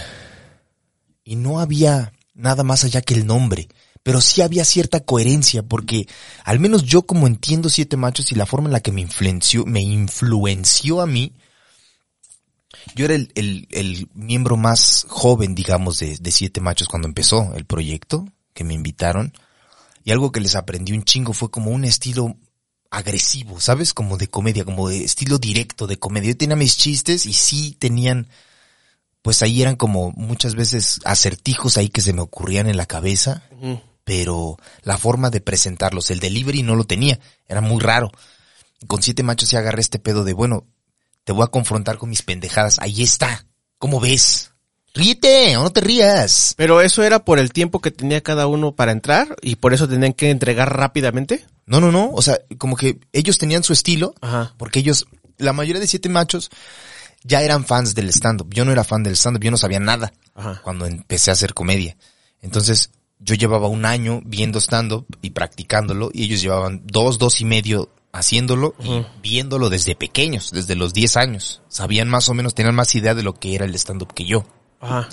y 1.24 1.37
no 1.37 1.59
había 1.59 2.12
nada 2.35 2.62
más 2.62 2.85
allá 2.85 3.01
que 3.01 3.14
el 3.14 3.27
nombre 3.27 3.68
pero 4.07 4.20
sí 4.20 4.40
había 4.40 4.64
cierta 4.64 5.00
coherencia, 5.00 5.64
porque 5.64 6.07
al 6.44 6.61
menos 6.61 6.84
yo 6.84 7.02
como 7.02 7.26
entiendo 7.26 7.68
Siete 7.68 7.96
Machos 7.96 8.30
y 8.30 8.36
la 8.36 8.46
forma 8.46 8.68
en 8.68 8.72
la 8.72 8.78
que 8.78 8.92
me 8.92 9.00
influenció, 9.00 9.66
me 9.66 9.80
influenció 9.80 11.00
a 11.00 11.07
mí, 11.07 11.32
Yo 12.94 13.04
era 13.04 13.16
el, 13.16 13.32
el, 13.34 13.66
el 13.72 14.09
miembro 14.14 14.57
más 14.57 15.07
joven, 15.09 15.57
digamos, 15.57 15.98
de, 15.98 16.16
de 16.18 16.30
Siete 16.30 16.61
Machos 16.61 16.86
cuando 16.86 17.09
empezó 17.09 17.52
el 17.57 17.64
proyecto, 17.64 18.28
que 18.54 18.62
me 18.62 18.74
invitaron. 18.74 19.32
Y 20.04 20.12
algo 20.12 20.30
que 20.30 20.40
les 20.40 20.54
aprendí 20.54 20.92
un 20.92 21.02
chingo 21.02 21.32
fue 21.32 21.50
como 21.50 21.72
un 21.72 21.84
estilo 21.84 22.36
agresivo, 22.90 23.61
¿sabes? 23.61 23.92
Como 23.92 24.16
de 24.16 24.28
comedia, 24.28 24.64
como 24.64 24.88
de 24.88 25.04
estilo 25.04 25.38
directo 25.38 25.88
de 25.88 25.98
comedia. 25.98 26.30
Yo 26.30 26.36
tenía 26.36 26.54
mis 26.54 26.76
chistes 26.76 27.26
y 27.26 27.32
sí 27.32 27.76
tenían, 27.76 28.28
pues 29.22 29.42
ahí 29.42 29.62
eran 29.62 29.74
como 29.74 30.12
muchas 30.12 30.54
veces 30.54 31.00
acertijos 31.04 31.76
ahí 31.76 31.88
que 31.88 32.02
se 32.02 32.12
me 32.12 32.22
ocurrían 32.22 32.68
en 32.68 32.76
la 32.76 32.86
cabeza, 32.86 33.42
pero 34.07 34.57
la 34.82 34.98
forma 34.98 35.30
de 35.30 35.40
presentarlos, 35.40 36.12
el 36.12 36.20
delivery 36.20 36.62
no 36.62 36.76
lo 36.76 36.84
tenía, 36.84 37.18
era 37.48 37.61
muy 37.61 37.82
raro. 37.82 38.12
Con 38.86 39.02
siete 39.02 39.24
machos 39.24 39.48
se 39.48 39.57
agarré 39.59 39.80
este 39.80 39.98
pedo 39.98 40.22
de, 40.22 40.32
bueno, 40.32 40.64
te 41.24 41.32
voy 41.32 41.42
a 41.42 41.48
confrontar 41.48 41.98
con 41.98 42.09
mis 42.09 42.22
pendejadas, 42.22 42.78
ahí 42.78 43.02
está, 43.02 43.46
¿cómo 43.78 43.98
ves? 43.98 44.52
Ríete 44.94 45.57
o 45.57 45.64
no 45.64 45.70
te 45.70 45.80
rías. 45.80 46.54
Pero 46.57 46.80
eso 46.82 47.02
era 47.02 47.24
por 47.24 47.40
el 47.40 47.52
tiempo 47.52 47.80
que 47.80 47.90
tenía 47.90 48.22
cada 48.22 48.46
uno 48.46 48.76
para 48.76 48.92
entrar 48.92 49.34
y 49.42 49.57
por 49.57 49.74
eso 49.74 49.88
tenían 49.88 50.12
que 50.12 50.30
entregar 50.30 50.76
rápidamente. 50.76 51.44
No, 51.66 51.80
no, 51.80 51.90
no. 51.90 52.11
O 52.12 52.22
sea, 52.22 52.38
como 52.59 52.76
que 52.76 53.00
ellos 53.12 53.38
tenían 53.38 53.64
su 53.64 53.72
estilo, 53.72 54.14
Ajá. 54.20 54.54
porque 54.57 54.78
ellos, 54.78 55.07
la 55.36 55.52
mayoría 55.52 55.80
de 55.80 55.88
siete 55.88 56.09
machos, 56.09 56.48
ya 57.24 57.42
eran 57.42 57.66
fans 57.66 57.96
del 57.96 58.09
stand-up. 58.11 58.54
Yo 58.54 58.64
no 58.64 58.70
era 58.70 58.84
fan 58.84 59.02
del 59.02 59.16
stand-up, 59.16 59.42
yo 59.42 59.50
no 59.50 59.57
sabía 59.57 59.80
nada 59.80 60.12
Ajá. 60.36 60.61
cuando 60.62 60.86
empecé 60.86 61.30
a 61.30 61.34
hacer 61.34 61.54
comedia. 61.54 61.96
Entonces, 62.40 62.90
yo 63.19 63.35
llevaba 63.35 63.69
un 63.69 63.85
año 63.85 64.21
viendo 64.25 64.61
stand-up 64.61 65.07
y 65.23 65.31
practicándolo, 65.31 66.11
y 66.12 66.25
ellos 66.25 66.41
llevaban 66.41 66.83
dos, 66.85 67.19
dos 67.19 67.41
y 67.41 67.45
medio 67.45 67.91
haciéndolo 68.12 68.75
y 68.83 69.05
viéndolo 69.21 69.69
desde 69.69 69.95
pequeños, 69.95 70.51
desde 70.51 70.75
los 70.75 70.95
10 70.95 71.17
años. 71.17 71.62
Sabían 71.69 72.09
más 72.09 72.29
o 72.29 72.35
menos, 72.35 72.55
tenían 72.55 72.75
más 72.75 72.95
idea 72.95 73.14
de 73.14 73.23
lo 73.23 73.35
que 73.35 73.55
era 73.55 73.67
el 73.67 73.75
stand-up 73.75 74.14
que 74.14 74.25
yo. 74.25 74.47
Ajá. 74.81 75.09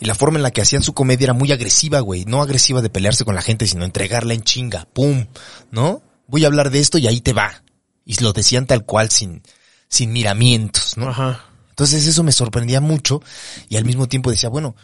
Y 0.00 0.06
la 0.06 0.14
forma 0.14 0.38
en 0.38 0.42
la 0.42 0.50
que 0.50 0.62
hacían 0.62 0.82
su 0.82 0.92
comedia 0.92 1.26
era 1.26 1.34
muy 1.34 1.52
agresiva, 1.52 2.00
güey. 2.00 2.24
No 2.24 2.42
agresiva 2.42 2.82
de 2.82 2.90
pelearse 2.90 3.24
con 3.24 3.34
la 3.34 3.42
gente, 3.42 3.66
sino 3.66 3.84
entregarla 3.84 4.34
en 4.34 4.42
chinga. 4.42 4.86
¡Pum! 4.92 5.26
¿No? 5.70 6.02
Voy 6.26 6.44
a 6.44 6.46
hablar 6.48 6.70
de 6.70 6.80
esto 6.80 6.98
y 6.98 7.06
ahí 7.06 7.20
te 7.20 7.32
va. 7.32 7.62
Y 8.04 8.20
lo 8.22 8.32
decían 8.32 8.66
tal 8.66 8.84
cual, 8.84 9.10
sin, 9.10 9.42
sin 9.88 10.12
miramientos, 10.12 10.96
¿no? 10.96 11.08
Ajá. 11.08 11.44
Entonces 11.70 12.06
eso 12.06 12.22
me 12.22 12.32
sorprendía 12.32 12.80
mucho 12.80 13.22
y 13.68 13.76
al 13.76 13.84
mismo 13.84 14.08
tiempo 14.08 14.30
decía, 14.30 14.48
bueno, 14.48 14.76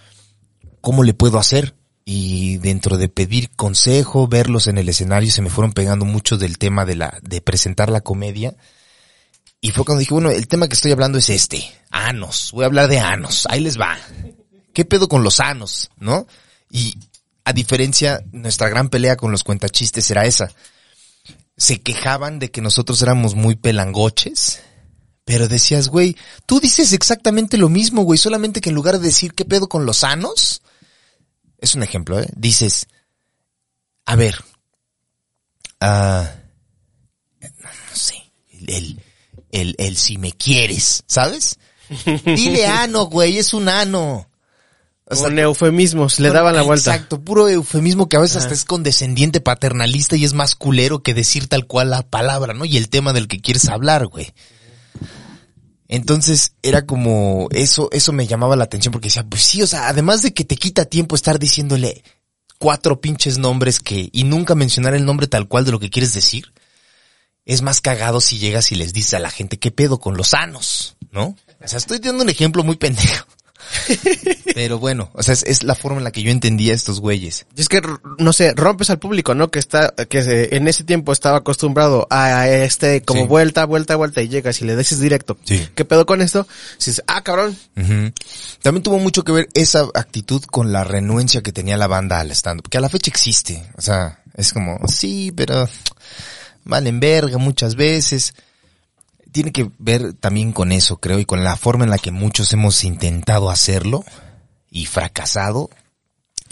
¿cómo 0.80 1.04
le 1.04 1.14
puedo 1.14 1.38
hacer? 1.38 1.74
Y 2.04 2.58
dentro 2.58 2.96
de 2.96 3.08
pedir 3.08 3.50
consejo, 3.50 4.26
verlos 4.26 4.66
en 4.66 4.78
el 4.78 4.88
escenario, 4.88 5.30
se 5.30 5.42
me 5.42 5.50
fueron 5.50 5.72
pegando 5.72 6.04
mucho 6.04 6.38
del 6.38 6.58
tema 6.58 6.84
de 6.84 6.96
la, 6.96 7.18
de 7.22 7.40
presentar 7.40 7.90
la 7.90 8.00
comedia. 8.00 8.56
Y 9.60 9.70
fue 9.72 9.84
cuando 9.84 10.00
dije, 10.00 10.14
bueno, 10.14 10.30
el 10.30 10.48
tema 10.48 10.68
que 10.68 10.74
estoy 10.74 10.92
hablando 10.92 11.18
es 11.18 11.28
este. 11.28 11.62
Anos. 11.90 12.50
Voy 12.52 12.64
a 12.64 12.66
hablar 12.66 12.88
de 12.88 12.98
anos. 12.98 13.46
Ahí 13.50 13.60
les 13.60 13.78
va. 13.78 13.98
¿Qué 14.72 14.84
pedo 14.84 15.08
con 15.08 15.22
los 15.22 15.40
anos? 15.40 15.90
¿No? 15.98 16.26
Y 16.70 16.94
a 17.44 17.52
diferencia, 17.52 18.22
nuestra 18.32 18.68
gran 18.68 18.88
pelea 18.88 19.16
con 19.16 19.32
los 19.32 19.44
cuentachistes 19.44 20.10
era 20.10 20.24
esa. 20.24 20.50
Se 21.56 21.82
quejaban 21.82 22.38
de 22.38 22.50
que 22.50 22.62
nosotros 22.62 23.02
éramos 23.02 23.34
muy 23.34 23.56
pelangoches. 23.56 24.60
Pero 25.24 25.46
decías, 25.46 25.88
güey, 25.88 26.16
tú 26.46 26.58
dices 26.58 26.92
exactamente 26.92 27.58
lo 27.58 27.68
mismo, 27.68 28.02
güey, 28.02 28.18
solamente 28.18 28.60
que 28.60 28.70
en 28.70 28.74
lugar 28.74 28.98
de 28.98 29.06
decir 29.06 29.34
qué 29.34 29.44
pedo 29.44 29.68
con 29.68 29.86
los 29.86 30.02
anos, 30.02 30.62
es 31.60 31.74
un 31.74 31.82
ejemplo, 31.82 32.18
¿eh? 32.18 32.28
Dices, 32.34 32.88
a 34.06 34.16
ver, 34.16 34.36
ah, 35.80 36.30
no 37.40 37.94
sé, 37.94 38.14
el, 38.66 39.00
el, 39.50 39.74
el 39.78 39.96
si 39.96 40.18
me 40.18 40.32
quieres, 40.32 41.04
¿sabes? 41.06 41.58
Dile 42.24 42.66
ano, 42.66 43.06
güey, 43.06 43.38
es 43.38 43.54
un 43.54 43.68
ano. 43.68 44.26
O 45.06 45.14
sea, 45.16 45.24
Con 45.24 45.38
eufemismos, 45.40 46.20
le 46.20 46.30
daban 46.30 46.54
la 46.54 46.62
vuelta. 46.62 46.94
Exacto, 46.94 47.20
puro 47.20 47.48
eufemismo 47.48 48.08
que 48.08 48.16
a 48.16 48.20
veces 48.20 48.36
hasta 48.36 48.54
es 48.54 48.64
condescendiente, 48.64 49.40
paternalista 49.40 50.16
y 50.16 50.24
es 50.24 50.34
más 50.34 50.54
culero 50.54 51.02
que 51.02 51.14
decir 51.14 51.48
tal 51.48 51.66
cual 51.66 51.90
la 51.90 52.02
palabra, 52.02 52.54
¿no? 52.54 52.64
Y 52.64 52.76
el 52.76 52.88
tema 52.88 53.12
del 53.12 53.26
que 53.26 53.40
quieres 53.40 53.68
hablar, 53.68 54.06
güey. 54.06 54.32
Entonces 55.92 56.52
era 56.62 56.86
como 56.86 57.48
eso, 57.50 57.88
eso 57.90 58.12
me 58.12 58.28
llamaba 58.28 58.54
la 58.54 58.62
atención 58.62 58.92
porque 58.92 59.08
decía, 59.08 59.26
pues 59.28 59.42
sí, 59.42 59.60
o 59.60 59.66
sea, 59.66 59.88
además 59.88 60.22
de 60.22 60.32
que 60.32 60.44
te 60.44 60.54
quita 60.54 60.84
tiempo 60.84 61.16
estar 61.16 61.40
diciéndole 61.40 62.04
cuatro 62.58 63.00
pinches 63.00 63.38
nombres 63.38 63.80
que 63.80 64.08
y 64.12 64.22
nunca 64.22 64.54
mencionar 64.54 64.94
el 64.94 65.04
nombre 65.04 65.26
tal 65.26 65.48
cual 65.48 65.64
de 65.64 65.72
lo 65.72 65.80
que 65.80 65.90
quieres 65.90 66.14
decir, 66.14 66.52
es 67.44 67.62
más 67.62 67.80
cagado 67.80 68.20
si 68.20 68.38
llegas 68.38 68.70
y 68.70 68.76
les 68.76 68.92
dices 68.92 69.14
a 69.14 69.18
la 69.18 69.30
gente 69.30 69.58
qué 69.58 69.72
pedo 69.72 69.98
con 69.98 70.16
los 70.16 70.28
sanos, 70.28 70.96
¿no? 71.10 71.36
O 71.60 71.66
sea, 71.66 71.78
estoy 71.78 71.98
dando 71.98 72.22
un 72.22 72.30
ejemplo 72.30 72.62
muy 72.62 72.76
pendejo. 72.76 73.26
Pero 74.54 74.78
bueno, 74.78 75.10
o 75.14 75.22
sea, 75.22 75.34
es, 75.34 75.42
es 75.44 75.62
la 75.62 75.74
forma 75.74 75.98
en 75.98 76.04
la 76.04 76.10
que 76.10 76.22
yo 76.22 76.30
entendía 76.30 76.74
estos 76.74 77.00
güeyes. 77.00 77.46
Y 77.56 77.60
es 77.60 77.68
que, 77.68 77.80
no 78.18 78.32
sé, 78.32 78.52
rompes 78.54 78.90
al 78.90 78.98
público, 78.98 79.34
¿no? 79.34 79.50
Que 79.50 79.58
está, 79.58 79.94
que 80.08 80.22
se- 80.22 80.56
en 80.56 80.68
ese 80.68 80.84
tiempo 80.84 81.12
estaba 81.12 81.38
acostumbrado 81.38 82.06
a 82.10 82.48
este, 82.48 83.02
como 83.02 83.22
Sí. 83.22 83.26
vuelta, 83.28 83.64
vuelta, 83.64 83.96
vuelta, 83.96 84.22
y 84.22 84.28
llegas 84.28 84.60
y 84.60 84.64
le 84.64 84.76
dices 84.76 85.00
directo. 85.00 85.38
Sí. 85.44 85.66
¿Qué 85.74 85.84
pedo 85.84 86.06
con 86.06 86.20
esto? 86.20 86.46
Dices, 86.78 87.02
ah, 87.06 87.22
cabrón. 87.22 87.56
También 88.62 88.82
tuvo 88.82 88.98
mucho 88.98 89.24
que 89.24 89.32
ver 89.32 89.48
esa 89.54 89.86
actitud 89.94 90.42
con 90.44 90.72
la 90.72 90.84
renuencia 90.84 91.42
que 91.42 91.52
tenía 91.52 91.76
la 91.76 91.86
banda 91.86 92.20
al 92.20 92.30
stand-up, 92.32 92.68
que 92.68 92.78
a 92.78 92.80
la 92.80 92.88
fecha 92.88 93.10
existe. 93.10 93.70
O 93.76 93.80
sea, 93.80 94.20
es 94.36 94.52
como, 94.52 94.78
sí, 94.88 95.32
pero 95.34 95.68
valen 96.64 97.00
verga 97.00 97.38
muchas 97.38 97.74
veces. 97.76 98.34
Tiene 99.32 99.52
que 99.52 99.70
ver 99.78 100.14
también 100.14 100.52
con 100.52 100.72
eso, 100.72 100.98
creo, 100.98 101.18
y 101.18 101.24
con 101.24 101.44
la 101.44 101.56
forma 101.56 101.84
en 101.84 101.90
la 101.90 101.98
que 101.98 102.10
muchos 102.10 102.52
hemos 102.52 102.84
intentado 102.84 103.50
hacerlo 103.50 104.04
y 104.70 104.86
fracasado. 104.86 105.70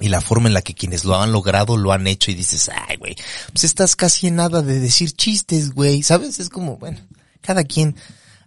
Y 0.01 0.09
la 0.09 0.21
forma 0.21 0.47
en 0.47 0.55
la 0.55 0.63
que 0.63 0.75
quienes 0.75 1.05
lo 1.05 1.21
han 1.21 1.33
logrado 1.33 1.77
lo 1.77 1.93
han 1.93 2.07
hecho 2.07 2.31
y 2.31 2.35
dices, 2.35 2.71
ay, 2.73 2.97
güey, 2.99 3.17
pues 3.53 3.65
estás 3.65 3.97
casi 3.97 4.29
en 4.29 4.37
nada 4.37 4.63
de 4.63 4.79
decir 4.79 5.11
chistes, 5.13 5.73
güey, 5.73 6.05
¿sabes? 6.05 6.39
Es 6.39 6.51
como, 6.51 6.77
bueno, 6.77 7.01
cada 7.41 7.65
quien 7.65 7.97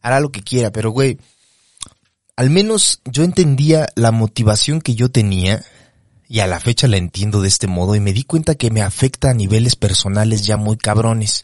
hará 0.02 0.22
lo 0.22 0.32
que 0.32 0.44
quiera, 0.44 0.72
pero, 0.72 0.92
güey, 0.92 1.20
al 2.38 2.50
menos 2.50 3.02
yo 3.06 3.24
entendía 3.24 3.90
la 3.96 4.12
motivación 4.12 4.82
que 4.82 4.96
yo 4.96 5.12
tenía 5.12 5.64
y 6.32 6.40
a 6.40 6.48
la 6.48 6.62
fecha 6.62 6.88
la 6.88 6.96
entiendo 6.96 7.42
de 7.42 7.50
este 7.50 7.68
modo 7.68 7.94
y 7.94 8.00
me 8.00 8.14
di 8.14 8.24
cuenta 8.24 8.56
que 8.56 8.72
me 8.72 8.82
afecta 8.82 9.32
a 9.32 9.34
niveles 9.34 9.76
personales 9.76 10.46
ya 10.46 10.56
muy 10.56 10.78
cabrones. 10.78 11.44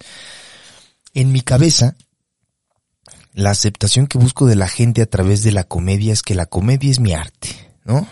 En 1.13 1.33
mi 1.33 1.41
cabeza, 1.41 1.97
la 3.37 3.51
aceptación 3.51 4.07
que 4.07 4.17
busco 4.17 4.47
de 4.47 4.55
la 4.55 4.67
gente 4.67 5.03
a 5.03 5.05
través 5.05 5.43
de 5.43 5.51
la 5.51 5.63
comedia 5.63 6.11
es 6.11 6.23
que 6.23 6.33
la 6.33 6.47
comedia 6.47 6.89
es 6.89 6.99
mi 6.99 7.13
arte, 7.13 7.49
¿no? 7.85 8.07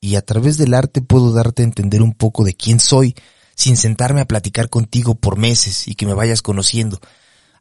Y 0.00 0.16
a 0.16 0.22
través 0.22 0.58
del 0.58 0.74
arte 0.74 1.00
puedo 1.00 1.32
darte 1.32 1.62
a 1.62 1.64
entender 1.64 2.02
un 2.02 2.12
poco 2.12 2.44
de 2.44 2.54
quién 2.54 2.78
soy 2.78 3.14
sin 3.54 3.78
sentarme 3.78 4.20
a 4.20 4.26
platicar 4.26 4.68
contigo 4.68 5.14
por 5.14 5.38
meses 5.38 5.88
y 5.88 5.94
que 5.94 6.04
me 6.04 6.12
vayas 6.12 6.42
conociendo. 6.42 7.00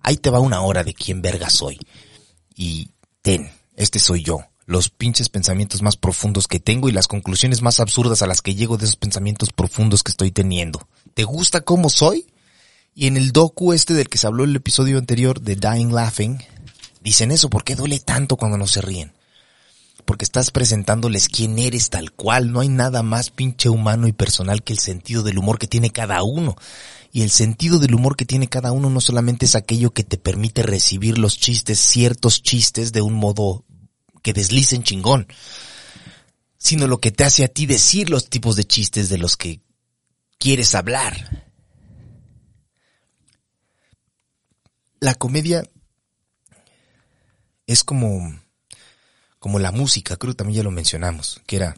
Ahí 0.02 0.18
te 0.18 0.30
va 0.30 0.42
una 0.42 0.60
hora 0.60 0.84
de 0.84 0.94
quién 0.94 1.22
verga 1.22 1.50
soy. 1.50 1.80
Y 2.54 2.90
ten, 3.22 3.50
este 3.78 4.00
soy 4.00 4.22
yo. 4.22 4.40
Los 4.66 4.90
pinches 4.90 5.30
pensamientos 5.30 5.82
más 5.82 5.96
profundos 5.96 6.50
que 6.50 6.60
tengo 6.60 6.90
y 6.90 6.92
las 6.92 7.08
conclusiones 7.08 7.62
más 7.62 7.80
absurdas 7.80 8.24
a 8.24 8.28
las 8.28 8.42
que 8.42 8.56
llego 8.56 8.76
de 8.76 8.84
esos 8.84 8.98
pensamientos 8.98 9.54
profundos 9.54 10.04
que 10.04 10.12
estoy 10.12 10.32
teniendo. 10.32 10.86
¿Te 11.14 11.24
gusta 11.24 11.62
cómo 11.62 11.90
soy? 11.90 12.28
Y 12.94 13.08
en 13.08 13.16
el 13.16 13.32
docu 13.32 13.72
este 13.72 13.94
del 13.94 14.10
que 14.10 14.18
se 14.18 14.28
habló 14.28 14.44
en 14.44 14.50
el 14.50 14.58
episodio 14.58 14.98
anterior 14.98 15.40
de 15.40 15.56
Dying 15.56 15.94
Laughing, 15.94 16.44
dicen 17.06 17.32
eso, 17.32 17.50
¿por 17.50 17.64
qué 17.64 17.76
duele 17.76 18.00
tanto 18.00 18.36
cuando 18.36 18.58
no 18.58 18.68
se 18.68 18.82
ríen? 18.82 19.14
Porque 20.06 20.26
estás 20.26 20.52
presentándoles 20.52 21.30
quién 21.30 21.58
eres 21.60 21.90
tal 21.90 22.12
cual, 22.12 22.52
no 22.52 22.60
hay 22.60 22.68
nada 22.68 23.04
más 23.04 23.30
pinche 23.30 23.70
humano 23.70 24.08
y 24.08 24.12
personal 24.12 24.64
que 24.64 24.74
el 24.74 24.80
sentido 24.80 25.24
del 25.24 25.38
humor 25.38 25.60
que 25.60 25.68
tiene 25.68 25.92
cada 25.92 26.24
uno. 26.24 26.56
Y 27.12 27.22
el 27.22 27.30
sentido 27.30 27.80
del 27.80 27.96
humor 27.96 28.18
que 28.18 28.26
tiene 28.26 28.50
cada 28.50 28.72
uno 28.72 28.90
no 28.90 29.00
solamente 29.00 29.46
es 29.46 29.56
aquello 29.56 29.92
que 29.92 30.04
te 30.04 30.18
permite 30.18 30.64
recibir 30.64 31.18
los 31.18 31.38
chistes, 31.38 31.80
ciertos 31.80 32.42
chistes 32.42 32.92
de 32.92 33.02
un 33.02 33.14
modo 33.14 33.64
que 34.22 34.34
deslicen 34.34 34.84
chingón, 34.84 35.28
sino 36.58 36.88
lo 36.88 37.00
que 37.00 37.12
te 37.12 37.24
hace 37.24 37.44
a 37.44 37.48
ti 37.48 37.68
decir 37.68 38.10
los 38.10 38.30
tipos 38.30 38.56
de 38.56 38.66
chistes 38.66 39.10
de 39.10 39.20
los 39.20 39.38
que 39.38 39.62
quieres 40.40 40.74
hablar. 40.74 41.46
La 45.00 45.14
comedia 45.14 45.64
es 47.68 47.84
como, 47.84 48.40
como 49.40 49.60
la 49.60 49.72
música, 49.72 50.18
creo 50.18 50.34
que 50.34 50.38
también 50.38 50.58
ya 50.58 50.64
lo 50.64 50.72
mencionamos, 50.72 51.42
que 51.46 51.58
era, 51.58 51.76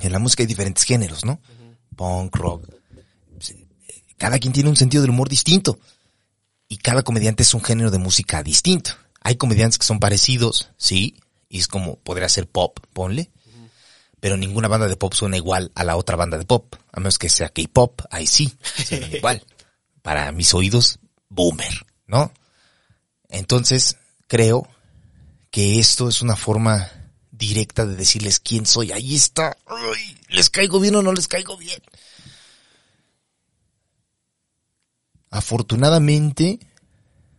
en 0.00 0.12
la 0.12 0.18
música 0.18 0.42
hay 0.42 0.46
diferentes 0.46 0.84
géneros, 0.84 1.24
¿no? 1.24 1.40
Punk, 1.96 2.34
rock. 2.36 2.68
Cada 4.16 4.38
quien 4.38 4.52
tiene 4.52 4.70
un 4.70 4.76
sentido 4.76 5.02
del 5.02 5.10
humor 5.10 5.28
distinto. 5.28 5.78
Y 6.68 6.78
cada 6.78 7.02
comediante 7.02 7.42
es 7.42 7.52
un 7.54 7.62
género 7.62 7.90
de 7.90 7.98
música 7.98 8.42
distinto. 8.42 8.92
Hay 9.20 9.36
comediantes 9.36 9.78
que 9.78 9.84
son 9.84 10.00
parecidos, 10.00 10.70
sí, 10.76 11.16
y 11.48 11.58
es 11.58 11.68
como, 11.68 11.96
podría 11.96 12.28
ser 12.28 12.48
pop, 12.48 12.78
ponle. 12.92 13.30
Pero 14.20 14.36
ninguna 14.36 14.68
banda 14.68 14.88
de 14.88 14.96
pop 14.96 15.12
suena 15.12 15.36
igual 15.36 15.72
a 15.74 15.84
la 15.84 15.96
otra 15.96 16.16
banda 16.16 16.38
de 16.38 16.44
pop. 16.44 16.74
A 16.92 17.00
menos 17.00 17.18
que 17.18 17.28
sea 17.28 17.48
K-pop, 17.48 18.02
ahí 18.10 18.26
sí, 18.26 18.56
suena 18.86 19.08
igual. 19.08 19.44
Para 20.00 20.32
mis 20.32 20.54
oídos, 20.54 20.98
boomer, 21.28 21.84
¿no? 22.06 22.32
Entonces, 23.28 23.96
creo 24.28 24.68
que 25.52 25.78
esto 25.78 26.08
es 26.08 26.22
una 26.22 26.34
forma 26.34 26.90
directa 27.30 27.84
de 27.84 27.94
decirles 27.94 28.40
quién 28.40 28.64
soy. 28.64 28.90
Ahí 28.90 29.14
está. 29.14 29.58
¿Les 30.30 30.48
caigo 30.48 30.80
bien 30.80 30.96
o 30.96 31.02
no 31.02 31.12
les 31.12 31.28
caigo 31.28 31.58
bien? 31.58 31.78
Afortunadamente, 35.30 36.58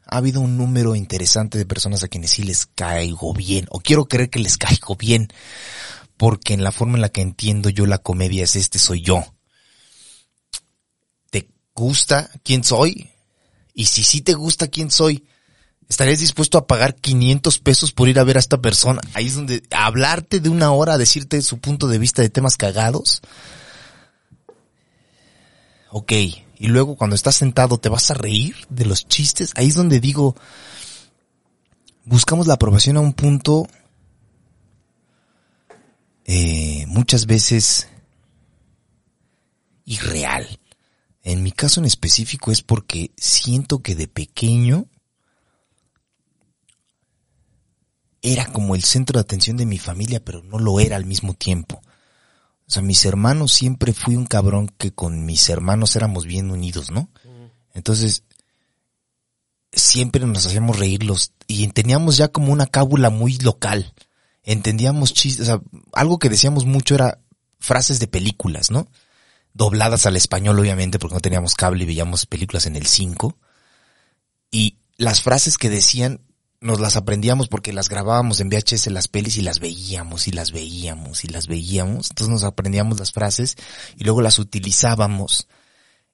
ha 0.05 0.17
habido 0.17 0.41
un 0.41 0.57
número 0.57 0.95
interesante 0.95 1.57
de 1.57 1.65
personas 1.65 2.03
a 2.03 2.07
quienes 2.07 2.31
sí 2.31 2.43
les 2.43 2.67
caigo 2.67 3.33
bien, 3.33 3.65
o 3.71 3.79
quiero 3.79 4.05
creer 4.05 4.29
que 4.29 4.39
les 4.39 4.57
caigo 4.57 4.95
bien, 4.95 5.33
porque 6.15 6.53
en 6.53 6.63
la 6.63 6.71
forma 6.71 6.95
en 6.95 7.01
la 7.01 7.09
que 7.09 7.21
entiendo 7.21 7.69
yo 7.69 7.87
la 7.87 7.97
comedia 7.97 8.43
es 8.43 8.55
este 8.55 8.77
soy 8.77 9.01
yo. 9.01 9.25
¿Te 11.31 11.49
gusta 11.73 12.29
quién 12.43 12.63
soy? 12.63 13.09
Y 13.73 13.85
si 13.85 14.03
sí 14.03 14.21
te 14.21 14.35
gusta 14.35 14.67
quién 14.67 14.91
soy, 14.91 15.27
¿estarías 15.89 16.19
dispuesto 16.19 16.57
a 16.57 16.67
pagar 16.67 16.95
500 16.95 17.59
pesos 17.59 17.91
por 17.91 18.09
ir 18.09 18.19
a 18.19 18.23
ver 18.23 18.37
a 18.37 18.39
esta 18.39 18.61
persona? 18.61 19.01
Ahí 19.13 19.27
es 19.27 19.35
donde, 19.35 19.63
hablarte 19.71 20.39
de 20.39 20.49
una 20.49 20.71
hora, 20.71 20.93
a 20.93 20.97
decirte 20.97 21.41
su 21.41 21.59
punto 21.59 21.87
de 21.87 21.99
vista 21.99 22.21
de 22.21 22.29
temas 22.29 22.57
cagados. 22.57 23.21
Ok, 25.91 26.11
y 26.11 26.67
luego 26.67 26.95
cuando 26.95 27.15
estás 27.15 27.35
sentado 27.35 27.77
te 27.77 27.89
vas 27.89 28.09
a 28.09 28.15
reír 28.15 28.55
de 28.69 28.85
los 28.85 29.07
chistes. 29.07 29.51
Ahí 29.55 29.67
es 29.67 29.75
donde 29.75 29.99
digo, 29.99 30.35
buscamos 32.05 32.47
la 32.47 32.55
aprobación 32.55 32.97
a 32.97 33.01
un 33.01 33.13
punto 33.13 33.67
eh, 36.25 36.85
muchas 36.87 37.25
veces 37.25 37.87
irreal. 39.85 40.59
En 41.23 41.43
mi 41.43 41.51
caso 41.51 41.79
en 41.79 41.85
específico 41.85 42.51
es 42.51 42.61
porque 42.61 43.11
siento 43.17 43.81
que 43.81 43.95
de 43.95 44.07
pequeño 44.07 44.87
era 48.23 48.45
como 48.45 48.73
el 48.73 48.83
centro 48.83 49.19
de 49.19 49.21
atención 49.21 49.57
de 49.57 49.65
mi 49.65 49.77
familia, 49.77 50.23
pero 50.23 50.41
no 50.41 50.57
lo 50.57 50.79
era 50.79 50.95
al 50.95 51.05
mismo 51.05 51.33
tiempo. 51.33 51.81
O 52.65 52.71
sea, 52.71 52.81
mis 52.81 53.03
hermanos 53.05 53.51
siempre 53.51 53.93
fui 53.93 54.15
un 54.15 54.25
cabrón 54.25 54.71
que 54.77 54.93
con 54.93 55.25
mis 55.25 55.49
hermanos 55.49 55.95
éramos 55.97 56.25
bien 56.25 56.49
unidos, 56.49 56.89
¿no? 56.89 57.09
Entonces, 57.73 58.23
siempre 59.73 60.25
nos 60.25 60.45
hacíamos 60.45 60.79
reírlos 60.79 61.33
y 61.47 61.67
teníamos 61.67 62.15
ya 62.15 62.29
como 62.29 62.53
una 62.53 62.65
cábula 62.65 63.09
muy 63.09 63.37
local. 63.39 63.93
Entendíamos 64.43 65.13
chistes, 65.13 65.41
o 65.41 65.45
sea, 65.45 65.61
algo 65.91 66.17
que 66.17 66.29
decíamos 66.29 66.65
mucho 66.65 66.95
era 66.95 67.19
frases 67.59 67.99
de 67.99 68.07
películas, 68.07 68.71
¿no? 68.71 68.87
Dobladas 69.53 70.05
al 70.05 70.15
español, 70.15 70.57
obviamente, 70.57 70.97
porque 70.97 71.15
no 71.15 71.21
teníamos 71.21 71.55
cable 71.55 71.83
y 71.83 71.87
veíamos 71.87 72.25
películas 72.25 72.67
en 72.67 72.77
el 72.77 72.85
5. 72.85 73.37
Y 74.49 74.77
las 74.95 75.21
frases 75.21 75.57
que 75.57 75.69
decían 75.69 76.21
nos 76.63 76.79
las 76.79 76.95
aprendíamos 76.95 77.49
porque 77.49 77.73
las 77.73 77.89
grabábamos 77.89 78.39
en 78.39 78.49
VHS 78.49 78.87
las 78.87 79.09
pelis 79.09 79.35
y 79.35 79.41
las 79.41 79.59
veíamos 79.59 80.29
y 80.29 80.31
las 80.31 80.51
veíamos 80.51 81.25
y 81.25 81.27
las 81.27 81.47
veíamos. 81.47 82.09
Entonces 82.09 82.31
nos 82.31 82.43
aprendíamos 82.45 82.97
las 82.97 83.11
frases 83.11 83.57
y 83.97 84.05
luego 84.05 84.21
las 84.21 84.39
utilizábamos 84.39 85.49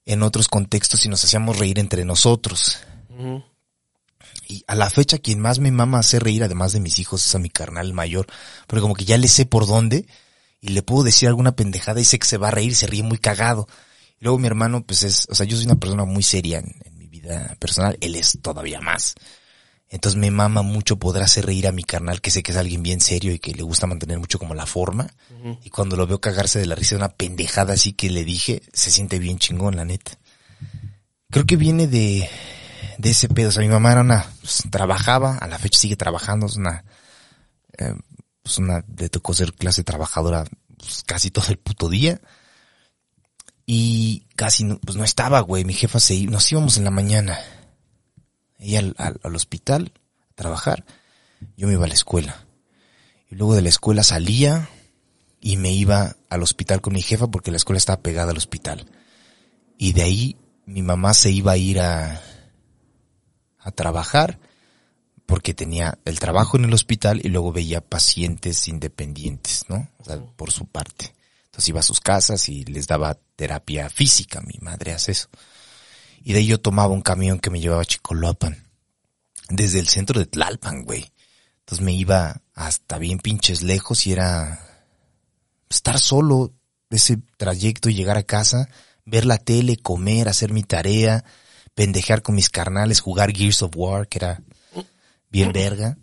en 0.04 0.22
otros 0.24 0.48
contextos 0.48 1.04
y 1.04 1.08
nos 1.08 1.24
hacíamos 1.24 1.58
reír 1.58 1.78
entre 1.78 2.04
nosotros. 2.04 2.78
Y 4.48 4.64
a 4.66 4.74
la 4.74 4.90
fecha 4.90 5.18
quien 5.18 5.38
más 5.38 5.60
me 5.60 5.70
mama 5.70 6.00
hacer 6.00 6.24
reír, 6.24 6.42
además 6.42 6.72
de 6.72 6.80
mis 6.80 6.98
hijos, 6.98 7.24
es 7.24 7.34
a 7.36 7.38
mi 7.38 7.48
carnal 7.48 7.92
mayor. 7.94 8.26
Porque 8.66 8.82
como 8.82 8.94
que 8.94 9.04
ya 9.04 9.18
le 9.18 9.28
sé 9.28 9.46
por 9.46 9.68
dónde 9.68 10.06
y 10.60 10.70
le 10.70 10.82
puedo 10.82 11.04
decir 11.04 11.28
alguna 11.28 11.54
pendejada 11.54 12.00
y 12.00 12.04
sé 12.04 12.18
que 12.18 12.26
se 12.26 12.38
va 12.38 12.48
a 12.48 12.52
reír, 12.52 12.74
se 12.74 12.88
ríe 12.88 13.04
muy 13.04 13.18
cagado. 13.18 13.68
Y 14.20 14.24
luego 14.24 14.38
mi 14.40 14.48
hermano, 14.48 14.84
pues 14.84 15.04
es, 15.04 15.28
o 15.30 15.34
sea, 15.36 15.46
yo 15.46 15.56
soy 15.56 15.66
una 15.66 15.76
persona 15.78 16.04
muy 16.04 16.24
seria 16.24 16.58
en, 16.58 16.74
en 16.84 16.98
mi 16.98 17.06
vida 17.06 17.56
personal, 17.60 17.96
él 18.00 18.16
es 18.16 18.36
todavía 18.42 18.80
más. 18.80 19.14
Entonces 19.92 20.20
me 20.20 20.30
mama 20.30 20.62
mucho 20.62 21.00
poder 21.00 21.24
hacer 21.24 21.46
reír 21.46 21.66
a 21.66 21.72
mi 21.72 21.82
carnal, 21.82 22.20
que 22.20 22.30
sé 22.30 22.44
que 22.44 22.52
es 22.52 22.56
alguien 22.56 22.80
bien 22.80 23.00
serio 23.00 23.32
y 23.32 23.40
que 23.40 23.52
le 23.52 23.64
gusta 23.64 23.88
mantener 23.88 24.20
mucho 24.20 24.38
como 24.38 24.54
la 24.54 24.64
forma. 24.64 25.08
Y 25.64 25.70
cuando 25.70 25.96
lo 25.96 26.06
veo 26.06 26.20
cagarse 26.20 26.60
de 26.60 26.66
la 26.66 26.76
risa 26.76 26.90
de 26.90 26.98
una 26.98 27.08
pendejada 27.08 27.74
así 27.74 27.92
que 27.92 28.08
le 28.08 28.24
dije, 28.24 28.62
se 28.72 28.92
siente 28.92 29.18
bien 29.18 29.38
chingón, 29.38 29.74
la 29.74 29.84
neta. 29.84 30.12
Creo 31.28 31.44
que 31.44 31.56
viene 31.56 31.88
de, 31.88 32.28
de 32.98 33.10
ese 33.10 33.28
pedo. 33.28 33.48
O 33.48 33.52
sea, 33.52 33.62
mi 33.62 33.68
mamá 33.68 33.90
era 33.90 34.02
una, 34.02 34.32
pues, 34.40 34.62
trabajaba, 34.70 35.38
a 35.38 35.48
la 35.48 35.58
fecha 35.58 35.80
sigue 35.80 35.96
trabajando, 35.96 36.46
es 36.46 36.56
una, 36.56 36.84
eh, 37.76 37.94
pues 38.44 38.58
una, 38.58 38.84
le 38.96 39.08
tocó 39.08 39.34
ser 39.34 39.54
clase 39.54 39.82
trabajadora 39.82 40.44
pues, 40.76 41.02
casi 41.04 41.32
todo 41.32 41.46
el 41.48 41.58
puto 41.58 41.88
día. 41.88 42.20
Y 43.66 44.28
casi 44.36 44.62
no, 44.62 44.78
pues 44.78 44.96
no 44.96 45.02
estaba, 45.02 45.40
güey. 45.40 45.64
Mi 45.64 45.74
jefa 45.74 45.98
se 45.98 46.14
iba, 46.14 46.30
nos 46.30 46.50
íbamos 46.52 46.76
en 46.76 46.84
la 46.84 46.90
mañana 46.92 47.40
ella 48.60 48.80
al, 48.80 48.94
al, 48.98 49.20
al, 49.22 49.34
hospital 49.34 49.92
a 50.30 50.34
trabajar, 50.34 50.84
yo 51.56 51.66
me 51.66 51.74
iba 51.74 51.84
a 51.84 51.88
la 51.88 51.94
escuela. 51.94 52.46
Y 53.30 53.36
luego 53.36 53.54
de 53.54 53.62
la 53.62 53.68
escuela 53.68 54.02
salía 54.02 54.68
y 55.40 55.56
me 55.56 55.72
iba 55.72 56.16
al 56.28 56.42
hospital 56.42 56.80
con 56.80 56.94
mi 56.94 57.02
jefa 57.02 57.28
porque 57.28 57.50
la 57.50 57.56
escuela 57.56 57.78
estaba 57.78 58.02
pegada 58.02 58.30
al 58.30 58.36
hospital. 58.36 58.86
Y 59.78 59.92
de 59.92 60.02
ahí 60.02 60.36
mi 60.66 60.82
mamá 60.82 61.14
se 61.14 61.30
iba 61.30 61.52
a 61.52 61.56
ir 61.56 61.80
a, 61.80 62.20
a 63.58 63.70
trabajar 63.72 64.38
porque 65.26 65.54
tenía 65.54 65.98
el 66.04 66.18
trabajo 66.18 66.56
en 66.56 66.64
el 66.64 66.74
hospital 66.74 67.20
y 67.22 67.28
luego 67.28 67.52
veía 67.52 67.80
pacientes 67.80 68.66
independientes, 68.66 69.64
¿no? 69.68 69.88
O 69.98 70.04
sea, 70.04 70.18
por 70.36 70.50
su 70.50 70.66
parte. 70.66 71.14
Entonces 71.44 71.68
iba 71.68 71.80
a 71.80 71.84
sus 71.84 72.00
casas 72.00 72.48
y 72.48 72.64
les 72.64 72.86
daba 72.86 73.16
terapia 73.36 73.88
física, 73.90 74.40
mi 74.40 74.58
madre 74.60 74.92
hace 74.92 75.12
eso. 75.12 75.28
Y 76.22 76.32
de 76.32 76.40
ahí 76.40 76.46
yo 76.46 76.60
tomaba 76.60 76.92
un 76.92 77.02
camión 77.02 77.38
que 77.38 77.50
me 77.50 77.60
llevaba 77.60 77.82
a 77.82 77.86
Chicolopan. 77.86 78.64
Desde 79.48 79.80
el 79.80 79.88
centro 79.88 80.18
de 80.18 80.26
Tlalpan, 80.26 80.84
güey. 80.84 81.10
Entonces 81.60 81.84
me 81.84 81.92
iba 81.92 82.42
hasta 82.54 82.98
bien 82.98 83.18
pinches 83.18 83.62
lejos 83.62 84.06
y 84.06 84.12
era 84.12 84.60
estar 85.68 85.98
solo 85.98 86.52
ese 86.90 87.18
trayecto 87.36 87.88
y 87.88 87.94
llegar 87.94 88.16
a 88.16 88.24
casa, 88.24 88.68
ver 89.04 89.24
la 89.24 89.38
tele, 89.38 89.76
comer, 89.76 90.28
hacer 90.28 90.52
mi 90.52 90.62
tarea, 90.62 91.24
pendejear 91.74 92.22
con 92.22 92.34
mis 92.34 92.50
carnales, 92.50 93.00
jugar 93.00 93.32
Gears 93.32 93.62
of 93.62 93.76
War, 93.76 94.08
que 94.08 94.18
era 94.18 94.42
bien 95.30 95.52
verga. 95.52 95.96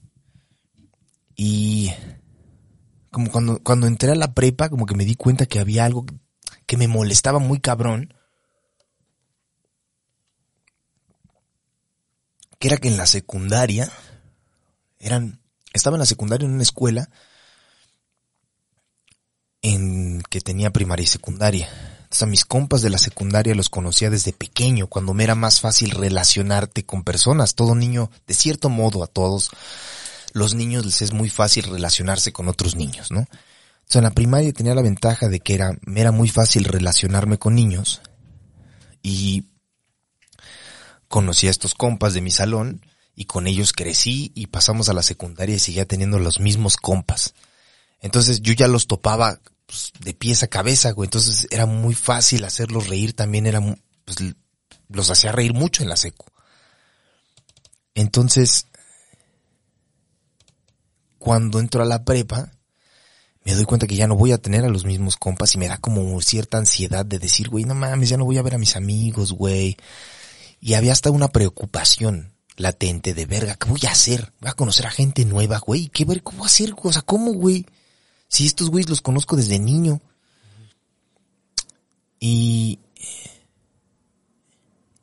Y 1.36 1.91
como 3.11 3.30
cuando, 3.32 3.59
cuando 3.61 3.88
entré 3.88 4.11
a 4.11 4.15
la 4.15 4.34
prepa, 4.34 4.70
como 4.70 4.86
que 4.86 4.95
me 4.95 5.05
di 5.05 5.15
cuenta 5.15 5.45
que 5.45 5.59
había 5.59 5.86
algo 5.86 6.05
que 6.65 6.78
me 6.78 6.88
molestaba 6.88 7.39
muy 7.39 7.59
cabrón 7.59 8.13
que 12.60 12.68
era 12.68 12.78
que 12.78 12.88
en 12.88 12.97
la 12.97 13.05
secundaria, 13.05 13.91
eran, 14.99 15.39
estaba 15.74 15.95
en 15.95 15.99
la 15.99 16.05
secundaria 16.05 16.45
en 16.45 16.53
una 16.53 16.64
escuela 16.64 17.10
en 19.62 20.22
que 20.30 20.41
tenía 20.41 20.72
primaria 20.72 21.03
y 21.03 21.08
secundaria. 21.08 21.70
Entonces 21.97 22.24
a 22.24 22.28
mis 22.28 22.45
compas 22.45 22.82
de 22.82 22.89
la 22.89 22.97
secundaria 22.97 23.53
los 23.53 23.70
conocía 23.70 24.10
desde 24.10 24.32
pequeño, 24.32 24.88
cuando 24.88 25.14
me 25.14 25.26
era 25.26 25.36
más 25.36 25.60
fácil 25.60 25.91
relacionarte 25.91 26.86
con 26.86 27.03
personas. 27.03 27.53
Todo 27.53 27.76
niño, 27.76 28.10
de 28.26 28.34
cierto 28.34 28.70
modo 28.70 29.03
a 29.03 29.08
todos, 29.08 29.49
los 30.34 30.55
niños 30.55 30.86
les 30.86 31.01
es 31.01 31.12
muy 31.12 31.30
fácil 31.30 31.66
relacionarse 31.66 32.32
con 32.32 32.47
otros 32.47 32.76
niños, 32.76 33.12
¿no? 33.12 33.20
Entonces 33.20 33.95
en 33.95 34.03
la 34.03 34.12
primaria 34.12 34.53
tenía 34.53 34.76
la 34.76 34.82
ventaja 34.82 35.28
de 35.28 35.39
que 35.39 35.53
era, 35.53 35.78
me 35.82 36.01
era 36.01 36.12
muy 36.12 36.30
fácil 36.30 36.64
relacionarme 36.64 37.38
con 37.38 37.55
niños 37.55 38.01
y 39.01 39.45
conocí 41.08 41.47
a 41.47 41.51
estos 41.51 41.74
compas 41.74 42.14
de 42.14 42.22
mi 42.22 42.32
salón 42.32 42.82
y 43.16 43.26
con 43.26 43.47
ellos 43.47 43.74
crecí 43.74 44.32
y 44.36 44.47
pasamos 44.47 44.89
a 44.89 44.93
la 44.93 45.01
secundaria 45.01 45.55
y 45.55 45.60
seguía 45.60 45.88
teniendo 45.88 46.20
los 46.20 46.39
mismos 46.39 46.78
compas. 46.78 47.34
Entonces 47.99 48.41
yo 48.41 48.53
ya 48.53 48.68
los 48.68 48.88
topaba 48.88 49.39
pues, 49.66 49.91
de 49.99 50.14
pies 50.14 50.43
a 50.43 50.47
cabeza, 50.47 50.91
güey. 50.91 51.08
Entonces 51.08 51.47
era 51.49 51.66
muy 51.66 51.95
fácil 51.95 52.45
hacerlos 52.45 52.88
reír. 52.88 53.14
También 53.14 53.47
era, 53.47 53.60
pues, 54.05 54.18
los 54.89 55.10
hacía 55.10 55.32
reír 55.32 55.53
mucho 55.53 55.82
en 55.82 55.89
la 55.89 55.97
secu. 55.97 56.26
Entonces, 57.95 58.68
cuando 61.18 61.60
entro 61.60 61.82
a 61.82 61.86
la 61.86 62.05
prepa, 62.05 62.51
me 63.43 63.55
doy 63.55 63.66
cuenta 63.66 63.88
que 63.88 63.95
ya 63.95 64.05
no 64.05 64.16
voy 64.16 64.34
a 64.34 64.38
tener 64.38 64.64
a 64.64 64.70
los 64.70 64.86
mismos 64.86 65.16
compas 65.16 65.55
y 65.55 65.58
me 65.58 65.68
da 65.68 65.80
como 65.80 66.22
cierta 66.22 66.60
ansiedad 66.60 67.03
de 67.03 67.18
decir, 67.18 67.49
güey, 67.49 67.64
no 67.64 67.74
mames, 67.74 68.10
ya 68.10 68.18
no 68.18 68.26
voy 68.26 68.38
a 68.38 68.43
ver 68.43 68.53
a 68.53 68.60
mis 68.60 68.76
amigos, 68.76 69.32
güey 69.32 69.76
y 70.60 70.74
había 70.74 70.91
hasta 70.91 71.12
una 71.12 71.30
preocupación 71.30 72.34
latente 72.55 73.14
de 73.14 73.26
verga, 73.26 73.55
¿qué 73.55 73.70
voy 73.70 73.82
a 73.88 73.91
hacer? 73.91 74.34
Voy 74.39 74.49
a 74.49 74.53
conocer 74.53 74.88
a 74.88 74.91
gente 74.91 75.26
nueva, 75.26 75.60
güey, 75.60 75.89
¿qué 75.89 76.05
ver, 76.05 76.24
cómo 76.24 76.45
hacer? 76.45 76.74
O 76.76 76.91
sea, 76.91 77.03
¿cómo, 77.03 77.34
güey? 77.34 77.66
Si 78.28 78.45
estos 78.45 78.70
güeyes 78.70 78.89
los 78.89 79.01
conozco 79.01 79.36
desde 79.36 79.60
niño. 79.60 80.01
Y 82.20 82.80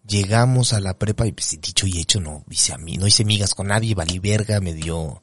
llegamos 0.06 0.72
a 0.72 0.80
la 0.80 0.98
prepa 0.98 1.26
y 1.26 1.32
pues 1.32 1.58
dicho 1.60 1.86
y 1.86 1.98
hecho 1.98 2.20
no 2.20 2.44
hice 2.50 2.72
a 2.72 2.78
mí, 2.78 2.96
no 2.96 3.06
hice 3.06 3.24
migas 3.24 3.54
con 3.54 3.68
nadie, 3.68 3.94
valí 3.94 4.18
verga, 4.18 4.60
me 4.60 4.74
dio 4.74 5.22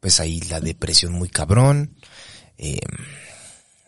pues 0.00 0.20
ahí 0.20 0.40
la 0.42 0.60
depresión 0.60 1.12
muy 1.12 1.28
cabrón. 1.28 1.96
Eh, 2.58 2.80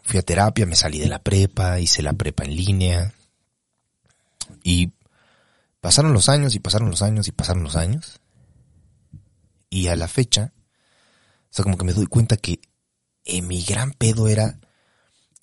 fui 0.02 0.18
a 0.18 0.22
terapia, 0.22 0.66
me 0.66 0.74
salí 0.74 0.98
de 0.98 1.08
la 1.08 1.22
prepa, 1.22 1.78
hice 1.80 2.02
la 2.02 2.12
prepa 2.12 2.44
en 2.44 2.56
línea. 2.56 3.14
Y 4.64 4.92
Pasaron 5.80 6.12
los 6.12 6.28
años 6.28 6.54
y 6.54 6.60
pasaron 6.60 6.90
los 6.90 7.02
años 7.02 7.28
y 7.28 7.32
pasaron 7.32 7.62
los 7.62 7.76
años. 7.76 8.20
Y 9.70 9.88
a 9.88 9.96
la 9.96 10.08
fecha, 10.08 10.52
sea, 11.50 11.64
como 11.64 11.76
que 11.76 11.84
me 11.84 11.92
doy 11.92 12.06
cuenta 12.06 12.36
que 12.36 12.60
eh, 13.24 13.42
mi 13.42 13.62
gran 13.62 13.92
pedo 13.92 14.28
era 14.28 14.60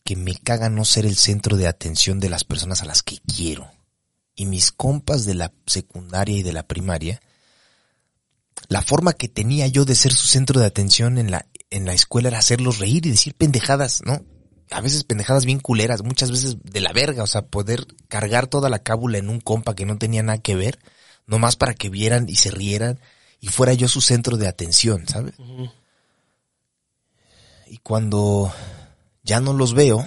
que 0.04 0.16
me 0.16 0.36
caga 0.36 0.70
no 0.70 0.86
ser 0.86 1.06
el 1.06 1.16
centro 1.16 1.58
de 1.58 1.68
atención 1.68 2.20
de 2.20 2.30
las 2.30 2.44
personas 2.44 2.82
a 2.82 2.86
las 2.86 3.04
que 3.04 3.20
quiero. 3.20 3.72
Y 4.36 4.46
mis 4.46 4.72
compas 4.72 5.26
de 5.26 5.34
la 5.34 5.54
secundaria 5.66 6.38
y 6.38 6.44
de 6.44 6.54
la 6.54 6.68
primaria, 6.68 7.22
la 8.68 8.82
forma 8.82 9.14
que 9.14 9.28
tenía 9.28 9.68
yo 9.68 9.86
de 9.86 9.96
ser 9.96 10.14
su 10.14 10.28
centro 10.28 10.60
de 10.60 10.68
atención 10.68 11.18
en 11.18 11.32
la, 11.32 11.48
en 11.70 11.86
la 11.86 11.94
escuela 11.94 12.30
era 12.30 12.40
hacerlos 12.40 12.80
reír 12.80 13.06
y 13.06 13.12
decir 13.12 13.34
pendejadas, 13.34 14.02
¿no? 14.06 14.24
A 14.76 14.82
veces 14.82 15.06
pendejadas 15.06 15.46
bien 15.46 15.60
culeras, 15.62 16.04
muchas 16.04 16.32
veces 16.32 16.58
de 16.62 16.82
la 16.82 16.92
verga, 16.92 17.24
o 17.24 17.28
sea, 17.28 17.44
poder 17.44 17.88
cargar 18.10 18.48
toda 18.48 18.70
la 18.70 18.80
cábula 18.80 19.18
en 19.18 19.30
un 19.30 19.40
compa 19.40 19.74
que 19.74 19.86
no 19.86 19.98
tenía 19.98 20.22
nada 20.22 20.38
que 20.40 20.54
ver, 20.54 20.80
nomás 21.26 21.56
para 21.56 21.74
que 21.74 21.90
vieran 21.90 22.28
y 22.28 22.36
se 22.36 22.52
rieran 22.52 23.00
y 23.40 23.48
fuera 23.48 23.74
yo 23.74 23.88
su 23.88 24.02
centro 24.02 24.36
de 24.36 24.50
atención, 24.50 25.08
¿sabes? 25.08 25.36
Y 27.68 27.78
cuando 27.78 28.54
ya 29.24 29.40
no 29.40 29.54
los 29.54 29.74
veo, 29.74 30.06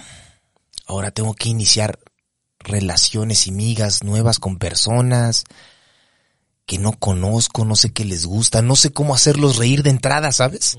ahora 0.85 1.09
tengo 1.09 1.33
que 1.33 1.49
iniciar 1.49 1.97
relaciones 2.59 3.47
y 3.47 3.51
migas 3.51 4.03
nuevas 4.03 4.37
con 4.37 4.59
personas 4.59 5.45
que 6.67 6.77
no 6.77 6.91
conozco, 6.91 7.65
no 7.65 7.75
sé 7.75 7.91
qué 7.91 8.05
les 8.05 8.27
gusta, 8.27 8.61
no 8.61 8.75
sé 8.75 8.93
cómo 8.93 9.15
hacerlos 9.15 9.57
reír 9.57 9.81
de 9.81 9.89
entrada, 9.89 10.31
¿sabes? 10.31 10.77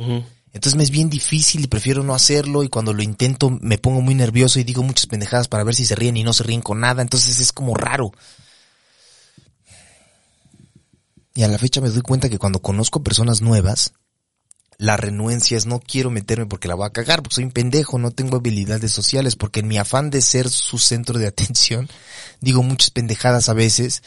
Entonces 0.52 0.76
me 0.76 0.82
es 0.82 0.90
bien 0.90 1.10
difícil 1.10 1.62
y 1.62 1.68
prefiero 1.68 2.02
no 2.02 2.14
hacerlo 2.14 2.64
y 2.64 2.68
cuando 2.68 2.92
lo 2.92 3.02
intento 3.02 3.50
me 3.60 3.78
pongo 3.78 4.00
muy 4.00 4.14
nervioso 4.14 4.58
y 4.58 4.64
digo 4.64 4.82
muchas 4.82 5.06
pendejadas 5.06 5.48
para 5.48 5.62
ver 5.62 5.74
si 5.74 5.84
se 5.84 5.94
ríen 5.94 6.16
y 6.16 6.24
no 6.24 6.32
se 6.32 6.42
ríen 6.42 6.60
con 6.60 6.80
nada, 6.80 7.02
entonces 7.02 7.38
es 7.38 7.52
como 7.52 7.74
raro. 7.74 8.12
Y 11.34 11.42
a 11.42 11.48
la 11.48 11.58
fecha 11.58 11.80
me 11.80 11.88
doy 11.88 12.02
cuenta 12.02 12.28
que 12.28 12.38
cuando 12.38 12.60
conozco 12.60 13.04
personas 13.04 13.40
nuevas, 13.40 13.92
la 14.76 14.96
renuencia 14.96 15.56
es 15.56 15.66
no 15.66 15.78
quiero 15.78 16.10
meterme 16.10 16.46
porque 16.46 16.66
la 16.66 16.74
voy 16.74 16.86
a 16.86 16.90
cagar, 16.90 17.22
porque 17.22 17.34
soy 17.36 17.44
un 17.44 17.52
pendejo, 17.52 17.98
no 17.98 18.10
tengo 18.10 18.38
habilidades 18.38 18.90
sociales, 18.90 19.36
porque 19.36 19.60
en 19.60 19.68
mi 19.68 19.78
afán 19.78 20.10
de 20.10 20.22
ser 20.22 20.48
su 20.48 20.78
centro 20.78 21.18
de 21.18 21.26
atención, 21.28 21.88
digo 22.40 22.62
muchas 22.62 22.90
pendejadas 22.90 23.48
a 23.48 23.54
veces 23.54 24.02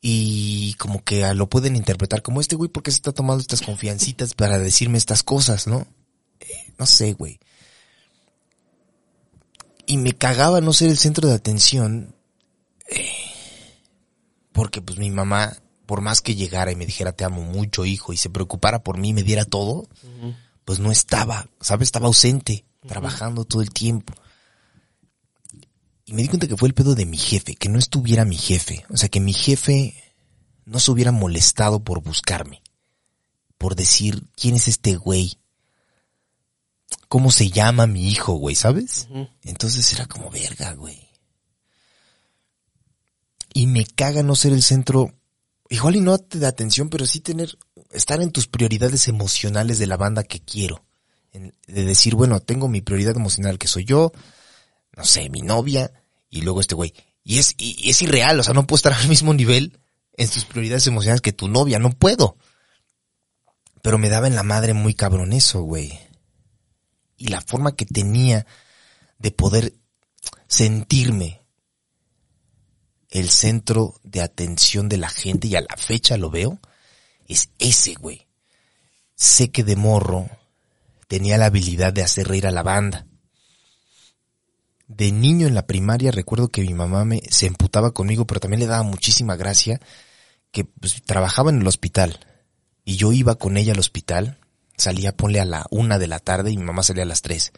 y 0.00 0.74
como 0.74 1.04
que 1.04 1.32
lo 1.34 1.48
pueden 1.48 1.76
interpretar 1.76 2.22
como 2.22 2.40
este 2.40 2.56
güey, 2.56 2.70
porque 2.70 2.90
se 2.90 2.96
está 2.96 3.12
tomando 3.12 3.40
estas 3.40 3.62
confiancitas 3.62 4.34
para 4.34 4.58
decirme 4.58 4.98
estas 4.98 5.22
cosas, 5.22 5.66
no? 5.66 5.86
Eh, 6.40 6.72
no 6.78 6.86
sé, 6.86 7.12
güey. 7.12 7.38
Y 9.86 9.98
me 9.98 10.12
cagaba 10.12 10.60
no 10.60 10.72
ser 10.72 10.88
el 10.90 10.98
centro 10.98 11.28
de 11.28 11.34
atención, 11.34 12.14
eh, 12.88 13.10
porque 14.52 14.80
pues 14.80 14.98
mi 14.98 15.10
mamá 15.10 15.56
por 15.90 16.02
más 16.02 16.20
que 16.20 16.36
llegara 16.36 16.70
y 16.70 16.76
me 16.76 16.86
dijera 16.86 17.10
te 17.10 17.24
amo 17.24 17.42
mucho, 17.42 17.84
hijo, 17.84 18.12
y 18.12 18.16
se 18.16 18.30
preocupara 18.30 18.84
por 18.84 18.96
mí, 18.96 19.12
me 19.12 19.24
diera 19.24 19.44
todo, 19.44 19.88
pues 20.64 20.78
no 20.78 20.92
estaba, 20.92 21.48
¿sabes? 21.60 21.88
Estaba 21.88 22.06
ausente, 22.06 22.64
trabajando 22.86 23.44
todo 23.44 23.60
el 23.60 23.70
tiempo. 23.70 24.14
Y 26.10 26.12
me 26.12 26.22
di 26.22 26.28
cuenta 26.28 26.48
que 26.48 26.56
fue 26.56 26.66
el 26.66 26.74
pedo 26.74 26.96
de 26.96 27.06
mi 27.06 27.16
jefe, 27.16 27.54
que 27.54 27.68
no 27.68 27.78
estuviera 27.78 28.24
mi 28.24 28.36
jefe. 28.36 28.84
O 28.88 28.96
sea, 28.96 29.08
que 29.08 29.20
mi 29.20 29.32
jefe 29.32 29.94
no 30.64 30.80
se 30.80 30.90
hubiera 30.90 31.12
molestado 31.12 31.84
por 31.84 32.02
buscarme. 32.02 32.64
Por 33.58 33.76
decir, 33.76 34.24
¿quién 34.34 34.56
es 34.56 34.66
este 34.66 34.96
güey? 34.96 35.38
¿Cómo 37.08 37.30
se 37.30 37.50
llama 37.50 37.86
mi 37.86 38.10
hijo, 38.10 38.32
güey? 38.32 38.56
¿Sabes? 38.56 39.06
Entonces 39.44 39.92
era 39.92 40.06
como 40.06 40.30
verga, 40.30 40.72
güey. 40.72 40.98
Y 43.54 43.68
me 43.68 43.86
caga 43.86 44.24
no 44.24 44.34
ser 44.34 44.52
el 44.52 44.64
centro 44.64 45.14
igual 45.68 45.94
y 45.94 46.00
no 46.00 46.18
da 46.18 46.48
atención, 46.48 46.88
pero 46.88 47.06
sí 47.06 47.20
tener, 47.20 47.56
estar 47.92 48.20
en 48.20 48.32
tus 48.32 48.48
prioridades 48.48 49.06
emocionales 49.06 49.78
de 49.78 49.86
la 49.86 49.96
banda 49.96 50.24
que 50.24 50.40
quiero. 50.40 50.84
de 51.32 51.84
decir, 51.84 52.16
bueno, 52.16 52.40
tengo 52.40 52.66
mi 52.66 52.80
prioridad 52.80 53.14
emocional 53.14 53.60
que 53.60 53.68
soy 53.68 53.84
yo, 53.84 54.10
no 54.96 55.04
sé, 55.04 55.28
mi 55.30 55.42
novia, 55.42 55.92
y 56.28 56.42
luego 56.42 56.60
este 56.60 56.74
güey. 56.74 56.94
Y 57.22 57.38
es, 57.38 57.54
y, 57.58 57.90
es 57.90 58.02
irreal, 58.02 58.40
o 58.40 58.42
sea, 58.42 58.54
no 58.54 58.66
puedo 58.66 58.76
estar 58.76 58.92
al 59.00 59.08
mismo 59.08 59.34
nivel 59.34 59.78
en 60.16 60.28
tus 60.28 60.44
prioridades 60.44 60.86
emocionales 60.86 61.20
que 61.20 61.32
tu 61.32 61.48
novia, 61.48 61.78
no 61.78 61.90
puedo. 61.90 62.36
Pero 63.82 63.98
me 63.98 64.08
daba 64.08 64.26
en 64.26 64.34
la 64.34 64.42
madre 64.42 64.74
muy 64.74 64.94
cabrón 64.94 65.32
eso, 65.32 65.62
güey. 65.62 65.98
Y 67.16 67.28
la 67.28 67.40
forma 67.40 67.74
que 67.74 67.86
tenía 67.86 68.46
de 69.18 69.30
poder 69.30 69.74
sentirme 70.48 71.40
el 73.10 73.30
centro 73.30 74.00
de 74.02 74.22
atención 74.22 74.88
de 74.88 74.96
la 74.96 75.08
gente 75.08 75.48
y 75.48 75.56
a 75.56 75.60
la 75.60 75.76
fecha 75.76 76.16
lo 76.16 76.30
veo, 76.30 76.60
es 77.26 77.50
ese, 77.58 77.94
güey. 77.94 78.26
Sé 79.14 79.50
que 79.50 79.64
de 79.64 79.76
morro 79.76 80.28
tenía 81.08 81.38
la 81.38 81.46
habilidad 81.46 81.92
de 81.92 82.02
hacer 82.02 82.28
reír 82.28 82.46
a 82.46 82.52
la 82.52 82.62
banda. 82.62 83.06
De 84.90 85.12
niño 85.12 85.46
en 85.46 85.54
la 85.54 85.68
primaria 85.68 86.10
recuerdo 86.10 86.48
que 86.48 86.62
mi 86.62 86.74
mamá 86.74 87.04
me 87.04 87.22
se 87.30 87.46
emputaba 87.46 87.92
conmigo, 87.92 88.26
pero 88.26 88.40
también 88.40 88.58
le 88.58 88.66
daba 88.66 88.82
muchísima 88.82 89.36
gracia 89.36 89.80
que 90.50 90.64
pues, 90.64 91.00
trabajaba 91.04 91.50
en 91.50 91.60
el 91.60 91.66
hospital 91.68 92.18
y 92.84 92.96
yo 92.96 93.12
iba 93.12 93.36
con 93.36 93.56
ella 93.56 93.72
al 93.72 93.78
hospital, 93.78 94.40
salía 94.76 95.16
ponle 95.16 95.38
a 95.38 95.44
la 95.44 95.64
una 95.70 96.00
de 96.00 96.08
la 96.08 96.18
tarde 96.18 96.50
y 96.50 96.56
mi 96.56 96.64
mamá 96.64 96.82
salía 96.82 97.04
a 97.04 97.06
las 97.06 97.22
tres. 97.22 97.52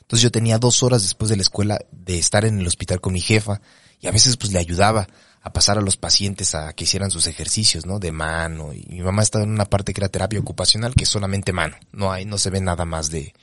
Entonces 0.00 0.22
yo 0.22 0.30
tenía 0.30 0.56
dos 0.56 0.82
horas 0.82 1.02
después 1.02 1.28
de 1.28 1.36
la 1.36 1.42
escuela 1.42 1.78
de 1.92 2.18
estar 2.18 2.46
en 2.46 2.58
el 2.58 2.66
hospital 2.66 3.02
con 3.02 3.12
mi 3.12 3.20
jefa 3.20 3.60
y 4.00 4.06
a 4.06 4.10
veces 4.10 4.38
pues 4.38 4.50
le 4.54 4.58
ayudaba 4.58 5.08
a 5.42 5.52
pasar 5.52 5.76
a 5.76 5.82
los 5.82 5.98
pacientes 5.98 6.54
a 6.54 6.72
que 6.72 6.84
hicieran 6.84 7.10
sus 7.10 7.26
ejercicios, 7.26 7.84
¿no? 7.84 7.98
De 7.98 8.12
mano. 8.12 8.72
Y 8.72 8.86
mi 8.88 9.02
mamá 9.02 9.20
estaba 9.20 9.44
en 9.44 9.50
una 9.50 9.66
parte 9.66 9.92
que 9.92 10.00
era 10.00 10.08
terapia 10.08 10.40
ocupacional, 10.40 10.94
que 10.94 11.04
es 11.04 11.10
solamente 11.10 11.52
mano. 11.52 11.76
No 11.92 12.10
hay, 12.10 12.24
no 12.24 12.38
se 12.38 12.48
ve 12.48 12.62
nada 12.62 12.86
más 12.86 13.10
de, 13.10 13.34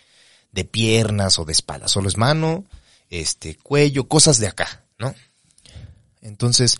de 0.51 0.65
piernas 0.65 1.37
o 1.37 1.45
de 1.45 1.53
espalda. 1.53 1.87
Solo 1.87 2.09
es 2.09 2.17
mano, 2.17 2.65
este, 3.21 3.55
cuello, 3.55 4.07
cosas 4.07 4.39
de 4.39 4.47
acá, 4.47 4.85
¿no? 4.97 5.13
Entonces, 6.21 6.77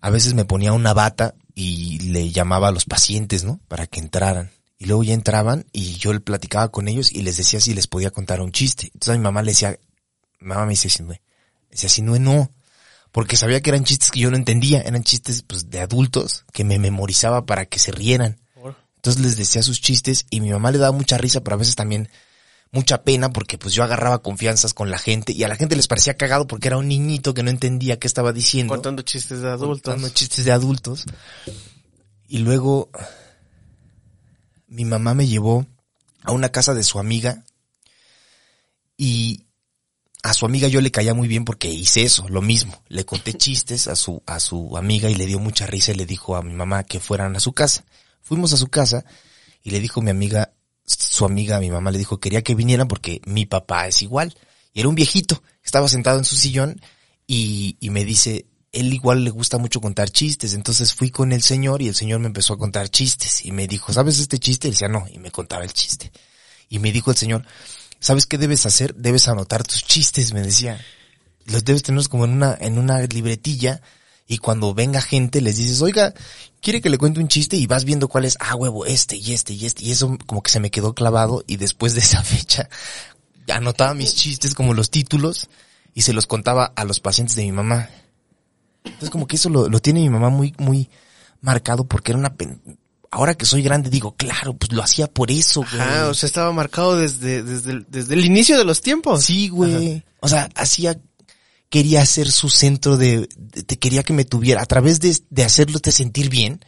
a 0.00 0.10
veces 0.10 0.34
me 0.34 0.44
ponía 0.44 0.72
una 0.72 0.94
bata 0.94 1.34
y 1.54 1.98
le 2.10 2.30
llamaba 2.30 2.68
a 2.68 2.72
los 2.72 2.84
pacientes, 2.84 3.44
¿no? 3.44 3.60
Para 3.68 3.86
que 3.86 4.00
entraran. 4.00 4.50
Y 4.78 4.86
luego 4.86 5.04
ya 5.04 5.14
entraban 5.14 5.66
y 5.72 5.96
yo 5.96 6.12
le 6.12 6.20
platicaba 6.20 6.70
con 6.70 6.88
ellos 6.88 7.12
y 7.12 7.22
les 7.22 7.36
decía 7.36 7.60
si 7.60 7.74
les 7.74 7.86
podía 7.86 8.10
contar 8.10 8.40
un 8.40 8.52
chiste. 8.52 8.86
Entonces 8.86 9.14
a 9.14 9.18
mi 9.18 9.24
mamá 9.24 9.42
le 9.42 9.50
decía, 9.50 9.78
mamá 10.38 10.64
me 10.64 10.70
dice, 10.70 10.88
decía, 11.70 11.88
si 11.88 12.00
no, 12.00 12.18
no 12.18 12.50
porque 13.12 13.36
sabía 13.36 13.60
que 13.60 13.70
eran 13.70 13.84
chistes 13.84 14.10
que 14.10 14.20
yo 14.20 14.30
no 14.30 14.36
entendía, 14.36 14.80
eran 14.82 15.02
chistes 15.02 15.42
pues 15.42 15.70
de 15.70 15.80
adultos 15.80 16.44
que 16.52 16.64
me 16.64 16.78
memorizaba 16.78 17.44
para 17.44 17.66
que 17.66 17.78
se 17.78 17.92
rieran. 17.92 18.38
Entonces 18.96 19.22
les 19.22 19.36
decía 19.36 19.62
sus 19.62 19.80
chistes 19.80 20.26
y 20.28 20.40
mi 20.40 20.50
mamá 20.50 20.70
le 20.70 20.78
daba 20.78 20.96
mucha 20.96 21.16
risa, 21.16 21.40
pero 21.40 21.54
a 21.54 21.58
veces 21.58 21.74
también 21.74 22.10
mucha 22.72 23.02
pena 23.02 23.32
porque 23.32 23.58
pues 23.58 23.74
yo 23.74 23.82
agarraba 23.82 24.22
confianzas 24.22 24.74
con 24.74 24.90
la 24.90 24.98
gente 24.98 25.32
y 25.32 25.42
a 25.42 25.48
la 25.48 25.56
gente 25.56 25.76
les 25.76 25.88
parecía 25.88 26.16
cagado 26.16 26.46
porque 26.46 26.68
era 26.68 26.76
un 26.76 26.88
niñito 26.88 27.34
que 27.34 27.42
no 27.42 27.50
entendía 27.50 27.98
qué 27.98 28.06
estaba 28.06 28.32
diciendo. 28.32 28.72
Contando 28.72 29.02
chistes 29.02 29.40
de 29.40 29.48
adultos. 29.48 29.82
Contando 29.82 30.08
chistes 30.10 30.44
de 30.44 30.52
adultos. 30.52 31.04
Y 32.28 32.38
luego 32.38 32.90
mi 34.68 34.84
mamá 34.84 35.14
me 35.14 35.26
llevó 35.26 35.66
a 36.22 36.32
una 36.32 36.50
casa 36.50 36.74
de 36.74 36.84
su 36.84 36.98
amiga 36.98 37.44
y 38.96 39.46
a 40.22 40.34
su 40.34 40.46
amiga 40.46 40.68
yo 40.68 40.80
le 40.80 40.90
caía 40.90 41.14
muy 41.14 41.26
bien 41.26 41.44
porque 41.44 41.68
hice 41.68 42.02
eso, 42.02 42.28
lo 42.28 42.42
mismo. 42.42 42.82
Le 42.88 43.04
conté 43.04 43.32
chistes 43.38 43.88
a 43.88 43.96
su, 43.96 44.22
a 44.26 44.38
su 44.38 44.76
amiga 44.76 45.10
y 45.10 45.14
le 45.14 45.26
dio 45.26 45.40
mucha 45.40 45.66
risa 45.66 45.92
y 45.92 45.96
le 45.96 46.06
dijo 46.06 46.36
a 46.36 46.42
mi 46.42 46.54
mamá 46.54 46.84
que 46.84 47.00
fueran 47.00 47.34
a 47.34 47.40
su 47.40 47.52
casa. 47.52 47.84
Fuimos 48.22 48.52
a 48.52 48.56
su 48.56 48.68
casa 48.68 49.04
y 49.62 49.70
le 49.70 49.80
dijo 49.80 50.02
mi 50.02 50.10
amiga, 50.10 50.52
su 50.98 51.24
amiga, 51.24 51.60
mi 51.60 51.70
mamá 51.70 51.90
le 51.90 51.98
dijo 51.98 52.18
quería 52.18 52.42
que 52.42 52.54
vinieran 52.54 52.88
porque 52.88 53.20
mi 53.24 53.46
papá 53.46 53.86
es 53.86 54.02
igual. 54.02 54.36
Y 54.72 54.80
era 54.80 54.88
un 54.88 54.94
viejito, 54.94 55.42
estaba 55.64 55.88
sentado 55.88 56.18
en 56.18 56.24
su 56.24 56.36
sillón 56.36 56.80
y, 57.26 57.76
y 57.80 57.90
me 57.90 58.04
dice, 58.04 58.46
él 58.72 58.92
igual 58.92 59.24
le 59.24 59.30
gusta 59.30 59.58
mucho 59.58 59.80
contar 59.80 60.10
chistes. 60.10 60.54
Entonces 60.54 60.94
fui 60.94 61.10
con 61.10 61.32
el 61.32 61.42
señor 61.42 61.82
y 61.82 61.88
el 61.88 61.94
señor 61.94 62.20
me 62.20 62.26
empezó 62.26 62.54
a 62.54 62.58
contar 62.58 62.88
chistes 62.88 63.44
y 63.44 63.52
me 63.52 63.66
dijo, 63.66 63.92
¿sabes 63.92 64.18
este 64.18 64.38
chiste? 64.38 64.68
Y 64.68 64.72
decía, 64.72 64.88
no, 64.88 65.06
y 65.10 65.18
me 65.18 65.30
contaba 65.30 65.64
el 65.64 65.72
chiste. 65.72 66.12
Y 66.68 66.78
me 66.78 66.92
dijo 66.92 67.10
el 67.10 67.16
señor, 67.16 67.44
¿sabes 67.98 68.26
qué 68.26 68.38
debes 68.38 68.66
hacer? 68.66 68.94
Debes 68.94 69.28
anotar 69.28 69.64
tus 69.64 69.84
chistes, 69.84 70.32
me 70.32 70.42
decía. 70.42 70.80
Los 71.46 71.64
debes 71.64 71.82
tener 71.82 72.06
como 72.08 72.24
en 72.26 72.32
una, 72.32 72.56
en 72.60 72.78
una 72.78 73.00
libretilla 73.02 73.82
y 74.30 74.38
cuando 74.38 74.72
venga 74.74 75.00
gente 75.00 75.40
les 75.40 75.56
dices, 75.56 75.82
oiga, 75.82 76.14
quiere 76.62 76.80
que 76.80 76.88
le 76.88 76.98
cuente 76.98 77.18
un 77.18 77.26
chiste 77.26 77.56
y 77.56 77.66
vas 77.66 77.84
viendo 77.84 78.06
cuál 78.06 78.24
es, 78.24 78.36
ah, 78.38 78.54
huevo, 78.54 78.86
este 78.86 79.16
y 79.16 79.32
este 79.32 79.54
y 79.54 79.66
este. 79.66 79.82
Y 79.82 79.90
eso 79.90 80.16
como 80.24 80.40
que 80.40 80.52
se 80.52 80.60
me 80.60 80.70
quedó 80.70 80.94
clavado 80.94 81.42
y 81.48 81.56
después 81.56 81.94
de 81.94 82.00
esa 82.02 82.22
fecha 82.22 82.68
anotaba 83.52 83.92
mis 83.92 84.14
chistes 84.14 84.54
como 84.54 84.72
los 84.72 84.88
títulos 84.88 85.48
y 85.94 86.02
se 86.02 86.12
los 86.12 86.28
contaba 86.28 86.66
a 86.76 86.84
los 86.84 87.00
pacientes 87.00 87.34
de 87.34 87.42
mi 87.42 87.50
mamá. 87.50 87.90
Entonces 88.84 89.10
como 89.10 89.26
que 89.26 89.34
eso 89.34 89.48
lo, 89.48 89.68
lo 89.68 89.80
tiene 89.80 89.98
mi 89.98 90.10
mamá 90.10 90.28
muy, 90.28 90.54
muy 90.58 90.88
marcado 91.40 91.88
porque 91.88 92.12
era 92.12 92.20
una, 92.20 92.32
ahora 93.10 93.34
que 93.34 93.46
soy 93.46 93.62
grande 93.62 93.90
digo, 93.90 94.14
claro, 94.14 94.54
pues 94.54 94.70
lo 94.70 94.84
hacía 94.84 95.08
por 95.08 95.32
eso, 95.32 95.62
güey. 95.62 95.82
Ah, 95.82 96.06
o 96.08 96.14
sea, 96.14 96.28
estaba 96.28 96.52
marcado 96.52 96.96
desde, 96.96 97.42
desde, 97.42 97.72
el, 97.72 97.86
desde 97.88 98.14
el 98.14 98.24
inicio 98.24 98.56
de 98.56 98.64
los 98.64 98.80
tiempos. 98.80 99.24
Sí, 99.24 99.48
güey. 99.48 100.04
O 100.20 100.28
sea, 100.28 100.48
hacía, 100.54 101.00
quería 101.70 102.04
ser 102.04 102.30
su 102.30 102.50
centro 102.50 102.98
de, 102.98 103.26
te 103.66 103.78
quería 103.78 104.02
que 104.02 104.12
me 104.12 104.24
tuviera, 104.26 104.60
a 104.60 104.66
través 104.66 105.00
de, 105.00 105.16
de 105.30 105.44
hacerlo 105.44 105.78
te 105.78 105.92
sentir 105.92 106.28
bien, 106.28 106.64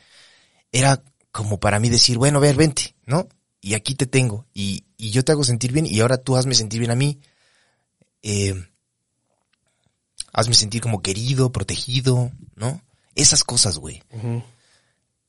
era 0.73 1.03
como 1.31 1.61
para 1.61 1.79
mí 1.81 1.91
decir, 1.91 2.17
bueno, 2.17 2.39
a 2.39 2.41
ver, 2.41 2.57
vente, 2.57 2.95
¿no? 3.05 3.29
y 3.65 3.75
aquí 3.75 3.95
te 3.95 4.07
tengo, 4.07 4.45
y, 4.53 4.85
y 4.97 5.13
yo 5.13 5.25
te 5.25 5.31
hago 5.31 5.45
sentir 5.45 5.73
bien, 5.73 5.87
y 5.87 6.01
ahora 6.01 6.19
tú 6.19 6.37
hazme 6.37 6.57
sentir 6.57 6.81
bien 6.81 6.91
a 6.91 6.97
mí. 6.97 7.21
Eh, 8.25 8.55
hazme 10.33 10.55
sentir 10.55 10.83
como 10.83 11.01
querido, 11.01 11.53
protegido, 11.53 12.33
¿no? 12.57 12.83
Esas 13.15 13.45
cosas, 13.45 13.79
güey. 13.79 14.03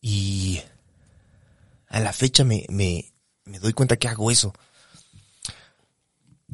Y 0.02 0.62
a 1.88 2.00
la 2.00 2.12
fecha 2.12 2.44
me, 2.44 2.66
me, 2.70 3.14
me 3.46 3.60
doy 3.60 3.74
cuenta 3.74 3.98
que 3.98 4.08
hago 4.08 4.32
eso. 4.32 4.52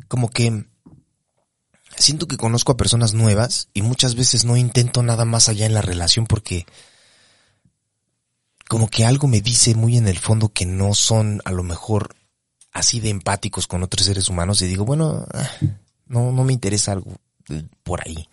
Como 0.10 0.30
que 0.30 0.66
siento 2.00 2.28
que 2.28 2.38
conozco 2.38 2.72
a 2.72 2.78
personas 2.78 3.14
nuevas 3.14 3.70
y 3.74 3.82
muchas 3.82 4.16
veces 4.16 4.46
no 4.46 4.58
intento 4.58 5.04
nada 5.04 5.26
más 5.26 5.50
allá 5.50 5.66
en 5.66 5.74
la 5.74 5.82
relación 5.82 6.26
porque 6.26 6.66
como 8.68 8.90
que 8.90 9.06
algo 9.06 9.28
me 9.28 9.42
dice 9.42 9.76
muy 9.76 9.98
en 9.98 10.08
el 10.08 10.18
fondo 10.18 10.50
que 10.50 10.66
no 10.66 10.94
son 10.94 11.42
a 11.44 11.52
lo 11.52 11.64
mejor 11.64 12.16
así 12.72 13.00
de 13.00 13.10
empáticos 13.10 13.68
con 13.68 13.84
otros 13.84 14.06
seres 14.06 14.30
humanos 14.30 14.62
y 14.62 14.68
digo, 14.68 14.86
bueno, 14.86 15.26
ah, 15.34 15.50
no, 16.06 16.32
no 16.32 16.44
me 16.44 16.54
interesa 16.54 16.94
algo 16.94 17.18
por 17.84 18.08
ahí. 18.08 18.30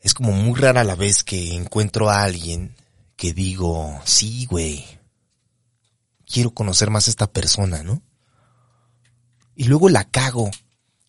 Es 0.00 0.14
como 0.14 0.32
muy 0.32 0.58
rara 0.58 0.84
la 0.84 0.94
vez 0.94 1.24
que 1.24 1.54
encuentro 1.54 2.08
a 2.08 2.22
alguien 2.22 2.76
que 3.16 3.32
digo, 3.32 4.00
sí, 4.04 4.46
güey, 4.46 4.86
quiero 6.24 6.52
conocer 6.52 6.90
más 6.90 7.08
a 7.08 7.10
esta 7.10 7.26
persona, 7.26 7.82
¿no? 7.82 8.02
Y 9.56 9.64
luego 9.64 9.88
la 9.88 10.04
cago 10.04 10.50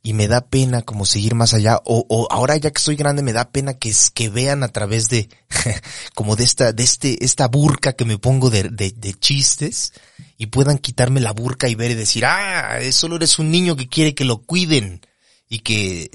y 0.07 0.13
me 0.13 0.29
da 0.29 0.39
pena 0.39 0.83
como 0.83 1.05
seguir 1.05 1.35
más 1.35 1.53
allá 1.53 1.81
o, 1.83 2.05
o 2.07 2.29
ahora 2.31 2.55
ya 2.55 2.71
que 2.71 2.79
soy 2.79 2.95
grande 2.95 3.23
me 3.23 3.33
da 3.33 3.51
pena 3.51 3.73
que, 3.73 3.93
que 4.13 4.29
vean 4.29 4.63
a 4.63 4.69
través 4.69 5.09
de 5.09 5.27
como 6.15 6.37
de 6.37 6.45
esta 6.45 6.71
de 6.71 6.81
este 6.81 7.25
esta 7.25 7.49
burca 7.49 7.91
que 7.91 8.05
me 8.05 8.17
pongo 8.17 8.49
de, 8.49 8.63
de, 8.69 8.91
de 8.91 9.13
chistes 9.15 9.91
y 10.37 10.45
puedan 10.45 10.77
quitarme 10.77 11.19
la 11.19 11.33
burca 11.33 11.67
y 11.67 11.75
ver 11.75 11.91
y 11.91 11.95
decir 11.95 12.23
ah 12.25 12.79
solo 12.93 13.17
eres 13.17 13.37
un 13.37 13.51
niño 13.51 13.75
que 13.75 13.89
quiere 13.89 14.15
que 14.15 14.23
lo 14.23 14.37
cuiden 14.43 15.01
y 15.49 15.59
que 15.59 16.09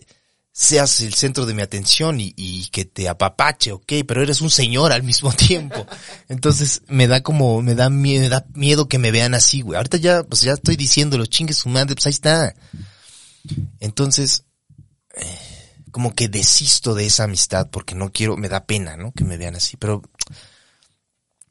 seas 0.52 1.00
el 1.00 1.12
centro 1.12 1.44
de 1.44 1.52
mi 1.52 1.60
atención 1.60 2.18
y, 2.18 2.32
y 2.36 2.68
que 2.68 2.84
te 2.84 3.08
apapache, 3.08 3.72
ok, 3.72 3.92
pero 4.06 4.22
eres 4.22 4.42
un 4.42 4.50
señor 4.50 4.92
al 4.92 5.02
mismo 5.02 5.32
tiempo. 5.48 5.86
Entonces 6.28 6.82
me 6.88 7.06
da 7.06 7.22
como, 7.22 7.62
me 7.62 7.74
da 7.74 7.88
miedo, 7.88 8.20
me 8.20 8.28
da 8.28 8.44
miedo 8.52 8.86
que 8.86 8.98
me 8.98 9.10
vean 9.10 9.34
así, 9.34 9.62
güey. 9.62 9.78
Ahorita 9.78 9.96
ya, 9.96 10.22
pues 10.24 10.42
ya 10.42 10.52
estoy 10.52 10.76
diciéndolo, 10.76 11.24
chingue 11.24 11.54
su 11.54 11.70
madre, 11.70 11.94
pues 11.94 12.06
ahí 12.06 12.12
está. 12.12 12.54
Entonces, 13.80 14.44
como 15.90 16.14
que 16.14 16.28
desisto 16.28 16.94
de 16.94 17.06
esa 17.06 17.24
amistad 17.24 17.68
porque 17.70 17.94
no 17.94 18.10
quiero, 18.10 18.36
me 18.36 18.48
da 18.48 18.64
pena, 18.64 18.96
¿no? 18.96 19.12
Que 19.12 19.24
me 19.24 19.36
vean 19.36 19.56
así, 19.56 19.76
pero 19.76 20.02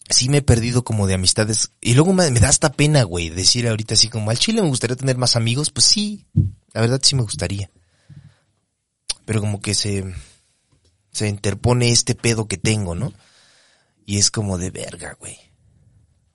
sí 0.09 0.29
me 0.29 0.37
he 0.37 0.41
perdido 0.41 0.83
como 0.83 1.07
de 1.07 1.13
amistades. 1.13 1.71
Y 1.79 1.93
luego 1.93 2.13
me, 2.13 2.29
me 2.31 2.39
da 2.39 2.49
hasta 2.49 2.71
pena, 2.71 3.03
güey, 3.03 3.29
decir 3.29 3.67
ahorita 3.67 3.93
así 3.93 4.09
como, 4.09 4.31
al 4.31 4.39
chile 4.39 4.61
me 4.61 4.67
gustaría 4.67 4.95
tener 4.95 5.17
más 5.17 5.35
amigos, 5.35 5.71
pues 5.71 5.85
sí, 5.85 6.25
la 6.73 6.81
verdad 6.81 6.99
sí 7.03 7.15
me 7.15 7.21
gustaría. 7.21 7.69
Pero 9.25 9.39
como 9.39 9.61
que 9.61 9.75
se, 9.75 10.03
se 11.11 11.27
interpone 11.27 11.91
este 11.91 12.15
pedo 12.15 12.47
que 12.47 12.57
tengo, 12.57 12.95
¿no? 12.95 13.13
Y 14.05 14.17
es 14.17 14.31
como 14.31 14.57
de 14.57 14.71
verga, 14.71 15.15
güey. 15.19 15.37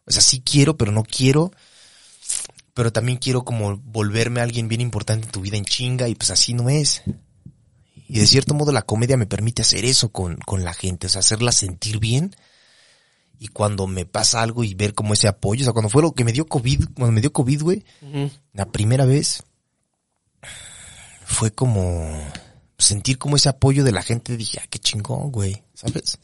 O 0.07 0.13
sea, 0.13 0.23
sí 0.23 0.41
quiero, 0.41 0.77
pero 0.77 0.93
no 0.93 1.03
quiero. 1.03 1.51
Pero 2.77 2.93
también 2.93 3.17
quiero 3.17 3.43
como 3.43 3.79
volverme 3.79 4.43
alguien 4.43 4.69
bien 4.69 4.83
importante 4.83 5.25
en 5.25 5.33
tu 5.33 5.41
vida 5.41 5.57
en 5.57 5.65
chinga 5.65 6.09
y 6.09 6.15
pues 6.15 6.31
así 6.31 6.53
no 6.53 6.69
es. 6.69 7.03
Y 8.07 8.19
de 8.19 8.27
cierto 8.27 8.53
modo 8.53 8.71
la 8.71 8.83
comedia 8.83 9.17
me 9.17 9.25
permite 9.25 9.63
hacer 9.63 9.87
eso 9.87 10.11
con, 10.11 10.37
con 10.37 10.63
la 10.63 10.75
gente, 10.75 11.07
o 11.07 11.11
sea, 11.11 11.21
hacerla 11.21 11.53
sentir 11.53 11.99
bien. 11.99 12.37
Y 13.39 13.49
cuando 13.49 13.87
me 13.87 14.05
pasa 14.05 14.43
algo 14.43 14.63
y 14.63 14.75
ver 14.75 14.93
como 14.93 15.15
ese 15.15 15.27
apoyo, 15.27 15.63
o 15.63 15.65
sea, 15.65 15.73
cuando 15.73 15.89
fue 15.89 16.03
lo 16.03 16.13
que 16.13 16.25
me 16.25 16.35
dio 16.35 16.47
COVID, 16.47 16.89
cuando 16.95 17.13
me 17.13 17.23
dio 17.23 17.33
COVID, 17.33 17.63
güey, 17.63 17.83
la 18.53 18.67
primera 18.67 19.07
vez 19.07 19.43
fue 21.25 21.53
como 21.53 22.15
sentir 22.77 23.17
como 23.17 23.37
ese 23.37 23.49
apoyo 23.49 23.85
de 23.85 23.93
la 23.93 24.03
gente, 24.03 24.37
dije, 24.37 24.59
ah, 24.63 24.67
qué 24.69 24.79
chingón, 24.79 25.33
güey, 25.33 25.63
¿sabes? 25.73 26.19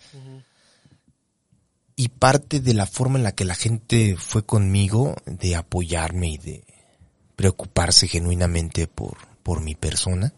Y 2.03 2.09
parte 2.09 2.59
de 2.59 2.75
la 2.75 2.87
forma 2.87 3.17
en 3.17 3.23
la 3.23 3.31
que 3.31 3.45
la 3.45 3.55
gente 3.55 4.17
fue 4.17 4.45
conmigo, 4.45 5.15
de 5.25 5.55
apoyarme 5.55 6.31
y 6.31 6.37
de 6.37 6.65
preocuparse 7.37 8.09
genuinamente 8.09 8.89
por, 8.89 9.19
por 9.45 9.61
mi 9.61 9.77
persona, 9.77 10.35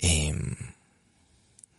em, 0.00 0.56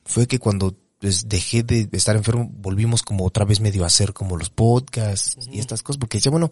fue 0.06 0.26
que 0.26 0.39
cuando 0.39 0.74
pues, 0.99 1.28
dejé 1.28 1.64
de 1.64 1.89
estar 1.91 2.16
enfermo, 2.16 2.49
volvimos 2.49 3.03
como 3.03 3.26
otra 3.26 3.43
vez 3.43 3.60
medio 3.60 3.84
a 3.84 3.88
hacer 3.88 4.14
como 4.14 4.38
los 4.38 4.49
podcasts 4.49 5.36
y 5.51 5.60
estas 5.60 5.84
cosas, 5.84 5.99
porque 5.99 6.20
decía, 6.20 6.32
bueno, 6.32 6.49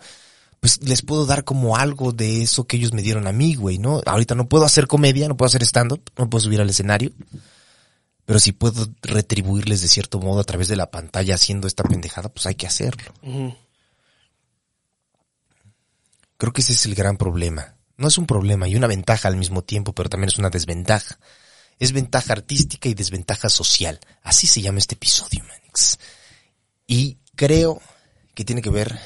pues 0.60 0.84
les 0.84 1.04
puedo 1.04 1.26
dar 1.26 1.46
como 1.46 1.78
algo 1.78 2.12
de 2.12 2.42
eso 2.42 2.66
que 2.66 2.76
ellos 2.76 2.92
me 2.92 3.02
dieron 3.02 3.28
a 3.28 3.32
mí, 3.32 3.56
güey, 3.56 3.78
¿no? 3.78 4.02
Ahorita 4.06 4.36
no 4.36 4.50
puedo 4.50 4.66
hacer 4.66 4.88
comedia, 4.88 5.30
no 5.30 5.38
puedo 5.38 5.48
hacer 5.48 5.64
stand-up, 5.64 6.02
no 6.18 6.30
puedo 6.30 6.44
subir 6.44 6.60
al 6.60 6.70
escenario, 6.70 7.14
pero 8.26 8.40
si 8.40 8.52
puedo 8.54 8.88
retribuirles 9.02 9.82
de 9.82 9.88
cierto 9.88 10.20
modo 10.20 10.40
a 10.40 10.46
través 10.46 10.68
de 10.68 10.76
la 10.76 10.92
pantalla 10.92 11.36
haciendo 11.36 11.68
esta 11.68 11.84
pendejada, 11.84 12.30
pues 12.30 12.46
hay 12.46 12.56
que 12.56 12.68
hacerlo. 12.68 13.14
Creo 16.38 16.54
que 16.54 16.62
ese 16.62 16.74
es 16.74 16.86
el 16.86 16.96
gran 16.96 17.18
problema. 17.18 17.76
No 17.98 18.08
es 18.08 18.18
un 18.18 18.26
problema 18.26 18.68
y 18.68 18.76
una 18.76 18.88
ventaja 18.88 19.28
al 19.28 19.38
mismo 19.38 19.64
tiempo, 19.64 19.94
pero 19.94 20.10
también 20.10 20.30
es 20.30 20.38
una 20.38 20.50
desventaja. 20.50 21.20
Es 21.80 21.92
ventaja 21.92 22.34
artística 22.34 22.88
y 22.88 22.94
desventaja 22.94 23.50
social. 23.50 24.00
Así 24.22 24.48
se 24.48 24.62
llama 24.62 24.80
este 24.80 24.96
episodio, 24.96 25.44
Manix. 25.44 25.98
Y 26.88 27.18
creo 27.36 27.82
que 28.36 28.46
tiene 28.46 28.62
que 28.62 28.70
ver 28.70 28.98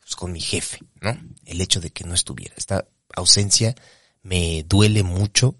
pues, 0.00 0.14
con 0.16 0.32
mi 0.32 0.40
jefe, 0.40 0.78
¿no? 1.00 1.18
El 1.44 1.60
hecho 1.60 1.80
de 1.80 1.90
que 1.90 2.04
no 2.04 2.14
estuviera. 2.14 2.54
Esta 2.56 2.86
ausencia 3.14 3.74
me 4.22 4.64
duele 4.64 5.02
mucho 5.02 5.58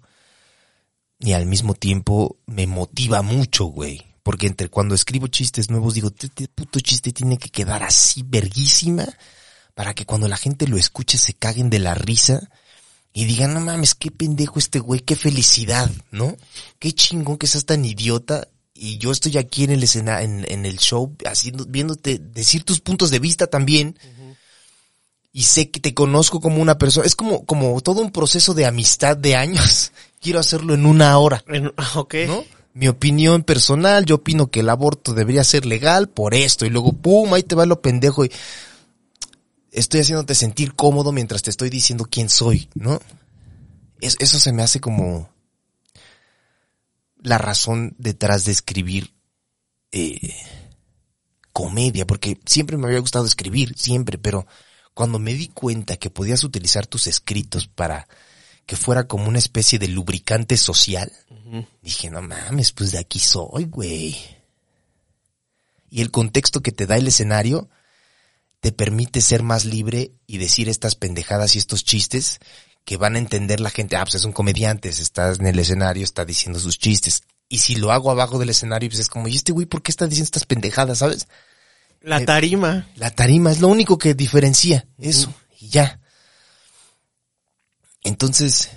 y 1.25 1.33
al 1.33 1.47
mismo 1.47 1.73
tiempo 1.73 2.37
me 2.45 2.67
motiva 2.67 3.21
mucho, 3.23 3.65
güey. 3.65 4.05
Porque 4.21 4.47
entre 4.47 4.69
cuando 4.69 4.95
escribo 4.95 5.27
chistes 5.27 5.69
nuevos 5.69 5.95
digo, 5.95 6.11
este 6.17 6.47
puto 6.47 6.79
chiste 6.79 7.11
tiene 7.11 7.37
que 7.37 7.49
quedar 7.49 7.83
así 7.83 8.23
verguísima 8.23 9.07
para 9.73 9.93
que 9.93 10.05
cuando 10.05 10.27
la 10.27 10.37
gente 10.37 10.67
lo 10.67 10.77
escuche 10.77 11.17
se 11.17 11.33
caguen 11.33 11.69
de 11.69 11.79
la 11.79 11.95
risa 11.95 12.49
y 13.11 13.25
digan, 13.25 13.53
no 13.53 13.59
mames, 13.59 13.95
qué 13.95 14.11
pendejo 14.11 14.59
este 14.59 14.79
güey, 14.79 14.99
qué 14.99 15.15
felicidad, 15.15 15.89
¿no? 16.11 16.35
Qué 16.79 16.91
chingón 16.91 17.37
que 17.37 17.47
seas 17.47 17.65
tan 17.65 17.85
idiota 17.85 18.47
y 18.73 18.97
yo 18.97 19.11
estoy 19.11 19.37
aquí 19.37 19.63
en 19.63 19.71
el 19.71 19.83
escena, 19.83 20.21
en, 20.21 20.45
en 20.49 20.65
el 20.65 20.77
show, 20.77 21.15
haciendo, 21.25 21.65
viéndote 21.65 22.19
decir 22.19 22.63
tus 22.63 22.81
puntos 22.81 23.09
de 23.09 23.19
vista 23.19 23.47
también. 23.47 23.97
Y 25.37 25.43
sé 25.43 25.69
que 25.69 25.81
te 25.81 25.93
conozco 25.93 26.39
como 26.39 26.61
una 26.61 26.77
persona. 26.77 27.05
Es 27.05 27.13
como, 27.13 27.45
como 27.45 27.81
todo 27.81 27.99
un 28.01 28.13
proceso 28.13 28.53
de 28.53 28.65
amistad 28.65 29.17
de 29.17 29.35
años. 29.35 29.91
Quiero 30.21 30.39
hacerlo 30.39 30.73
en 30.73 30.85
una 30.85 31.17
hora. 31.17 31.43
En- 31.47 31.73
ok. 31.95 32.15
¿no? 32.25 32.45
Mi 32.73 32.87
opinión 32.87 33.43
personal, 33.43 34.05
yo 34.05 34.15
opino 34.15 34.47
que 34.47 34.61
el 34.61 34.69
aborto 34.69 35.13
debería 35.13 35.43
ser 35.43 35.65
legal 35.65 36.07
por 36.07 36.33
esto, 36.33 36.65
y 36.65 36.69
luego, 36.69 36.93
pum, 36.93 37.33
ahí 37.33 37.43
te 37.43 37.53
va 37.53 37.65
lo 37.65 37.81
pendejo, 37.81 38.23
y 38.23 38.31
estoy 39.71 39.99
haciéndote 40.01 40.35
sentir 40.35 40.73
cómodo 40.73 41.11
mientras 41.11 41.41
te 41.41 41.49
estoy 41.49 41.69
diciendo 41.69 42.05
quién 42.09 42.29
soy, 42.29 42.69
¿no? 42.73 43.01
Es- 43.99 44.15
eso 44.19 44.39
se 44.39 44.53
me 44.53 44.63
hace 44.63 44.79
como 44.79 45.29
la 47.21 47.37
razón 47.37 47.93
detrás 47.97 48.45
de 48.45 48.53
escribir 48.53 49.13
eh, 49.91 50.33
comedia, 51.51 52.05
porque 52.07 52.37
siempre 52.45 52.77
me 52.77 52.87
había 52.87 52.99
gustado 52.99 53.25
escribir, 53.25 53.77
siempre, 53.77 54.17
pero 54.17 54.45
cuando 54.95 55.19
me 55.19 55.33
di 55.33 55.49
cuenta 55.49 55.97
que 55.97 56.09
podías 56.09 56.43
utilizar 56.45 56.87
tus 56.87 57.05
escritos 57.05 57.67
para 57.67 58.07
que 58.65 58.77
fuera 58.77 59.07
como 59.07 59.27
una 59.27 59.37
especie 59.37 59.77
de 59.77 59.89
lubricante 59.89 60.57
social. 60.57 61.11
Dije, 61.81 62.09
no 62.09 62.21
mames, 62.21 62.71
pues 62.71 62.93
de 62.93 62.97
aquí 62.97 63.19
soy, 63.19 63.65
güey. 63.65 64.17
Y 65.89 66.01
el 66.01 66.11
contexto 66.11 66.63
que 66.63 66.71
te 66.71 66.87
da 66.87 66.95
el 66.95 67.07
escenario 67.07 67.69
te 68.61 68.71
permite 68.71 69.19
ser 69.19 69.43
más 69.43 69.65
libre 69.65 70.13
y 70.27 70.37
decir 70.37 70.69
estas 70.69 70.95
pendejadas 70.95 71.55
y 71.55 71.59
estos 71.59 71.83
chistes 71.83 72.39
que 72.85 72.95
van 72.95 73.15
a 73.15 73.19
entender 73.19 73.59
la 73.59 73.71
gente. 73.71 73.97
Ah, 73.97 74.05
pues 74.05 74.15
es 74.15 74.23
un 74.23 74.31
comediante, 74.31 74.87
estás 74.87 75.39
en 75.39 75.47
el 75.47 75.59
escenario, 75.59 76.05
está 76.05 76.23
diciendo 76.23 76.57
sus 76.57 76.79
chistes. 76.79 77.23
Y 77.49 77.59
si 77.59 77.75
lo 77.75 77.91
hago 77.91 78.11
abajo 78.11 78.39
del 78.39 78.49
escenario, 78.49 78.89
pues 78.89 78.99
es 78.99 79.09
como, 79.09 79.27
¿y 79.27 79.35
este 79.35 79.51
güey 79.51 79.65
por 79.65 79.83
qué 79.83 79.91
está 79.91 80.07
diciendo 80.07 80.27
estas 80.27 80.45
pendejadas, 80.45 80.99
sabes? 80.99 81.27
La 82.05 82.19
Eh, 82.19 82.25
tarima. 82.25 82.87
La 82.97 83.09
tarima 83.09 83.51
es 83.51 83.59
lo 83.61 83.67
único 83.67 83.97
que 83.97 84.13
diferencia 84.13 84.87
eso. 84.99 85.33
Y 85.59 85.69
ya. 85.69 85.99
Entonces, 88.03 88.69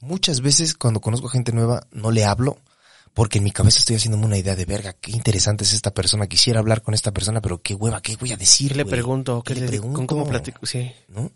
muchas 0.00 0.40
veces 0.40 0.74
cuando 0.74 1.00
conozco 1.00 1.28
a 1.28 1.30
gente 1.30 1.52
nueva 1.52 1.86
no 1.92 2.10
le 2.10 2.24
hablo 2.24 2.58
porque 3.12 3.36
en 3.38 3.44
mi 3.44 3.50
cabeza 3.50 3.80
estoy 3.80 3.96
haciéndome 3.96 4.24
una 4.26 4.38
idea 4.38 4.54
de 4.56 4.64
verga, 4.64 4.92
qué 4.94 5.10
interesante 5.10 5.64
es 5.64 5.72
esta 5.72 5.92
persona, 5.92 6.26
quisiera 6.28 6.60
hablar 6.60 6.82
con 6.82 6.94
esta 6.94 7.10
persona, 7.12 7.40
pero 7.42 7.60
qué 7.60 7.74
hueva, 7.74 8.00
qué 8.00 8.16
voy 8.16 8.32
a 8.32 8.36
decir. 8.36 8.70
¿Qué 8.72 8.76
le 8.78 8.84
pregunto? 8.86 9.42
¿Qué 9.42 9.54
¿Qué 9.54 9.60
le, 9.60 9.66
le 9.68 9.78
¿Con 9.78 9.90
pregunto? 9.90 10.14
cómo 10.14 10.26
platico? 10.28 10.64
Sí. 10.64 10.90
¿no? 11.08 11.30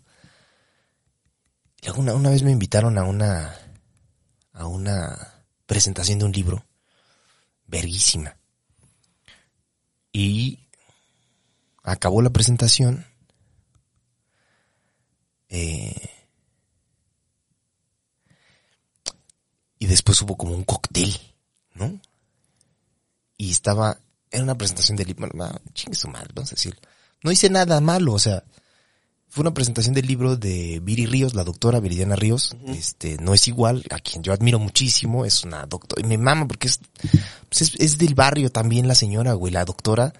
Y 1.81 1.89
una, 1.89 2.13
una 2.15 2.29
vez 2.29 2.41
me 2.41 2.51
invitaron 2.51 2.97
a 2.97 3.03
una, 3.03 3.53
a 4.53 4.65
una 4.65 5.43
presentación 5.65 6.17
de 6.19 6.25
un 6.25 6.31
libro, 6.31 6.65
verguísima. 7.67 8.37
Y 10.13 10.69
acabó 11.83 12.21
la 12.21 12.29
presentación. 12.29 13.05
Eh, 15.49 16.09
y 19.79 19.85
después 19.85 20.21
hubo 20.21 20.37
como 20.37 20.55
un 20.55 20.63
cóctel, 20.63 21.13
¿no? 21.73 21.99
Y 23.35 23.51
estaba, 23.51 23.99
era 24.31 24.43
una 24.43 24.57
presentación 24.57 24.95
de 24.95 25.13
bueno, 25.13 25.59
chingue 25.73 25.95
su 25.95 26.07
madre, 26.07 26.31
vamos 26.33 26.53
a 26.53 26.55
decirlo. 26.55 26.79
No 27.21 27.31
hice 27.31 27.49
nada 27.49 27.81
malo, 27.81 28.13
o 28.13 28.19
sea, 28.19 28.43
fue 29.33 29.41
una 29.41 29.53
presentación 29.55 29.95
del 29.95 30.05
libro 30.05 30.37
de 30.37 30.79
Viri 30.83 31.07
Ríos, 31.07 31.33
la 31.33 31.43
doctora 31.43 31.79
Viridiana 31.79 32.15
Ríos. 32.15 32.55
Este, 32.67 33.17
no 33.17 33.33
es 33.33 33.47
igual, 33.47 33.83
a 33.89 33.97
quien 33.97 34.21
yo 34.21 34.31
admiro 34.31 34.59
muchísimo, 34.59 35.25
es 35.25 35.43
una 35.43 35.65
doctora, 35.65 36.05
y 36.05 36.07
me 36.07 36.19
mama 36.19 36.47
porque 36.47 36.67
es, 36.67 36.79
pues 37.49 37.63
es, 37.63 37.73
es 37.79 37.97
del 37.97 38.13
barrio 38.13 38.51
también 38.51 38.87
la 38.87 38.93
señora, 38.93 39.33
güey, 39.33 39.51
la 39.51 39.65
doctora 39.65 40.13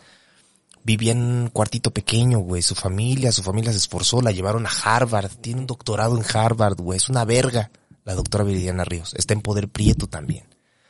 vivía 0.84 1.12
en 1.12 1.22
un 1.22 1.50
cuartito 1.50 1.92
pequeño, 1.92 2.40
güey, 2.40 2.64
su 2.64 2.74
familia, 2.74 3.32
su 3.32 3.44
familia 3.44 3.72
se 3.72 3.78
esforzó, 3.78 4.20
la 4.20 4.32
llevaron 4.32 4.66
a 4.66 4.72
Harvard, 4.72 5.30
tiene 5.42 5.60
un 5.60 5.68
doctorado 5.68 6.18
en 6.18 6.26
Harvard, 6.34 6.78
güey, 6.78 6.98
es 6.98 7.08
una 7.08 7.24
verga, 7.24 7.70
la 8.06 8.16
doctora 8.16 8.44
Viridiana 8.44 8.84
Ríos, 8.84 9.14
está 9.14 9.36
en 9.36 9.42
Poder 9.42 9.70
Prieto 9.70 10.08
también. 10.08 10.46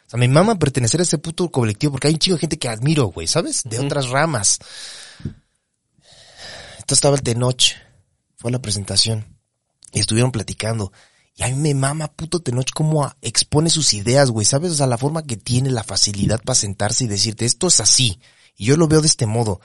O 0.08 0.10
sea, 0.10 0.18
me 0.18 0.30
mama 0.30 0.58
pertenecer 0.58 1.02
a 1.02 1.04
ese 1.04 1.18
puto 1.18 1.52
colectivo 1.52 1.92
porque 1.92 2.08
hay 2.08 2.14
un 2.14 2.20
chico 2.20 2.38
de 2.38 2.40
gente 2.40 2.58
que 2.58 2.70
admiro, 2.70 3.08
güey, 3.08 3.28
¿sabes? 3.28 3.64
De 3.66 3.80
otras 3.80 4.08
ramas. 4.08 4.60
Entonces 6.84 7.00
estaba 7.00 7.18
el 7.18 7.22
Tenoch, 7.22 7.83
fue 8.44 8.52
la 8.52 8.62
presentación 8.62 9.26
y 9.94 10.02
estuvieron 10.02 10.34
platicando. 10.34 10.92
Y 11.34 11.44
a 11.44 11.48
mí 11.48 11.56
me 11.56 11.74
mama 11.74 12.12
puto 12.12 12.42
Tenoch 12.42 12.72
cómo 12.74 13.10
expone 13.22 13.70
sus 13.70 13.94
ideas, 13.94 14.32
güey, 14.32 14.46
¿sabes? 14.46 14.74
O 14.74 14.76
sea, 14.76 14.86
la 14.86 14.98
forma 14.98 15.24
que 15.24 15.38
tiene, 15.38 15.72
la 15.72 15.86
facilidad 15.86 16.42
para 16.44 16.56
sentarse 16.56 17.06
y 17.06 17.08
decirte, 17.08 17.46
esto 17.46 17.68
es 17.68 17.80
así. 17.80 18.20
Y 18.58 18.66
yo 18.66 18.76
lo 18.76 18.90
veo 18.90 19.00
de 19.00 19.08
este 19.08 19.26
modo. 19.26 19.62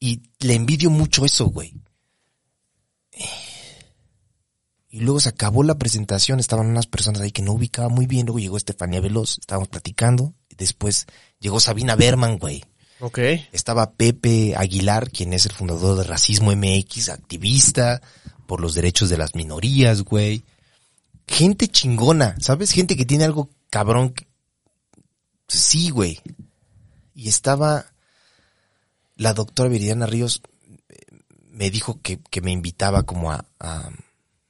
Y 0.00 0.22
le 0.40 0.54
envidio 0.54 0.88
mucho 0.88 1.26
eso, 1.26 1.44
güey. 1.48 1.74
Y 4.88 5.00
luego 5.00 5.20
se 5.20 5.28
acabó 5.28 5.62
la 5.62 5.76
presentación, 5.76 6.40
estaban 6.40 6.68
unas 6.68 6.86
personas 6.86 7.20
ahí 7.20 7.32
que 7.32 7.42
no 7.42 7.52
ubicaba 7.52 7.90
muy 7.90 8.06
bien, 8.06 8.24
luego 8.24 8.38
llegó 8.38 8.56
Estefanía 8.56 9.02
Veloz, 9.02 9.36
estábamos 9.40 9.68
platicando, 9.68 10.32
después 10.56 11.04
llegó 11.38 11.60
Sabina 11.60 11.96
Berman, 11.96 12.38
güey. 12.38 12.64
Ok. 13.00 13.18
Estaba 13.52 13.92
Pepe 13.92 14.54
Aguilar, 14.56 15.10
quien 15.10 15.32
es 15.32 15.44
el 15.46 15.52
fundador 15.52 15.98
de 15.98 16.04
Racismo 16.04 16.50
MX, 16.54 17.10
activista 17.10 18.00
por 18.46 18.60
los 18.60 18.74
derechos 18.74 19.10
de 19.10 19.18
las 19.18 19.34
minorías, 19.34 20.02
güey. 20.02 20.44
Gente 21.28 21.68
chingona, 21.68 22.36
¿sabes? 22.40 22.70
Gente 22.70 22.96
que 22.96 23.04
tiene 23.04 23.24
algo 23.24 23.50
cabrón. 23.70 24.10
que- 24.10 24.26
Sí, 25.48 25.90
güey. 25.90 26.20
Y 27.14 27.28
estaba 27.28 27.86
la 29.16 29.32
doctora 29.34 29.68
Viridiana 29.68 30.06
Ríos, 30.06 30.42
eh, 30.88 30.94
me 31.50 31.70
dijo 31.70 32.00
que, 32.02 32.18
que 32.30 32.40
me 32.40 32.52
invitaba 32.52 33.02
como 33.04 33.30
a, 33.32 33.44
a, 33.58 33.90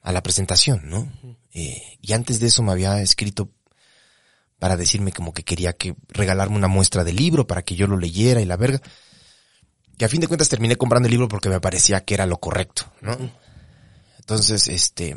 a 0.01 0.11
la 0.11 0.21
presentación, 0.23 0.89
¿no? 0.89 1.11
Eh, 1.53 1.81
y 2.01 2.13
antes 2.13 2.39
de 2.39 2.47
eso 2.47 2.61
me 2.63 2.71
había 2.71 3.01
escrito 3.01 3.49
para 4.59 4.77
decirme 4.77 5.11
como 5.11 5.33
que 5.33 5.43
quería 5.43 5.73
que 5.73 5.95
regalarme 6.07 6.55
una 6.55 6.67
muestra 6.67 7.03
del 7.03 7.15
libro 7.15 7.45
para 7.45 7.61
que 7.61 7.75
yo 7.75 7.87
lo 7.87 7.97
leyera 7.97 8.41
y 8.41 8.45
la 8.45 8.57
verga. 8.57 8.81
Y 9.97 10.03
a 10.03 10.09
fin 10.09 10.21
de 10.21 10.27
cuentas 10.27 10.49
terminé 10.49 10.75
comprando 10.75 11.07
el 11.07 11.11
libro 11.11 11.27
porque 11.27 11.49
me 11.49 11.59
parecía 11.59 12.03
que 12.03 12.13
era 12.13 12.25
lo 12.25 12.37
correcto, 12.37 12.91
¿no? 13.01 13.17
Entonces, 14.19 14.67
este, 14.67 15.15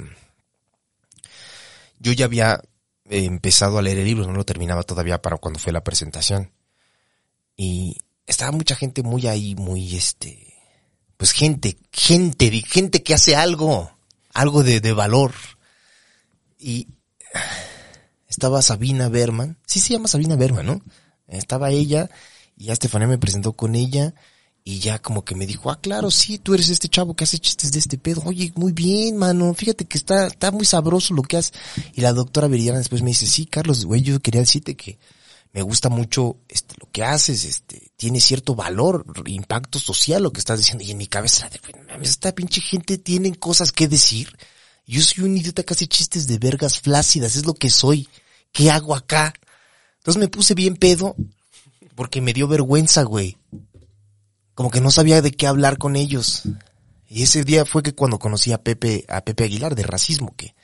yo 1.99 2.13
ya 2.13 2.27
había 2.27 2.63
eh, 3.09 3.25
empezado 3.25 3.79
a 3.79 3.83
leer 3.83 3.99
el 3.99 4.05
libro, 4.05 4.27
no 4.27 4.33
lo 4.33 4.45
terminaba 4.45 4.83
todavía 4.83 5.21
para 5.21 5.37
cuando 5.37 5.59
fue 5.59 5.73
la 5.73 5.85
presentación. 5.85 6.53
Y 7.57 7.99
estaba 8.27 8.53
mucha 8.53 8.75
gente 8.77 9.03
muy 9.03 9.27
ahí, 9.27 9.55
muy 9.55 9.97
este, 9.97 10.55
pues 11.17 11.33
gente, 11.33 11.77
gente, 11.93 12.51
gente 12.63 13.03
que 13.03 13.15
hace 13.15 13.37
algo, 13.37 13.91
algo 14.33 14.63
de, 14.63 14.81
de 14.81 14.93
valor. 14.93 15.35
Y 16.59 16.89
estaba 18.41 18.63
Sabina 18.63 19.11
Berman, 19.11 19.59
sí 19.67 19.81
se 19.81 19.93
llama 19.93 20.09
Sabina 20.09 20.35
Berman, 20.35 20.65
¿no? 20.65 20.81
Estaba 21.29 21.69
ella 21.71 22.09
y 22.57 22.65
ya 22.65 22.73
Estefanía 22.73 23.07
me 23.07 23.19
presentó 23.19 23.53
con 23.53 23.75
ella 23.75 24.15
y 24.65 24.79
ya 24.79 24.99
como 24.99 25.27
que 25.27 25.35
me 25.35 25.47
dijo, 25.47 25.71
ah, 25.71 25.79
claro, 25.79 26.11
sí, 26.11 26.39
tú 26.39 26.55
eres 26.55 26.71
este 26.71 26.89
chavo 26.89 27.15
que 27.15 27.25
hace 27.25 27.39
chistes 27.39 27.71
de 27.73 27.79
este 27.79 27.99
pedo. 27.99 28.23
Oye, 28.25 28.51
muy 28.57 28.73
bien, 28.73 29.19
mano, 29.19 29.53
fíjate 29.53 29.85
que 29.85 29.99
está, 29.99 30.27
está 30.27 30.51
muy 30.53 30.65
sabroso 30.65 31.13
lo 31.13 31.21
que 31.23 31.37
haces. 31.37 31.53
Y 31.93 32.01
la 32.01 32.15
doctora 32.15 32.49
Viridiana 32.49 32.79
después 32.79 33.03
me 33.03 33.11
dice, 33.11 33.27
sí, 33.27 33.45
Carlos, 33.45 33.85
güey, 33.85 34.01
yo 34.01 34.19
quería 34.21 34.41
decirte 34.41 34.75
que 34.75 34.99
me 35.53 35.61
gusta 35.61 35.91
mucho 35.91 36.39
este, 36.49 36.77
lo 36.81 36.91
que 36.91 37.05
haces, 37.05 37.45
este, 37.45 37.91
tiene 37.97 38.23
cierto 38.23 38.55
valor, 38.55 39.05
impacto 39.27 39.79
social 39.79 40.23
lo 40.23 40.33
que 40.33 40.41
estás 40.41 40.61
diciendo. 40.61 40.83
Y 40.83 40.93
en 40.93 40.99
mi 40.99 41.09
cabeza, 41.09 41.51
de, 41.51 41.59
"Güey, 41.59 41.75
no 41.75 41.93
mames, 41.93 42.09
esta 42.09 42.35
pinche 42.35 42.63
gente 42.63 42.97
tiene 42.97 43.35
cosas 43.35 43.71
que 43.71 43.87
decir. 43.87 44.35
Yo 44.87 45.03
soy 45.03 45.25
un 45.25 45.37
idiota 45.37 45.63
que 45.63 45.75
hace 45.75 45.87
chistes 45.87 46.27
de 46.27 46.39
vergas 46.39 46.81
flácidas, 46.81 47.37
es 47.37 47.45
lo 47.45 47.55
que 47.55 47.69
soy. 47.71 48.09
¿Qué 48.53 48.71
hago 48.71 48.95
acá? 48.95 49.33
Entonces 49.99 50.21
me 50.21 50.29
puse 50.29 50.55
bien 50.55 50.77
pedo 50.77 51.15
porque 51.95 52.21
me 52.21 52.33
dio 52.33 52.49
vergüenza, 52.49 53.03
güey. 53.03 53.37
Como 54.55 54.71
que 54.71 54.81
no 54.81 54.91
sabía 54.91 55.23
de 55.23 55.33
qué 55.33 55.47
hablar 55.47 55.79
con 55.79 55.97
ellos. 55.97 56.43
Y 57.07 57.23
ese 57.23 57.45
día 57.45 57.65
fue 57.65 57.83
que 57.83 57.95
cuando 57.95 58.19
conocí 58.19 58.53
a 58.53 58.63
Pepe, 58.63 59.05
a 59.09 59.23
Pepe 59.23 59.45
Aguilar 59.45 59.75
de 59.75 59.83
racismo, 59.83 60.35
que 60.37 60.55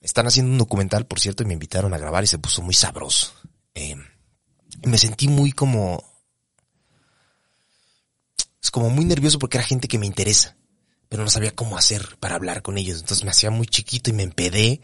están 0.00 0.26
haciendo 0.26 0.52
un 0.52 0.58
documental, 0.58 1.06
por 1.06 1.20
cierto, 1.20 1.42
y 1.42 1.46
me 1.46 1.54
invitaron 1.54 1.94
a 1.94 1.98
grabar 1.98 2.24
y 2.24 2.26
se 2.26 2.38
puso 2.38 2.62
muy 2.62 2.74
sabroso. 2.74 3.32
Eh, 3.74 3.96
me 4.84 4.98
sentí 4.98 5.28
muy 5.28 5.52
como, 5.52 6.04
es 8.62 8.70
como 8.70 8.90
muy 8.90 9.04
nervioso 9.04 9.38
porque 9.38 9.58
era 9.58 9.66
gente 9.66 9.88
que 9.88 9.98
me 9.98 10.06
interesa, 10.06 10.56
pero 11.08 11.24
no 11.24 11.30
sabía 11.30 11.54
cómo 11.54 11.76
hacer 11.78 12.16
para 12.20 12.34
hablar 12.34 12.62
con 12.62 12.78
ellos. 12.78 13.00
Entonces 13.00 13.24
me 13.24 13.30
hacía 13.30 13.50
muy 13.50 13.66
chiquito 13.66 14.10
y 14.10 14.12
me 14.12 14.22
empedé 14.22 14.80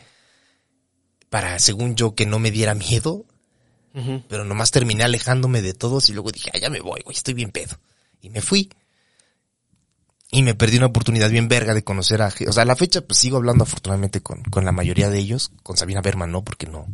para, 1.30 1.58
según 1.58 1.96
yo, 1.96 2.14
que 2.14 2.26
no 2.26 2.38
me 2.38 2.50
diera 2.50 2.74
miedo, 2.74 3.24
pero 4.28 4.44
nomás 4.44 4.72
terminé 4.72 5.04
alejándome 5.04 5.62
de 5.62 5.72
todos 5.72 6.08
y 6.08 6.12
luego 6.12 6.32
dije, 6.32 6.50
ah, 6.52 6.58
ya 6.58 6.68
me 6.68 6.80
voy, 6.80 7.00
güey, 7.04 7.16
estoy 7.16 7.34
bien 7.34 7.52
pedo. 7.52 7.78
Y 8.20 8.30
me 8.30 8.40
fui. 8.40 8.70
Y 10.32 10.42
me 10.42 10.56
perdí 10.56 10.78
una 10.78 10.86
oportunidad 10.86 11.30
bien 11.30 11.46
verga 11.46 11.74
de 11.74 11.84
conocer 11.84 12.20
a... 12.20 12.32
O 12.48 12.52
sea, 12.52 12.64
a 12.64 12.66
la 12.66 12.74
fecha 12.74 13.02
pues 13.02 13.20
sigo 13.20 13.36
hablando 13.36 13.62
afortunadamente 13.62 14.20
con, 14.20 14.42
con 14.42 14.64
la 14.64 14.72
mayoría 14.72 15.10
de 15.10 15.18
ellos. 15.18 15.52
Con 15.62 15.76
Sabina 15.76 16.00
Berman 16.00 16.32
no, 16.32 16.42
porque 16.42 16.66
no. 16.66 16.88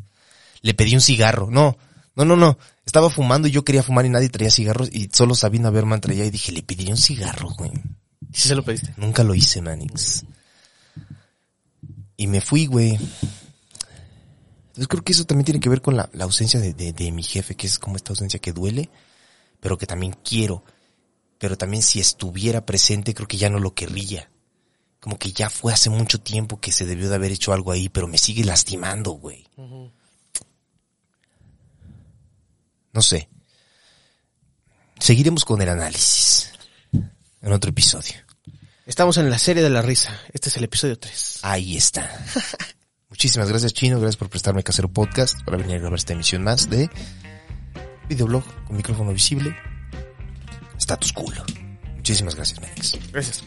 Le 0.60 0.74
pedí 0.74 0.94
un 0.94 1.00
cigarro. 1.00 1.48
No, 1.50 1.78
no, 2.16 2.26
no, 2.26 2.36
no. 2.36 2.58
Estaba 2.84 3.08
fumando 3.08 3.48
y 3.48 3.50
yo 3.50 3.64
quería 3.64 3.82
fumar 3.82 4.04
y 4.04 4.10
nadie 4.10 4.28
traía 4.28 4.50
cigarros 4.50 4.90
y 4.92 5.08
solo 5.10 5.34
Sabina 5.34 5.70
Berman 5.70 6.02
traía 6.02 6.26
y 6.26 6.30
dije, 6.30 6.52
le 6.52 6.62
pediría 6.62 6.92
un 6.92 6.98
cigarro, 6.98 7.48
güey. 7.56 7.72
Sí 8.32 8.48
se 8.48 8.54
lo 8.54 8.62
pediste. 8.62 8.92
Nunca 8.96 9.24
lo 9.24 9.34
hice, 9.34 9.62
Manix. 9.62 10.24
Y 12.16 12.26
me 12.26 12.42
fui, 12.42 12.66
güey. 12.66 12.98
Entonces 14.80 14.88
creo 14.88 15.04
que 15.04 15.12
eso 15.12 15.26
también 15.26 15.44
tiene 15.44 15.60
que 15.60 15.68
ver 15.68 15.82
con 15.82 15.94
la, 15.94 16.08
la 16.14 16.24
ausencia 16.24 16.58
de, 16.58 16.72
de- 16.72 16.94
de 16.94 17.12
mi 17.12 17.22
jefe, 17.22 17.54
que 17.54 17.66
es 17.66 17.78
como 17.78 17.96
esta 17.96 18.12
ausencia 18.12 18.40
que 18.40 18.54
duele, 18.54 18.88
pero 19.60 19.76
que 19.76 19.84
también 19.84 20.16
quiero. 20.24 20.64
Pero 21.38 21.58
también 21.58 21.82
si 21.82 22.00
estuviera 22.00 22.64
presente, 22.64 23.12
creo 23.12 23.28
que 23.28 23.36
ya 23.36 23.50
no 23.50 23.58
lo 23.58 23.74
querría. 23.74 24.30
Como 24.98 25.18
que 25.18 25.32
ya 25.32 25.50
fue 25.50 25.74
hace 25.74 25.90
mucho 25.90 26.18
tiempo 26.18 26.60
que 26.60 26.72
se 26.72 26.86
debió 26.86 27.10
de 27.10 27.14
haber 27.16 27.30
hecho 27.30 27.52
algo 27.52 27.72
ahí, 27.72 27.90
pero 27.90 28.08
me 28.08 28.16
sigue 28.16 28.42
lastimando, 28.42 29.10
güey. 29.12 29.46
No 32.92 33.02
sé. 33.02 33.28
Seguiremos 34.98 35.44
con 35.44 35.60
el 35.60 35.68
análisis. 35.68 36.52
En 37.42 37.52
otro 37.52 37.68
episodio. 37.68 38.14
Estamos 38.86 39.18
en 39.18 39.28
la 39.28 39.38
serie 39.38 39.62
de 39.62 39.68
la 39.70 39.82
risa. 39.82 40.18
Este 40.32 40.48
es 40.48 40.56
el 40.56 40.64
episodio 40.64 40.98
3. 40.98 41.40
Ahí 41.42 41.76
está. 41.76 42.24
Muchísimas 43.10 43.48
gracias, 43.48 43.74
Chino. 43.74 43.98
Gracias 43.98 44.16
por 44.16 44.30
prestarme 44.30 44.62
Casero 44.62 44.88
Podcast 44.88 45.42
para 45.44 45.56
venir 45.56 45.76
a 45.76 45.78
grabar 45.80 45.98
esta 45.98 46.12
emisión 46.12 46.42
más 46.42 46.70
de 46.70 46.88
videoblog 48.08 48.44
con 48.64 48.76
micrófono 48.76 49.12
visible. 49.12 49.54
Status 50.78 51.12
culo. 51.12 51.44
Muchísimas 51.96 52.34
gracias, 52.34 52.60
Mex. 52.60 52.98
Gracias. 53.12 53.44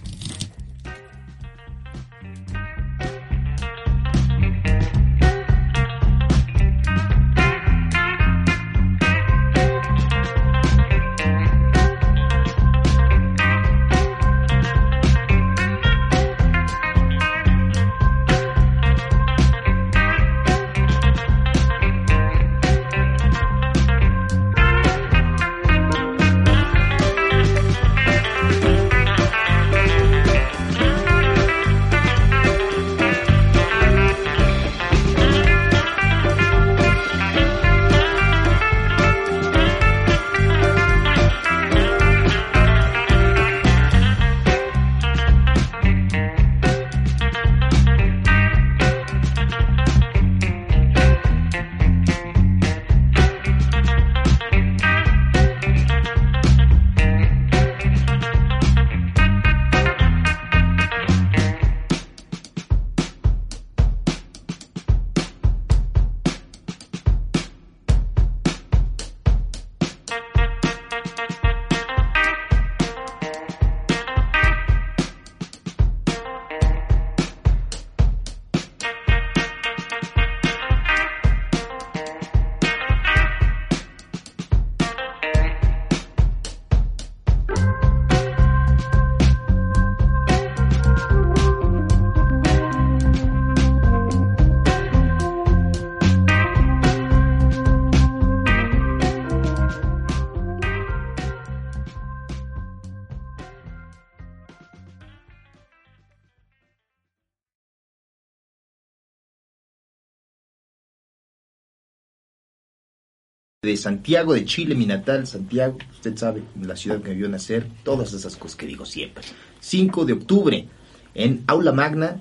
De 113.63 113.77
Santiago 113.77 114.33
de 114.33 114.43
Chile, 114.43 114.75
mi 114.75 114.85
natal 114.85 115.25
Santiago, 115.25 115.77
usted 115.93 116.17
sabe, 116.17 116.43
la 116.61 116.75
ciudad 116.75 117.01
que 117.01 117.11
me 117.11 117.15
vio 117.15 117.29
nacer, 117.29 117.65
todas 117.83 118.11
esas 118.13 118.35
cosas 118.35 118.57
que 118.57 118.67
digo 118.67 118.85
siempre. 118.85 119.23
5 119.61 120.03
de 120.03 120.13
octubre, 120.13 120.67
en 121.15 121.43
Aula 121.47 121.71
Magna 121.71 122.17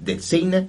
de 0.00 0.18
Seina, 0.20 0.66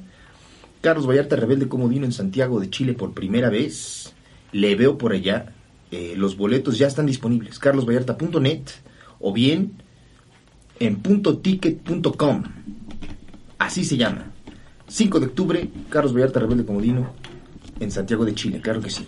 Carlos 0.82 1.08
Vallarta 1.08 1.38
Rebelde 1.38 1.70
Comodino 1.70 2.06
en 2.06 2.12
Santiago 2.12 2.60
de 2.60 2.70
Chile 2.70 2.94
por 2.94 3.14
primera 3.14 3.50
vez. 3.50 4.14
Le 4.52 4.76
veo 4.76 4.98
por 4.98 5.14
allá. 5.14 5.54
Eh, 5.92 6.14
los 6.18 6.36
boletos 6.36 6.78
ya 6.78 6.88
están 6.88 7.06
disponibles. 7.06 7.58
carlosvallarta.net 7.58 8.64
o 9.20 9.34
bien 9.34 9.74
en 10.80 10.98
puntoticket.com. 10.98 12.44
Así 13.58 13.86
se 13.86 13.98
llama. 13.98 14.32
5 14.88 15.20
de 15.20 15.26
octubre, 15.26 15.70
Carlos 15.90 16.14
Vallarta 16.14 16.42
Rebelde 16.42 16.66
Comodino 16.66 17.14
en 17.80 17.92
Santiago 17.92 18.26
de 18.26 18.36
Chile, 18.36 18.62
claro 18.62 18.82
que 18.82 18.90
sí. 18.90 19.06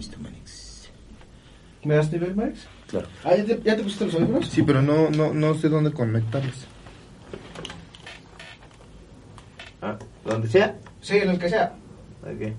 Listo, 0.00 0.18
Manix. 0.18 0.88
¿Me 1.82 1.94
das 1.94 2.12
nivel, 2.12 2.34
Max? 2.34 2.66
Claro. 2.88 3.06
Ah, 3.24 3.34
¿ya 3.34 3.44
te, 3.44 3.60
ya 3.62 3.76
te 3.76 3.82
pusiste 3.82 4.04
los 4.06 4.14
audífonos? 4.14 4.48
Sí, 4.48 4.62
pero 4.62 4.82
no, 4.82 5.10
no, 5.10 5.32
no 5.32 5.54
sé 5.54 5.68
dónde 5.68 5.92
conectarlos. 5.92 6.66
Ah, 9.80 9.96
donde 10.24 10.48
sea. 10.48 10.76
Sí, 11.00 11.16
en 11.16 11.30
el 11.30 11.38
que 11.38 11.48
sea. 11.48 11.74
Ok. 12.22 12.52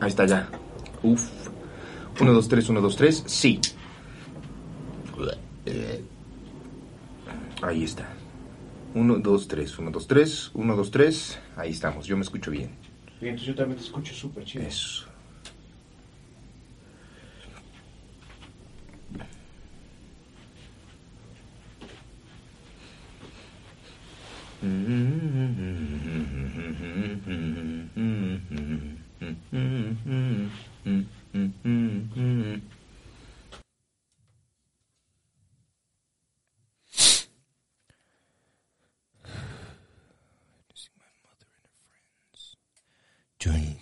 Ahí 0.00 0.08
está 0.08 0.26
ya. 0.26 0.48
Uf. 1.02 1.28
1, 2.20 2.32
2, 2.32 2.48
3, 2.48 2.68
1, 2.68 2.80
2, 2.80 2.96
3. 2.96 3.24
Sí. 3.26 3.60
Ahí 7.62 7.84
está. 7.84 8.08
1, 8.94 9.18
2, 9.18 9.48
3, 9.48 9.78
1, 9.78 9.90
2, 9.90 10.06
3, 10.08 10.50
1, 10.52 10.76
2, 10.76 10.90
3. 10.90 11.38
Ahí 11.56 11.70
estamos. 11.70 12.06
Yo 12.06 12.16
me 12.16 12.22
escucho 12.22 12.50
bien. 12.50 12.70
Bien, 13.20 13.34
entonces 13.34 13.46
yo 13.46 13.54
también 13.54 13.78
te 13.78 13.84
escucho 13.84 14.12
súper 14.12 14.44
chido. 14.44 14.66
Eso. 14.66 15.06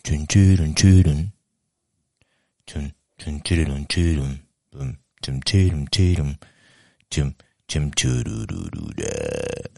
Chun 0.02 0.26
churun 0.26 0.74
churun. 0.74 1.32
Chun 2.66 2.92
chun 3.18 3.40
churun 3.42 3.86
churun. 3.86 4.38
Chum 5.22 5.40
churun 5.42 5.86
churun. 5.90 6.38
Chum 7.10 7.34
chum 7.68 7.90
churururura. 7.92 9.70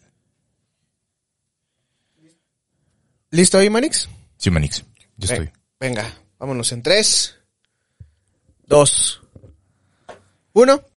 ¿Listo 3.31 3.59
ahí, 3.59 3.71
Manix? 3.71 4.09
Sí, 4.37 4.51
Manix. 4.51 4.85
Yo 5.17 5.27
estoy. 5.27 5.51
Venga, 5.81 6.13
vámonos 6.39 6.71
en 6.73 6.83
tres, 6.83 7.35
dos, 8.67 9.23
uno. 10.53 10.85